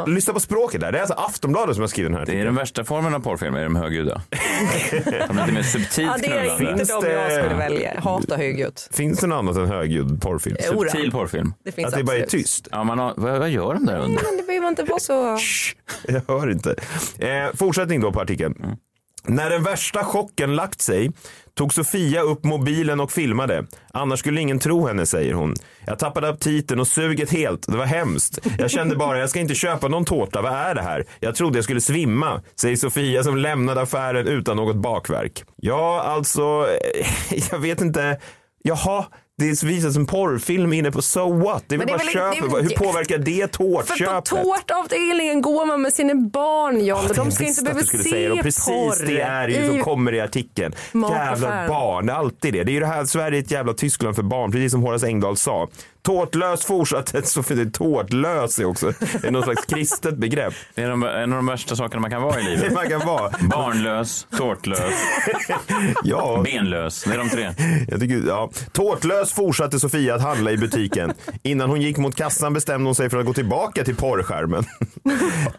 Lyssna 0.08 0.34
på 0.34 0.40
språket 0.40 0.82
där. 0.82 0.92
Det 0.92 0.98
är 0.98 1.02
alltså 1.02 1.16
Aftonbladet 1.18 1.76
som 1.76 1.82
har 1.84 1.88
skrivit 1.88 2.12
den 2.12 2.20
här 2.20 2.26
Det 2.26 2.40
är 2.42 2.46
den 2.46 2.56
värsta 2.56 2.84
formen 2.84 3.14
av 3.16 3.20
porrfilm, 3.20 3.56
är 3.56 3.64
de 3.64 3.76
högljudda. 3.76 4.22
De 4.92 4.98
lite 5.38 5.52
mer 5.52 5.64
subtilt 5.64 6.12
Ja, 6.12 6.16
det 6.18 6.28
är 6.28 6.58
knullande. 6.58 6.82
inte 6.82 6.94
de 7.02 7.12
jag 7.12 7.32
skulle 7.32 7.56
välja. 7.56 8.00
Hata 8.00 8.38
högljutt. 8.38 8.90
Finns 8.92 9.20
det 9.20 9.28
något 9.28 9.38
annat 9.40 9.56
än 9.58 9.66
högljudd 9.68 10.22
porrfilm? 10.22 10.58
Subtil 10.62 11.12
porrfilm. 11.12 11.54
Det 11.64 11.72
finns 11.72 11.88
Att 11.88 11.94
det 11.94 12.04
bara 12.04 12.18
är 12.18 12.24
absolut. 12.24 12.46
tyst? 12.46 12.68
Ja, 12.72 12.84
man 12.84 13.00
har, 13.00 13.14
vad, 13.18 13.40
vad 13.40 13.50
gör 13.50 13.74
de 13.74 13.86
där 13.86 14.00
under? 14.00 14.24
Men 14.24 14.38
det 14.38 14.44
behöver 14.44 14.68
inte 14.68 14.84
vara 14.84 15.00
så... 15.00 15.38
Jag 16.08 16.22
hör 16.28 16.52
inte. 16.52 16.76
Eh, 17.20 17.56
fortsättning 17.56 18.02
då 18.02 18.12
på 18.12 18.22
artikeln. 18.22 18.76
När 19.24 19.50
den 19.50 19.64
värsta 19.64 20.04
chocken 20.04 20.56
lagt 20.56 20.82
sig 20.82 21.12
tog 21.58 21.74
Sofia 21.74 22.22
upp 22.22 22.43
mobilen 22.43 23.00
och 23.00 23.12
filmade. 23.12 23.65
Annars 23.93 24.20
skulle 24.20 24.41
ingen 24.41 24.60
tro 24.60 24.88
henne, 24.88 25.06
säger 25.06 25.34
hon. 25.34 25.54
Jag 25.86 26.00
tappade 26.00 26.30
aptiten 26.30 26.80
och 26.80 26.88
suget 26.88 27.32
helt. 27.32 27.67
Det 27.67 27.78
var 27.78 27.86
hemskt. 27.86 28.39
Jag 28.58 28.72
kände 28.72 28.96
bara, 28.96 29.20
jag 29.20 29.30
ska 29.30 29.39
inte 29.39 29.56
köpa 29.56 29.88
någon 29.88 30.06
tårta. 30.06 30.41
Vad 30.41 30.52
är 30.54 30.76
det 30.76 30.82
här? 30.82 31.06
Jag 31.20 31.36
trodde 31.36 31.58
jag 31.58 31.63
skulle 31.63 31.82
svimma, 31.82 32.41
säger 32.56 32.76
Sofia 32.76 33.24
som 33.24 33.38
lämnade 33.38 33.82
affären 33.82 34.28
utan 34.28 34.58
något 34.58 34.76
bakverk. 34.76 35.43
Ja, 35.56 36.02
alltså, 36.02 36.67
jag 37.52 37.60
vet 37.60 37.82
inte. 37.82 38.20
Jaha, 38.63 39.06
det 39.41 39.63
visas 39.63 39.95
en 39.95 40.06
porrfilm 40.06 40.73
inne 40.73 40.91
på 40.91 41.02
So 41.02 41.34
What? 41.34 41.63
Det 41.67 41.76
är 41.76 41.80
väl 41.80 41.88
bara 41.88 41.97
väl- 41.97 42.08
köper. 42.08 42.58
det 42.58 42.62
Hur 42.63 42.69
påverkar 42.69 43.17
det 43.17 43.56
För 43.56 43.63
på 43.65 43.84
tårtköpet? 43.84 44.26
tårtavdelningen 44.26 45.41
går 45.41 45.65
man 45.65 45.82
med 45.82 45.93
sina 45.93 46.15
barn 46.15 46.86
John. 46.86 47.06
och 47.10 47.15
de 47.15 47.32
ska 47.32 47.43
inte 47.45 47.63
behöva 47.63 47.82
se 47.82 47.97
säga 47.97 48.36
det. 48.36 48.43
Precis 48.43 48.65
porr. 48.65 49.06
det 49.06 49.21
är 49.21 49.47
ju 49.47 49.67
som 49.67 49.84
kommer 49.84 50.13
i 50.13 50.19
artikeln. 50.21 50.73
Jävla 50.93 51.67
barn, 51.67 52.06
det 52.06 52.13
är 52.13 52.17
alltid 52.17 52.54
det. 52.54 52.63
Det 52.63 52.71
är 52.71 52.73
ju 52.73 52.80
det 52.80 52.86
här, 52.86 53.06
Sverige 53.06 53.39
är 53.39 53.43
ett 53.43 53.52
jävla 53.52 53.73
Tyskland 53.73 54.15
för 54.15 54.23
barn, 54.23 54.52
precis 54.52 54.71
som 54.71 54.82
Horace 54.84 55.08
Engdahl 55.08 55.38
sa. 55.38 55.67
Tårtlös 56.02 56.66
fortsatte, 56.66 57.22
så 57.26 57.44
det 57.48 57.74
tårtlös 57.74 58.60
är 58.60 58.66
också 58.66 58.94
det 59.22 59.28
är 59.28 59.32
någon 59.32 59.44
slags 59.44 59.66
kristet 59.66 60.18
begrepp. 60.18 60.54
Det 60.76 60.82
är 60.82 60.90
de, 60.90 61.04
en 61.04 61.32
av 61.34 61.38
de 61.38 61.46
värsta 61.46 61.76
sakerna 61.76 62.02
man 62.02 62.12
kan 62.12 62.22
vara 62.22 62.40
i 62.40 62.44
livet. 62.44 62.74
Man 62.78 62.90
kan 62.90 63.08
vara. 63.08 63.32
Barnlös, 63.42 64.28
tårtlös, 64.38 64.80
Ja, 66.04 66.42
benlös. 66.44 67.04
Det 67.04 67.14
är 67.14 67.18
de 67.18 67.30
tre. 67.30 67.52
jag 67.88 68.00
tycker, 68.00 68.28
ja. 68.28 68.50
Tårtlös 68.72 69.34
fortsatte 69.34 69.80
Sofia 69.80 70.16
att 70.16 70.22
handla 70.22 70.52
i 70.52 70.58
butiken. 70.58 71.14
Innan 71.44 71.70
hon 71.70 71.82
gick 71.82 71.98
mot 71.98 72.16
kassan 72.16 72.54
bestämde 72.54 72.88
hon 72.88 72.96
sig 72.96 73.10
för 73.10 73.18
att 73.18 73.26
gå 73.26 73.34
tillbaka 73.34 73.84
till 73.84 73.96
porrskärmen. 73.96 74.64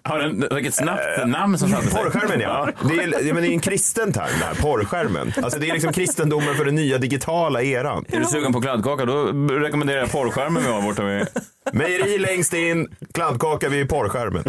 Har 0.03 0.19
den, 0.19 0.45
vilket 0.55 0.75
snabbt 0.75 1.27
namn 1.27 1.59
som 1.59 1.69
satte 1.69 1.87
sig. 1.91 2.03
Porrskärmen 2.03 2.41
ja. 2.41 2.69
Det 2.89 2.95
är, 2.95 3.33
men 3.35 3.43
det 3.43 3.49
är 3.49 3.53
en 3.53 3.61
kristen 3.61 4.13
term 4.13 4.29
det 4.39 4.45
här, 4.45 4.55
porrskärmen. 4.55 5.33
Alltså 5.43 5.59
det 5.59 5.69
är 5.69 5.73
liksom 5.73 5.93
kristendomen 5.93 6.55
för 6.55 6.65
den 6.65 6.75
nya 6.75 6.99
digitala 6.99 7.63
eran. 7.63 8.05
Är 8.09 8.21
du 8.21 8.25
sugen 8.25 8.53
på 8.53 8.61
kladdkaka 8.61 9.05
då 9.05 9.25
rekommenderar 9.51 9.99
jag 9.99 10.13
porrskärmen 10.13 10.38
vi 10.47 10.67
har 10.67 10.83
borta 10.83 11.05
vid. 11.05 11.27
Mejeri 11.73 12.19
längst 12.19 12.55
in, 12.55 12.89
kladdkaka 13.15 13.69
vid 13.69 13.89
porrskärmen. 13.89 14.45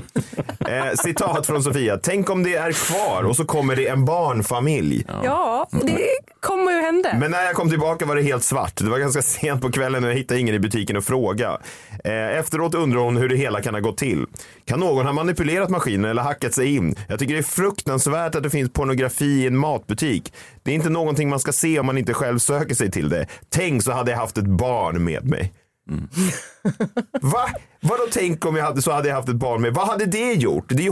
Eh, 0.59 0.93
citat 1.03 1.45
från 1.45 1.63
Sofia. 1.63 1.97
Tänk 1.97 2.29
om 2.29 2.43
det 2.43 2.55
är 2.55 2.71
kvar 2.71 3.23
och 3.23 3.35
så 3.35 3.45
kommer 3.45 3.75
det 3.75 3.87
en 3.87 4.05
barnfamilj. 4.05 5.05
Ja, 5.23 5.67
det 5.71 6.07
kommer 6.39 6.71
ju 6.71 6.81
hända. 6.81 7.09
Men 7.19 7.31
när 7.31 7.43
jag 7.43 7.55
kom 7.55 7.69
tillbaka 7.69 8.05
var 8.05 8.15
det 8.15 8.21
helt 8.21 8.43
svart. 8.43 8.75
Det 8.75 8.89
var 8.89 8.99
ganska 8.99 9.21
sent 9.21 9.61
på 9.61 9.71
kvällen 9.71 10.03
och 10.03 10.09
jag 10.09 10.15
hittade 10.15 10.39
ingen 10.39 10.55
i 10.55 10.59
butiken 10.59 10.97
att 10.97 11.05
fråga. 11.05 11.57
Eh, 12.03 12.39
efteråt 12.39 12.75
undrar 12.75 12.99
hon 12.99 13.17
hur 13.17 13.29
det 13.29 13.35
hela 13.35 13.61
kan 13.61 13.73
ha 13.73 13.81
gått 13.81 13.97
till. 13.97 14.25
Kan 14.65 14.79
någon 14.79 15.05
ha 15.05 15.13
manipulerat 15.13 15.69
maskinen 15.69 16.11
eller 16.11 16.21
hackat 16.21 16.53
sig 16.53 16.75
in? 16.75 16.95
Jag 17.07 17.19
tycker 17.19 17.33
det 17.33 17.39
är 17.39 17.43
fruktansvärt 17.43 18.35
att 18.35 18.43
det 18.43 18.49
finns 18.49 18.73
pornografi 18.73 19.25
i 19.25 19.47
en 19.47 19.57
matbutik. 19.57 20.33
Det 20.63 20.71
är 20.71 20.75
inte 20.75 20.89
någonting 20.89 21.29
man 21.29 21.39
ska 21.39 21.51
se 21.51 21.79
om 21.79 21.85
man 21.85 21.97
inte 21.97 22.13
själv 22.13 22.39
söker 22.39 22.75
sig 22.75 22.91
till 22.91 23.09
det. 23.09 23.27
Tänk 23.49 23.83
så 23.83 23.91
hade 23.91 24.11
jag 24.11 24.17
haft 24.17 24.37
ett 24.37 24.45
barn 24.45 25.03
med 25.03 25.25
mig. 25.25 25.53
Va? 27.21 27.49
Vadå 27.81 28.03
tänk 28.11 28.45
om 28.45 28.55
jag 28.55 28.65
hade 28.65 28.81
så 28.81 28.91
hade 28.91 29.07
jag 29.07 29.15
haft 29.15 29.29
ett 29.29 29.35
barn 29.35 29.61
med? 29.61 29.73
Vad 29.73 29.87
hade 29.87 30.05
det 30.05 30.33
gjort? 30.33 30.65
Det 30.67 30.81
är 30.81 30.85
ju, 30.85 30.91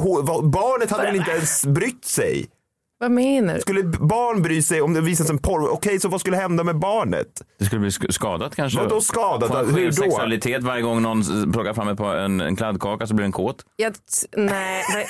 barnet 0.50 0.92
hade 0.92 1.04
väl 1.04 1.16
inte 1.16 1.32
ens 1.32 1.66
brytt 1.66 2.06
sig? 2.06 2.48
Vad 3.00 3.12
menar 3.12 3.54
du? 3.56 3.62
Skulle 3.62 3.84
barn 3.84 4.42
bry 4.42 4.62
sig 4.62 4.82
om 4.82 4.94
det 4.94 5.02
visas 5.02 5.30
en 5.30 5.38
porr? 5.38 5.70
Okej, 5.74 6.00
så 6.00 6.10
vad 6.10 6.22
skulle 6.22 6.38
hända 6.38 6.64
med 6.64 6.80
barnet? 6.80 7.28
Det 7.60 7.66
skulle 7.66 7.80
bli 7.82 7.90
sk- 7.90 8.12
skadat 8.12 8.56
kanske? 8.56 8.80
Vadå 8.80 9.02
skadat? 9.02 9.50
Få 9.52 9.58
en 9.58 9.76
Hur 9.76 9.86
då? 9.86 9.92
sexualitet 9.92 10.64
varje 10.64 10.82
gång 10.82 11.02
någon 11.02 11.52
plockar 11.54 11.74
fram 11.74 11.88
ett 11.88 11.98
par, 11.98 12.16
en, 12.16 12.42
en 12.42 12.56
kladdkaka 12.56 13.08
så 13.08 13.14
blir 13.14 13.24
den 13.24 13.32
kåt. 13.32 13.64
Jag, 13.76 13.94
nej, 14.38 14.84
nej. 14.94 15.08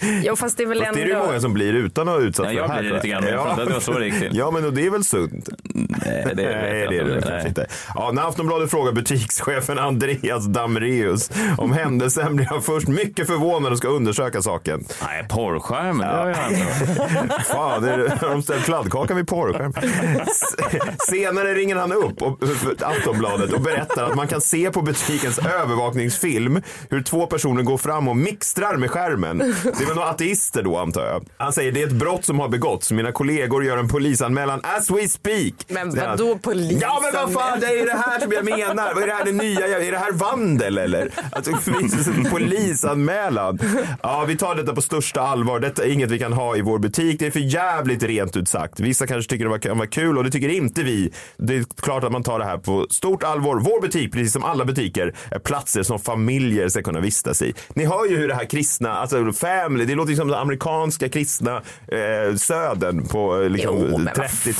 Jo, 0.24 0.36
fast 0.36 0.56
det 0.56 0.62
är 0.62 0.66
väl 0.66 0.78
Fast 0.78 0.88
ändå... 0.88 0.96
det 0.96 1.02
är 1.02 1.14
det 1.14 1.20
ju 1.20 1.26
många 1.26 1.40
som 1.40 1.52
blir 1.54 1.72
utan 1.72 2.08
att 2.08 2.14
ha 2.14 2.20
utsatts 2.22 2.52
Ja, 2.52 2.54
för 2.54 2.60
jag 2.60 2.68
det 2.70 2.74
här. 2.74 2.80
blir 2.80 2.90
det 2.90 2.96
lite 2.96 3.08
grann, 3.08 3.24
men 3.24 3.32
jag 3.32 3.46
att 3.48 3.56
det 3.56 3.64
var 3.72 3.80
så. 3.80 4.10
Ja, 4.32 4.50
men 4.50 4.74
det 4.74 4.86
är 4.86 4.90
väl 4.90 5.04
sunt? 5.04 5.48
Nej, 5.64 5.92
det, 6.06 6.34
Nej, 6.34 6.86
det 6.90 6.98
är 6.98 7.04
det 7.04 7.22
kanske 7.28 7.48
inte. 7.48 7.66
Ja, 7.94 8.10
när 8.12 8.28
Aftonbladet 8.28 8.70
frågar 8.70 8.92
butikschefen 8.92 9.78
Andreas 9.78 10.46
Damreus 10.46 11.30
om 11.58 11.72
händelsen 11.72 12.36
blir 12.36 12.46
han 12.46 12.62
först 12.62 12.88
mycket 12.88 13.26
förvånad 13.26 13.72
och 13.72 13.78
ska 13.78 13.88
undersöka 13.88 14.42
saken. 14.42 14.84
Nej, 15.02 15.26
porrskärmen, 15.28 15.98
det 15.98 16.16
har 16.16 16.28
jag 16.28 16.52
inte. 16.52 16.85
Fan, 17.44 17.82
det 17.82 17.90
är, 17.90 18.18
de 18.20 18.42
ställt 18.42 18.64
kladdkakan 18.64 19.16
vid 19.16 19.28
porrskärm? 19.28 19.72
Senare 21.08 21.54
ringer 21.54 21.76
han 21.76 21.92
upp 21.92 22.22
och, 22.22 22.38
Aftonbladet 22.82 23.52
och 23.52 23.60
berättar 23.60 24.04
att 24.04 24.14
man 24.14 24.28
kan 24.28 24.40
se 24.40 24.70
på 24.70 24.82
butikens 24.82 25.38
övervakningsfilm 25.38 26.62
hur 26.90 27.02
två 27.02 27.26
personer 27.26 27.62
går 27.62 27.78
fram 27.78 28.08
och 28.08 28.16
mixtrar 28.16 28.76
med 28.76 28.90
skärmen. 28.90 29.38
Det 29.38 29.82
är 29.82 29.86
väl 29.86 29.96
några 29.96 30.08
ateister 30.08 30.62
då 30.62 30.78
antar 30.78 31.06
jag. 31.06 31.24
Han 31.36 31.52
säger 31.52 31.72
det 31.72 31.82
är 31.82 31.86
ett 31.86 31.92
brott 31.92 32.24
som 32.24 32.40
har 32.40 32.48
begåtts. 32.48 32.92
Mina 32.92 33.12
kollegor 33.12 33.64
gör 33.64 33.76
en 33.76 33.88
polisanmälan 33.88 34.60
as 34.62 34.90
we 34.90 35.08
speak. 35.08 35.54
Men 35.68 35.94
vadå 35.96 36.38
polisanmälan? 36.38 36.80
Ja 36.80 37.00
men 37.02 37.22
vad 37.22 37.42
fan, 37.42 37.60
det 37.60 37.66
är 37.66 37.86
det 37.86 37.92
här 37.92 38.20
som 38.20 38.32
jag 38.32 38.44
menar. 38.44 38.94
Vad 38.94 39.02
är 39.02 39.06
det 39.06 39.12
här 39.12 39.24
det 39.24 39.32
nya? 39.32 39.66
Är 39.78 39.92
det 39.92 39.98
här 39.98 40.12
vandel 40.12 40.78
eller? 40.78 41.10
Alltså, 41.32 41.50
det 41.50 41.58
finns 41.58 42.08
en 42.08 42.24
polisanmälan. 42.24 43.58
Ja, 44.02 44.24
vi 44.28 44.36
tar 44.36 44.54
detta 44.54 44.74
på 44.74 44.82
största 44.82 45.20
allvar. 45.20 45.60
Detta 45.60 45.84
är 45.84 45.88
inget 45.88 46.10
vi 46.10 46.18
kan 46.18 46.32
ha 46.32 46.56
i 46.56 46.60
vår 46.60 46.75
butik. 46.78 47.18
Det 47.18 47.26
är 47.26 47.30
för 47.30 47.40
jävligt 47.40 48.02
rent 48.02 48.36
ut 48.36 48.48
sagt. 48.48 48.80
Vissa 48.80 49.06
kanske 49.06 49.30
tycker 49.30 49.44
det 49.44 49.50
var- 49.50 49.58
kan 49.58 49.78
vara 49.78 49.88
kul 49.88 50.18
och 50.18 50.24
det 50.24 50.30
tycker 50.30 50.48
inte 50.48 50.82
vi. 50.82 51.12
Det 51.36 51.56
är 51.56 51.64
klart 51.82 52.04
att 52.04 52.12
man 52.12 52.22
tar 52.22 52.38
det 52.38 52.44
här 52.44 52.58
på 52.58 52.86
stort 52.90 53.22
allvar. 53.22 53.56
Vår 53.60 53.80
butik, 53.80 54.12
precis 54.12 54.32
som 54.32 54.44
alla 54.44 54.64
butiker, 54.64 55.14
är 55.30 55.38
platser 55.38 55.82
som 55.82 55.98
familjer 55.98 56.68
ska 56.68 56.82
kunna 56.82 57.00
vistas 57.00 57.42
i. 57.42 57.54
Ni 57.74 57.84
hör 57.84 58.06
ju 58.10 58.16
hur 58.16 58.28
det 58.28 58.34
här 58.34 58.44
kristna, 58.44 58.94
alltså 58.94 59.32
family, 59.32 59.84
det 59.84 59.94
låter 59.94 60.14
som 60.14 60.28
den 60.28 60.38
amerikanska 60.40 61.08
kristna 61.08 61.56
eh, 61.88 62.36
södern 62.36 63.06
på 63.08 63.42
eh, 63.42 63.50
liksom, 63.50 63.76
Jo, 63.78 63.98
men 63.98 64.04
vad 64.16 64.26
30-talet. 64.26 64.58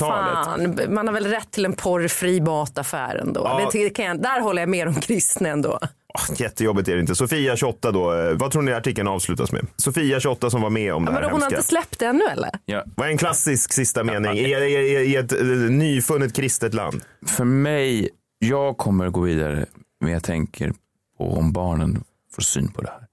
fan, 0.84 0.94
Man 0.94 1.06
har 1.06 1.14
väl 1.14 1.26
rätt 1.26 1.50
till 1.50 1.64
en 1.64 1.72
porrfri 1.72 2.40
mataffär 2.40 3.16
ändå. 3.16 3.40
Ja. 3.44 3.60
Det 3.64 3.70
tycker 3.72 4.02
jag, 4.02 4.22
där 4.22 4.40
håller 4.40 4.62
jag 4.62 4.68
med 4.68 4.88
om 4.88 4.94
kristna 4.94 5.48
ändå. 5.48 5.78
Jättejobbigt 6.36 6.88
är 6.88 6.94
det 6.94 7.00
inte. 7.00 7.14
Sofia 7.14 7.56
28 7.56 7.92
då, 7.92 8.14
eh, 8.14 8.32
vad 8.32 8.50
tror 8.50 8.62
ni 8.62 8.72
artikeln 8.72 9.08
avslutas 9.08 9.52
med? 9.52 9.66
Sofia 9.76 10.20
28 10.20 10.50
som 10.50 10.62
var 10.62 10.70
med 10.70 10.94
om 10.94 11.04
det 11.04 11.12
här 11.12 11.20
Men 11.20 11.30
hon 11.30 11.42
har 11.42 11.50
inte 11.50 11.62
släppt 11.62 11.98
det 11.98 12.06
ännu 12.06 12.24
eller? 12.24 12.50
Ja. 12.64 12.84
Vad 12.96 13.06
är 13.06 13.10
en 13.10 13.18
klassisk 13.18 13.72
sista 13.72 14.04
mening 14.04 14.32
i, 14.32 14.40
i, 14.40 14.54
i, 14.54 15.12
i 15.12 15.16
ett 15.16 15.32
eh, 15.32 15.46
nyfunnet 15.46 16.36
kristet 16.36 16.74
land? 16.74 17.02
För 17.26 17.44
mig, 17.44 18.08
jag 18.38 18.76
kommer 18.76 19.10
gå 19.10 19.20
vidare, 19.20 19.66
men 20.00 20.12
jag 20.12 20.22
tänker 20.22 20.72
på 21.18 21.36
om 21.36 21.52
barnen 21.52 22.04
får 22.34 22.42
syn 22.42 22.68
på 22.68 22.82
det 22.82 22.90
här. 22.90 23.06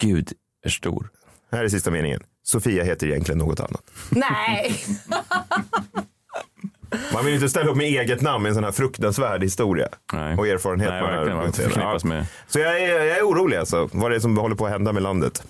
Gud 0.00 0.32
är 0.64 0.70
stor. 0.70 1.08
Här 1.52 1.64
är 1.64 1.68
sista 1.68 1.90
meningen. 1.90 2.20
Sofia 2.44 2.84
heter 2.84 3.06
egentligen 3.06 3.38
något 3.38 3.60
annat. 3.60 3.90
Nej. 4.10 4.76
Man 7.12 7.24
vill 7.24 7.34
inte 7.34 7.48
ställa 7.48 7.70
upp 7.70 7.76
med 7.76 7.86
eget 7.86 8.20
namn 8.20 8.46
i 8.46 8.48
en 8.48 8.54
sån 8.54 8.64
här 8.64 8.72
fruktansvärd 8.72 9.42
historia 9.42 9.88
och 10.38 10.48
erfarenhet. 10.48 10.90
Nej, 10.90 11.02
man 11.02 11.12
verkligen, 11.12 11.52
förknippas 11.52 12.04
med. 12.04 12.26
Så 12.48 12.58
jag 12.58 12.80
är, 12.80 12.88
jag 12.88 13.18
är 13.18 13.22
orolig 13.22 13.56
alltså, 13.56 13.88
vad 13.92 14.10
det 14.10 14.14
är 14.16 14.20
som 14.20 14.36
håller 14.38 14.56
på 14.56 14.66
att 14.66 14.72
hända 14.72 14.92
med 14.92 15.02
landet. 15.02 15.42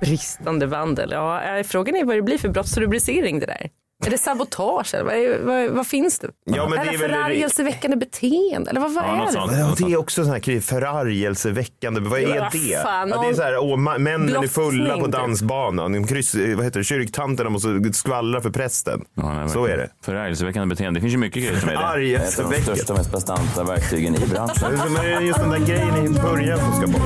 Bristande 0.00 0.66
vandel. 0.66 1.10
Ja, 1.12 1.42
eh, 1.42 1.62
frågan 1.62 1.96
är 1.96 2.04
vad 2.04 2.16
det 2.16 2.22
blir 2.22 2.38
för 2.38 2.48
brottsrubricering 2.48 3.38
det 3.38 3.46
där. 3.46 3.70
Är 4.06 4.10
det 4.10 4.18
sabotage 4.18 4.94
eller 4.94 5.04
vad, 5.04 5.14
är, 5.14 5.38
vad, 5.42 5.70
vad 5.76 5.86
finns 5.86 6.18
det? 6.18 6.28
Ja, 6.44 6.68
men 6.68 6.78
är 6.78 6.84
det 6.84 6.90
det 6.90 6.96
är 7.04 7.08
förargelseväckande 7.08 7.96
beteende 7.96 8.70
eller 8.70 8.80
vad, 8.80 8.92
vad 8.94 9.04
är 9.04 9.08
det? 9.26 9.58
Ja, 9.58 9.74
det 9.78 9.92
är 9.92 9.96
också 9.96 10.24
sån 10.24 10.32
här 10.32 10.60
förargelseväckande. 10.60 12.00
Vad 12.00 12.20
Ja, 12.20 12.28
är 12.28 12.48
det? 12.52 12.82
fan, 12.82 13.08
ja, 13.08 13.22
det 13.22 13.28
är 13.28 13.34
så 13.34 13.42
här, 13.42 13.58
åh, 13.58 13.76
männen 13.76 14.36
är 14.36 14.48
fulla 14.48 14.96
på 14.98 15.04
typ. 15.04 15.12
dansbanan. 15.12 15.92
De 15.92 16.06
kryss, 16.06 16.34
vad 16.34 16.64
heter 16.64 16.80
det? 16.80 16.84
Kyrktanterna 16.84 17.50
måste 17.50 17.68
skvallra 17.92 18.40
för 18.40 18.50
prästen. 18.50 19.04
så 19.52 19.66
är 19.66 19.76
det. 19.76 19.90
Förargelseväckande 20.04 20.66
beteende. 20.74 21.00
Det 21.00 21.02
finns 21.02 21.14
ju 21.14 21.18
mycket 21.18 21.42
grejer 21.42 21.60
som 21.60 21.68
är 21.68 21.72
det. 21.72 21.78
Argelseväckande. 21.78 22.56
Ett 22.56 22.60
av 22.60 22.66
de 22.66 22.74
största 22.74 22.92
och 22.92 22.98
mest 22.98 23.12
bastanta 23.12 23.64
verktygen 23.64 24.14
i 24.14 24.26
branschen. 24.26 24.80
Det 25.02 25.12
är 25.12 25.20
just 25.20 25.38
den 25.38 25.50
där 25.50 25.58
grejen 25.58 26.06
i 26.06 26.08
början 26.22 26.58
som 26.58 26.72
ska 26.72 26.86
bort. 26.86 27.02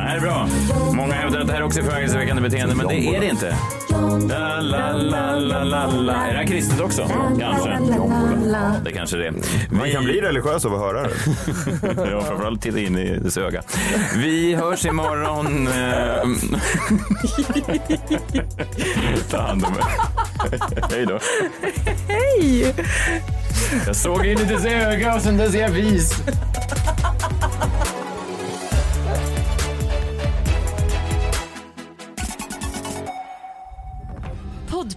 Det 0.00 0.16
är 0.16 0.20
bra. 0.20 0.48
Många 0.92 1.14
hävdar 1.14 1.40
att 1.40 1.46
det 1.46 1.52
här 1.52 1.62
också 1.62 1.80
är 1.80 1.84
förargelseväckande 1.84 2.42
beteende, 2.42 2.74
men 2.74 2.86
det 2.88 2.94
är 3.16 3.20
det 3.20 3.26
inte. 3.26 3.56
La, 4.28 4.60
la, 4.60 4.92
la, 4.92 5.34
la, 5.38 5.64
la, 5.64 5.86
la. 5.86 6.12
Är 6.12 6.32
det 6.32 6.38
här 6.38 6.46
kristet 6.46 6.80
också? 6.80 7.10
Kanske. 7.40 7.78
Det 8.84 8.92
kanske 8.92 9.16
det 9.16 9.26
är. 9.26 9.34
Man 9.70 9.90
kan 9.90 10.04
bli 10.04 10.20
religiös 10.20 10.64
av 10.64 10.74
att 10.74 10.80
höra 10.80 11.02
det. 11.02 11.10
ja, 12.10 12.20
framförallt 12.20 12.62
titta 12.62 12.78
in 12.78 12.98
i 12.98 13.18
dess 13.18 13.36
öga. 13.38 13.62
Vi 14.16 14.54
hörs 14.54 14.86
imorgon. 14.86 15.66
eh, 15.68 15.72
Ta 19.30 19.40
hand 19.40 19.64
om 19.64 19.72
er. 19.74 19.84
Hej 20.90 21.06
då. 21.06 21.18
Hej! 22.08 22.74
Jag 23.86 23.96
såg 23.96 24.26
in 24.26 24.38
i 24.38 24.44
dess 24.44 24.64
öga 24.64 25.14
och 25.14 25.22
sen 25.22 25.36
dess 25.36 25.54
är 25.54 25.60
jag 25.60 25.70
vis. 25.70 26.14